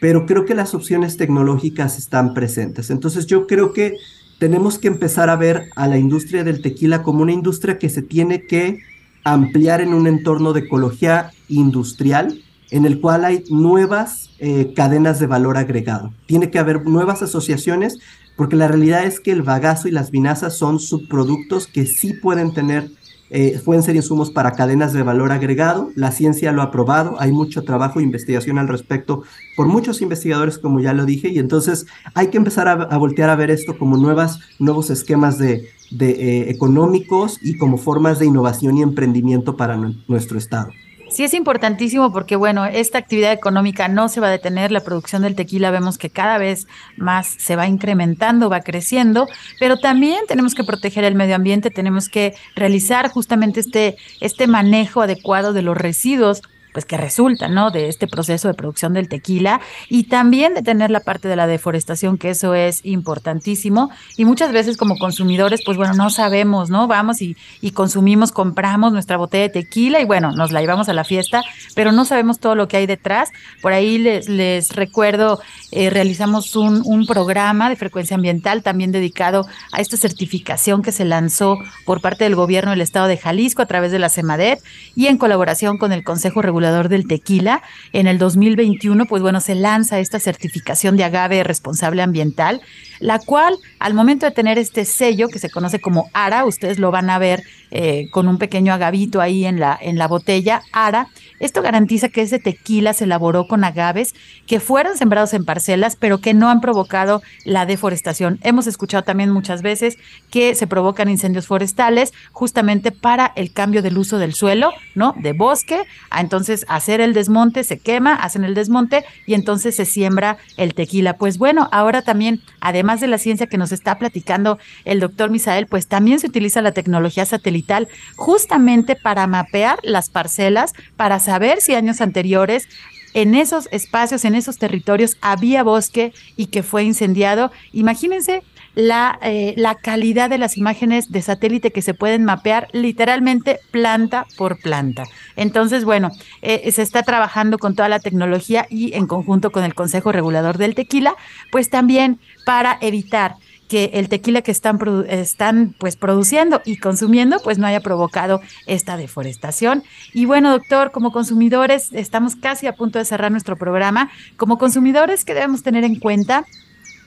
pero 0.00 0.26
creo 0.26 0.44
que 0.44 0.54
las 0.54 0.74
opciones 0.74 1.16
tecnológicas 1.16 1.96
están 1.96 2.34
presentes. 2.34 2.90
Entonces 2.90 3.26
yo 3.26 3.46
creo 3.46 3.72
que 3.72 3.96
tenemos 4.38 4.78
que 4.78 4.88
empezar 4.88 5.30
a 5.30 5.36
ver 5.36 5.70
a 5.76 5.88
la 5.88 5.96
industria 5.96 6.44
del 6.44 6.60
tequila 6.60 7.02
como 7.02 7.22
una 7.22 7.32
industria 7.32 7.78
que 7.78 7.88
se 7.88 8.02
tiene 8.02 8.46
que 8.46 8.80
ampliar 9.24 9.80
en 9.80 9.94
un 9.94 10.06
entorno 10.06 10.52
de 10.52 10.60
ecología 10.60 11.30
industrial 11.48 12.38
en 12.70 12.84
el 12.84 13.00
cual 13.00 13.24
hay 13.24 13.44
nuevas 13.48 14.30
eh, 14.46 14.74
cadenas 14.74 15.18
de 15.18 15.26
valor 15.26 15.56
agregado. 15.56 16.12
Tiene 16.26 16.50
que 16.50 16.58
haber 16.58 16.84
nuevas 16.84 17.22
asociaciones 17.22 17.98
porque 18.36 18.56
la 18.56 18.68
realidad 18.68 19.04
es 19.04 19.18
que 19.18 19.32
el 19.32 19.40
bagazo 19.40 19.88
y 19.88 19.90
las 19.90 20.10
vinazas 20.10 20.58
son 20.58 20.80
subproductos 20.80 21.66
que 21.66 21.86
sí 21.86 22.12
pueden 22.12 22.52
tener 22.52 22.90
eh, 23.30 23.58
pueden 23.64 23.82
ser 23.82 23.96
insumos 23.96 24.30
para 24.30 24.52
cadenas 24.52 24.92
de 24.92 25.02
valor 25.02 25.32
agregado. 25.32 25.90
La 25.96 26.12
ciencia 26.12 26.52
lo 26.52 26.60
ha 26.60 26.70
probado, 26.70 27.16
hay 27.18 27.32
mucho 27.32 27.62
trabajo 27.62 27.98
e 27.98 28.02
investigación 28.02 28.58
al 28.58 28.68
respecto 28.68 29.22
por 29.56 29.66
muchos 29.66 30.02
investigadores, 30.02 30.58
como 30.58 30.78
ya 30.78 30.92
lo 30.92 31.06
dije, 31.06 31.30
y 31.30 31.38
entonces 31.38 31.86
hay 32.14 32.28
que 32.28 32.36
empezar 32.36 32.68
a, 32.68 32.98
voltear 32.98 33.30
a 33.30 33.36
ver 33.36 33.50
esto 33.50 33.78
como 33.78 33.96
nuevas, 33.96 34.40
nuevos 34.58 34.90
esquemas 34.90 35.38
de, 35.38 35.70
eh, 35.98 36.50
económicos 36.50 37.38
y 37.40 37.56
como 37.56 37.78
formas 37.78 38.18
de 38.18 38.26
innovación 38.26 38.76
y 38.76 38.82
emprendimiento 38.82 39.56
para 39.56 39.78
nuestro 40.06 40.36
Estado. 40.36 40.68
Sí, 41.10 41.22
es 41.22 41.34
importantísimo 41.34 42.12
porque, 42.12 42.34
bueno, 42.36 42.64
esta 42.64 42.98
actividad 42.98 43.32
económica 43.32 43.88
no 43.88 44.08
se 44.08 44.20
va 44.20 44.28
a 44.28 44.30
detener, 44.30 44.72
la 44.72 44.80
producción 44.80 45.22
del 45.22 45.36
tequila 45.36 45.70
vemos 45.70 45.98
que 45.98 46.10
cada 46.10 46.38
vez 46.38 46.66
más 46.96 47.26
se 47.26 47.56
va 47.56 47.68
incrementando, 47.68 48.50
va 48.50 48.60
creciendo, 48.60 49.28
pero 49.60 49.78
también 49.78 50.20
tenemos 50.26 50.54
que 50.54 50.64
proteger 50.64 51.04
el 51.04 51.14
medio 51.14 51.36
ambiente, 51.36 51.70
tenemos 51.70 52.08
que 52.08 52.34
realizar 52.56 53.10
justamente 53.10 53.60
este, 53.60 53.96
este 54.20 54.46
manejo 54.46 55.02
adecuado 55.02 55.52
de 55.52 55.62
los 55.62 55.76
residuos 55.76 56.42
pues 56.74 56.84
que 56.84 56.96
resulta, 56.96 57.46
¿no? 57.46 57.70
De 57.70 57.88
este 57.88 58.08
proceso 58.08 58.48
de 58.48 58.54
producción 58.54 58.92
del 58.94 59.08
tequila 59.08 59.60
y 59.88 60.04
también 60.04 60.54
de 60.54 60.62
tener 60.62 60.90
la 60.90 61.00
parte 61.00 61.28
de 61.28 61.36
la 61.36 61.46
deforestación, 61.46 62.18
que 62.18 62.30
eso 62.30 62.52
es 62.54 62.84
importantísimo. 62.84 63.90
Y 64.16 64.24
muchas 64.24 64.52
veces 64.52 64.76
como 64.76 64.98
consumidores, 64.98 65.60
pues 65.64 65.76
bueno, 65.76 65.94
no 65.94 66.10
sabemos, 66.10 66.70
¿no? 66.70 66.88
Vamos 66.88 67.22
y, 67.22 67.36
consumimos, 67.72 68.32
compramos 68.32 68.92
nuestra 68.92 69.16
botella 69.16 69.44
de 69.44 69.50
tequila 69.50 70.00
y 70.00 70.04
bueno, 70.04 70.32
nos 70.32 70.50
la 70.50 70.60
llevamos 70.60 70.88
a 70.88 70.94
la 70.94 71.04
fiesta, 71.04 71.44
pero 71.76 71.92
no 71.92 72.04
sabemos 72.04 72.40
todo 72.40 72.56
lo 72.56 72.66
que 72.66 72.76
hay 72.76 72.86
detrás. 72.86 73.30
Por 73.62 73.72
ahí 73.72 73.98
les, 73.98 74.74
recuerdo, 74.74 75.40
eh, 75.70 75.90
realizamos 75.90 76.56
un, 76.56 77.04
programa 77.06 77.68
de 77.68 77.76
frecuencia 77.76 78.16
ambiental 78.16 78.62
también 78.62 78.90
dedicado 78.90 79.46
a 79.72 79.80
esta 79.80 79.96
certificación 79.96 80.82
que 80.82 80.90
se 80.90 81.04
lanzó 81.04 81.58
por 81.84 82.00
parte 82.00 82.24
del 82.24 82.34
gobierno 82.34 82.70
del 82.70 82.80
estado 82.80 83.06
de 83.06 83.18
Jalisco 83.18 83.62
a 83.62 83.66
través 83.66 83.92
de 83.92 83.98
la 83.98 84.08
CEMADET 84.08 84.60
y 84.96 85.06
en 85.06 85.18
colaboración 85.18 85.76
con 85.76 85.92
el 85.92 86.02
Consejo 86.02 86.40
Del 86.64 87.06
tequila. 87.06 87.62
En 87.92 88.06
el 88.06 88.16
2021, 88.16 89.04
pues 89.04 89.20
bueno, 89.20 89.40
se 89.40 89.54
lanza 89.54 89.98
esta 89.98 90.18
certificación 90.18 90.96
de 90.96 91.04
agave 91.04 91.44
responsable 91.44 92.00
ambiental, 92.00 92.62
la 93.00 93.18
cual 93.18 93.54
al 93.78 93.92
momento 93.92 94.24
de 94.24 94.32
tener 94.32 94.56
este 94.58 94.86
sello 94.86 95.28
que 95.28 95.38
se 95.38 95.50
conoce 95.50 95.78
como 95.78 96.08
ARA, 96.14 96.46
ustedes 96.46 96.78
lo 96.78 96.90
van 96.90 97.10
a 97.10 97.18
ver 97.18 97.42
eh, 97.70 98.08
con 98.10 98.28
un 98.28 98.38
pequeño 98.38 98.72
agavito 98.72 99.20
ahí 99.20 99.44
en 99.44 99.60
la, 99.60 99.78
en 99.78 99.98
la 99.98 100.08
botella, 100.08 100.62
ARA, 100.72 101.08
esto 101.44 101.62
garantiza 101.62 102.08
que 102.08 102.22
ese 102.22 102.38
tequila 102.38 102.94
se 102.94 103.04
elaboró 103.04 103.46
con 103.46 103.64
agaves 103.64 104.14
que 104.46 104.60
fueron 104.60 104.96
sembrados 104.96 105.34
en 105.34 105.44
parcelas, 105.44 105.96
pero 105.96 106.18
que 106.18 106.32
no 106.32 106.48
han 106.48 106.60
provocado 106.60 107.22
la 107.44 107.66
deforestación. 107.66 108.38
Hemos 108.42 108.66
escuchado 108.66 109.04
también 109.04 109.30
muchas 109.30 109.60
veces 109.60 109.98
que 110.30 110.54
se 110.54 110.66
provocan 110.66 111.10
incendios 111.10 111.46
forestales 111.46 112.12
justamente 112.32 112.92
para 112.92 113.32
el 113.36 113.52
cambio 113.52 113.82
del 113.82 113.98
uso 113.98 114.18
del 114.18 114.32
suelo, 114.32 114.70
¿no? 114.94 115.14
De 115.18 115.34
bosque, 115.34 115.82
a 116.10 116.20
entonces 116.20 116.64
hacer 116.68 117.02
el 117.02 117.12
desmonte, 117.12 117.62
se 117.62 117.78
quema, 117.78 118.14
hacen 118.14 118.44
el 118.44 118.54
desmonte 118.54 119.04
y 119.26 119.34
entonces 119.34 119.76
se 119.76 119.84
siembra 119.84 120.38
el 120.56 120.74
tequila. 120.74 121.18
Pues 121.18 121.36
bueno, 121.36 121.68
ahora 121.72 122.02
también, 122.02 122.40
además 122.60 123.00
de 123.00 123.08
la 123.08 123.18
ciencia 123.18 123.48
que 123.48 123.58
nos 123.58 123.70
está 123.70 123.98
platicando 123.98 124.58
el 124.86 125.00
doctor 125.00 125.30
Misael, 125.30 125.66
pues 125.66 125.88
también 125.88 126.20
se 126.20 126.26
utiliza 126.26 126.62
la 126.62 126.72
tecnología 126.72 127.26
satelital 127.26 127.88
justamente 128.16 128.96
para 128.96 129.26
mapear 129.26 129.78
las 129.82 130.08
parcelas, 130.08 130.72
para 130.96 131.18
saber 131.18 131.33
si 131.60 131.74
años 131.74 132.00
anteriores 132.00 132.68
en 133.14 133.34
esos 133.34 133.68
espacios, 133.70 134.24
en 134.24 134.34
esos 134.34 134.58
territorios 134.58 135.16
había 135.20 135.62
bosque 135.62 136.12
y 136.36 136.46
que 136.46 136.62
fue 136.62 136.82
incendiado. 136.82 137.52
Imagínense 137.72 138.42
la, 138.74 139.20
eh, 139.22 139.54
la 139.56 139.76
calidad 139.76 140.28
de 140.28 140.38
las 140.38 140.56
imágenes 140.56 141.10
de 141.10 141.22
satélite 141.22 141.70
que 141.70 141.80
se 141.80 141.94
pueden 141.94 142.24
mapear 142.24 142.68
literalmente 142.72 143.60
planta 143.70 144.26
por 144.36 144.58
planta. 144.58 145.04
Entonces, 145.36 145.84
bueno, 145.84 146.10
eh, 146.42 146.70
se 146.72 146.82
está 146.82 147.04
trabajando 147.04 147.58
con 147.58 147.76
toda 147.76 147.88
la 147.88 148.00
tecnología 148.00 148.66
y 148.68 148.94
en 148.94 149.06
conjunto 149.06 149.52
con 149.52 149.62
el 149.62 149.74
Consejo 149.74 150.10
Regulador 150.10 150.58
del 150.58 150.74
Tequila, 150.74 151.14
pues 151.52 151.70
también 151.70 152.18
para 152.44 152.76
evitar 152.80 153.36
que 153.68 153.90
el 153.94 154.08
tequila 154.08 154.42
que 154.42 154.50
están, 154.50 154.78
están 155.08 155.74
pues 155.78 155.96
produciendo 155.96 156.60
y 156.64 156.76
consumiendo 156.76 157.38
pues 157.42 157.58
no 157.58 157.66
haya 157.66 157.80
provocado 157.80 158.40
esta 158.66 158.96
deforestación. 158.96 159.82
Y 160.12 160.26
bueno, 160.26 160.50
doctor, 160.50 160.90
como 160.90 161.12
consumidores, 161.12 161.90
estamos 161.92 162.36
casi 162.36 162.66
a 162.66 162.74
punto 162.74 162.98
de 162.98 163.04
cerrar 163.04 163.30
nuestro 163.30 163.56
programa. 163.56 164.10
Como 164.36 164.58
consumidores, 164.58 165.24
¿qué 165.24 165.34
debemos 165.34 165.62
tener 165.62 165.84
en 165.84 165.98
cuenta? 165.98 166.44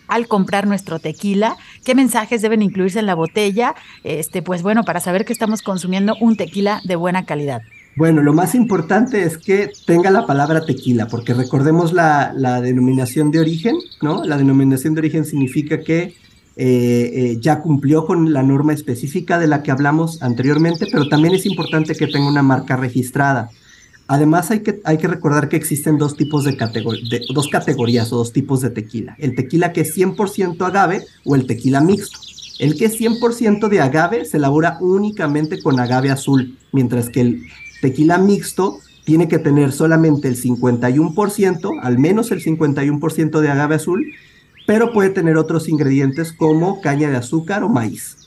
al 0.07 0.27
comprar 0.27 0.67
nuestro 0.67 0.99
tequila, 0.99 1.57
qué 1.83 1.93
mensajes 1.93 2.41
deben 2.41 2.61
incluirse 2.61 2.99
en 2.99 3.05
la 3.05 3.13
botella, 3.13 3.75
este, 4.05 4.41
pues 4.41 4.61
bueno, 4.63 4.83
para 4.83 5.01
saber 5.01 5.25
que 5.25 5.33
estamos 5.33 5.61
consumiendo 5.61 6.15
un 6.21 6.37
tequila 6.37 6.79
de 6.85 6.95
buena 6.95 7.25
calidad. 7.25 7.61
Bueno, 7.97 8.21
lo 8.21 8.31
más 8.31 8.53
importante 8.53 9.23
es 9.23 9.39
que 9.39 9.71
tenga 9.87 10.11
la 10.11 10.27
palabra 10.27 10.63
tequila, 10.63 11.07
porque 11.07 11.33
recordemos 11.33 11.93
la, 11.93 12.31
denominación 12.61 13.31
de 13.31 13.39
origen, 13.39 13.75
¿no? 14.03 14.23
La 14.23 14.37
denominación 14.37 14.93
de 14.93 14.99
origen 14.99 15.25
significa 15.25 15.81
que 15.81 16.13
eh, 16.59 17.11
eh, 17.13 17.37
ya 17.39 17.61
cumplió 17.61 18.07
con 18.07 18.33
la 18.33 18.41
norma 18.41 18.73
específica 18.73 19.37
de 19.37 19.45
la 19.45 19.61
que 19.61 19.69
hablamos 19.69 20.23
anteriormente, 20.23 20.87
pero 20.91 21.07
también 21.07 21.35
es 21.35 21.45
importante 21.45 21.93
que 21.93 22.07
tenga 22.07 22.27
una 22.27 22.41
marca 22.41 22.75
registrada. 22.75 23.51
Además, 24.07 24.49
hay 24.49 24.61
que, 24.61 24.81
hay 24.83 24.97
que 24.97 25.07
recordar 25.07 25.49
que 25.49 25.57
existen 25.57 25.99
dos 25.99 26.15
tipos 26.15 26.45
de, 26.45 26.57
dos 27.33 27.47
categorías 27.49 28.11
o 28.11 28.17
dos 28.17 28.33
tipos 28.33 28.61
de 28.61 28.71
tequila. 28.71 29.15
El 29.19 29.35
tequila 29.35 29.71
que 29.71 29.81
es 29.81 29.95
100% 29.95 30.65
agave 30.65 31.05
o 31.25 31.35
el 31.35 31.45
tequila 31.45 31.81
mixto. 31.81 32.19
El 32.57 32.75
que 32.75 32.85
es 32.85 32.99
100% 32.99 33.67
de 33.67 33.81
agave 33.81 34.25
se 34.25 34.37
elabora 34.37 34.77
únicamente 34.81 35.61
con 35.61 35.79
agave 35.79 36.09
azul, 36.09 36.57
mientras 36.71 37.09
que 37.09 37.21
el 37.21 37.43
tequila 37.81 38.17
mixto 38.17 38.79
tiene 39.03 39.27
que 39.27 39.37
tener 39.37 39.71
solamente 39.71 40.27
el 40.27 40.41
51%, 40.41 41.79
al 41.83 41.99
menos 41.99 42.31
el 42.31 42.43
51% 42.43 43.39
de 43.41 43.49
agave 43.49 43.75
azul, 43.75 44.05
pero 44.67 44.91
puede 44.91 45.09
tener 45.09 45.37
otros 45.37 45.69
ingredientes 45.69 46.33
como 46.33 46.81
caña 46.81 47.09
de 47.09 47.15
azúcar 47.15 47.63
o 47.63 47.69
maíz. 47.69 48.17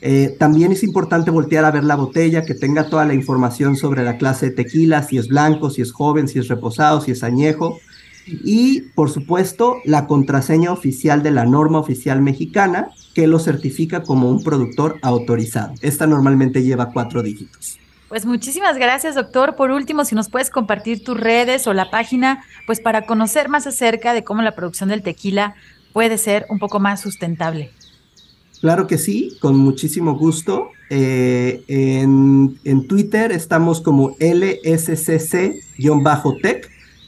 Eh, 0.00 0.36
también 0.38 0.70
es 0.70 0.84
importante 0.84 1.32
voltear 1.32 1.64
a 1.64 1.72
ver 1.72 1.82
la 1.82 1.96
botella, 1.96 2.44
que 2.44 2.54
tenga 2.54 2.88
toda 2.88 3.04
la 3.04 3.14
información 3.14 3.74
sobre 3.74 4.04
la 4.04 4.16
clase 4.16 4.46
de 4.46 4.52
tequila, 4.52 5.02
si 5.02 5.18
es 5.18 5.26
blanco, 5.26 5.70
si 5.70 5.82
es 5.82 5.92
joven, 5.92 6.28
si 6.28 6.38
es 6.38 6.46
reposado, 6.46 7.00
si 7.00 7.10
es 7.10 7.24
añejo. 7.24 7.80
Y, 8.26 8.82
por 8.94 9.10
supuesto, 9.10 9.78
la 9.84 10.06
contraseña 10.06 10.70
oficial 10.70 11.24
de 11.24 11.32
la 11.32 11.44
norma 11.46 11.80
oficial 11.80 12.22
mexicana, 12.22 12.90
que 13.12 13.26
lo 13.26 13.40
certifica 13.40 14.04
como 14.04 14.30
un 14.30 14.44
productor 14.44 15.00
autorizado. 15.02 15.74
Esta 15.80 16.06
normalmente 16.06 16.62
lleva 16.62 16.92
cuatro 16.92 17.24
dígitos. 17.24 17.80
Pues 18.08 18.24
muchísimas 18.24 18.78
gracias, 18.78 19.16
doctor. 19.16 19.56
Por 19.56 19.72
último, 19.72 20.04
si 20.04 20.14
nos 20.14 20.30
puedes 20.30 20.48
compartir 20.48 21.02
tus 21.02 21.18
redes 21.18 21.66
o 21.66 21.74
la 21.74 21.90
página, 21.90 22.44
pues 22.66 22.80
para 22.80 23.04
conocer 23.04 23.48
más 23.48 23.66
acerca 23.66 24.14
de 24.14 24.24
cómo 24.24 24.42
la 24.42 24.54
producción 24.54 24.88
del 24.90 25.02
tequila 25.02 25.56
puede 25.92 26.18
ser 26.18 26.46
un 26.48 26.58
poco 26.58 26.80
más 26.80 27.00
sustentable. 27.00 27.70
Claro 28.60 28.86
que 28.86 28.98
sí, 28.98 29.36
con 29.40 29.56
muchísimo 29.56 30.14
gusto. 30.16 30.70
Eh, 30.90 31.62
en, 31.68 32.58
en, 32.64 32.88
Twitter 32.88 33.30
estamos 33.30 33.80
como 33.80 34.16
LSCC-Tech, 34.18 35.58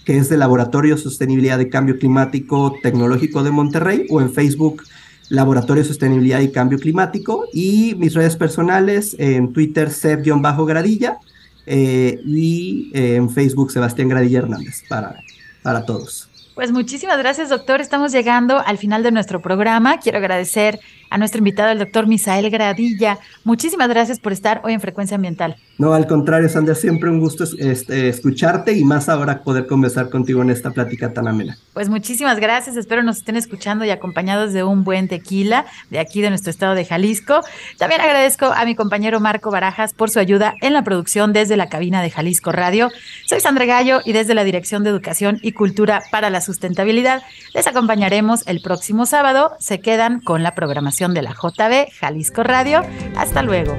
que 0.05 0.17
es 0.17 0.29
del 0.29 0.41
Laboratorio 0.41 0.97
de 0.97 1.03
Sostenibilidad 1.03 1.57
de 1.59 1.69
Cambio 1.71 1.99
Climático 1.99 2.77
Tecnológico 2.83 3.43
de 3.43 3.51
Monterrey, 3.51 4.07
o 4.11 4.21
en 4.21 4.33
Facebook 4.33 4.83
Laboratorio 5.29 5.83
de 5.83 5.89
Sostenibilidad 5.89 6.41
y 6.41 6.53
Cambio 6.53 6.79
Climático, 6.79 7.47
y 7.53 7.95
mis 7.97 8.15
redes 8.15 8.37
personales 8.37 9.17
en 9.19 9.53
Twitter, 9.53 9.91
Seb-Gradilla, 9.91 11.19
eh, 11.67 12.21
y 12.25 12.91
eh, 12.95 13.17
en 13.17 13.31
Facebook, 13.31 13.73
Sebastián 13.73 14.09
Gradilla 14.09 14.39
Hernández, 14.41 14.83
para, 14.89 15.17
para 15.63 15.85
todos. 15.85 16.30
Pues 16.61 16.73
muchísimas 16.73 17.17
gracias, 17.17 17.49
doctor. 17.49 17.81
Estamos 17.81 18.13
llegando 18.13 18.59
al 18.59 18.77
final 18.77 19.03
de 19.03 19.11
nuestro 19.11 19.41
programa. 19.41 19.99
Quiero 19.99 20.19
agradecer 20.19 20.79
a 21.09 21.17
nuestro 21.17 21.39
invitado, 21.39 21.71
el 21.71 21.79
doctor 21.79 22.07
Misael 22.07 22.51
Gradilla. 22.51 23.19
Muchísimas 23.45 23.89
gracias 23.89 24.21
por 24.21 24.31
estar 24.35 24.61
hoy 24.63 24.75
en 24.75 24.81
Frecuencia 24.83 25.15
Ambiental. 25.15 25.57
No, 25.81 25.95
al 25.95 26.07
contrario, 26.07 26.47
Sandra, 26.51 26.75
siempre 26.75 27.09
un 27.09 27.21
gusto 27.21 27.45
este, 27.59 28.11
escucharte 28.11 28.75
y 28.75 28.85
más 28.85 29.09
ahora 29.09 29.43
poder 29.43 29.67
conversar 29.67 30.11
contigo 30.11 30.43
en 30.43 30.51
esta 30.51 30.73
plática 30.73 31.15
tan 31.15 31.27
amena. 31.27 31.57
Pues 31.73 31.89
muchísimas 31.89 32.39
gracias, 32.39 32.77
espero 32.77 33.03
nos 33.03 33.17
estén 33.17 33.37
escuchando 33.37 33.87
y 33.87 33.91
acompañados 33.91 34.53
de 34.53 34.63
un 34.63 34.85
buen 34.85 35.09
tequila 35.09 35.65
de 35.89 35.99
aquí 35.99 36.21
de 36.21 36.29
nuestro 36.29 36.51
estado 36.51 36.75
de 36.75 36.85
Jalisco. 36.85 37.41
También 37.79 38.03
agradezco 38.03 38.45
a 38.45 38.67
mi 38.67 38.75
compañero 38.75 39.21
Marco 39.21 39.51
Barajas 39.51 39.95
por 39.95 40.11
su 40.11 40.19
ayuda 40.19 40.55
en 40.61 40.75
la 40.75 40.85
producción 40.85 41.33
desde 41.33 41.57
la 41.57 41.71
cabina 41.71 42.03
de 42.03 42.11
Jalisco 42.11 42.53
Radio. 42.53 42.91
Soy 43.25 43.41
Sandra 43.41 43.65
Gallo 43.65 44.03
y 44.05 44.13
desde 44.13 44.35
la 44.35 44.45
Dirección 44.45 44.85
de 44.85 44.91
Educación 44.91 45.39
y 45.41 45.53
Cultura 45.53 46.03
para 46.11 46.29
la 46.29 46.43
Sustentabilidad 46.43 47.23
les 47.55 47.67
acompañaremos 47.67 48.47
el 48.47 48.61
próximo 48.61 49.07
sábado. 49.07 49.53
Se 49.61 49.81
quedan 49.81 50.21
con 50.21 50.43
la 50.43 50.55
programación 50.55 51.15
de 51.15 51.23
la 51.23 51.33
JB 51.33 51.91
Jalisco 51.99 52.43
Radio. 52.43 52.83
Hasta 53.17 53.43
luego. 53.43 53.79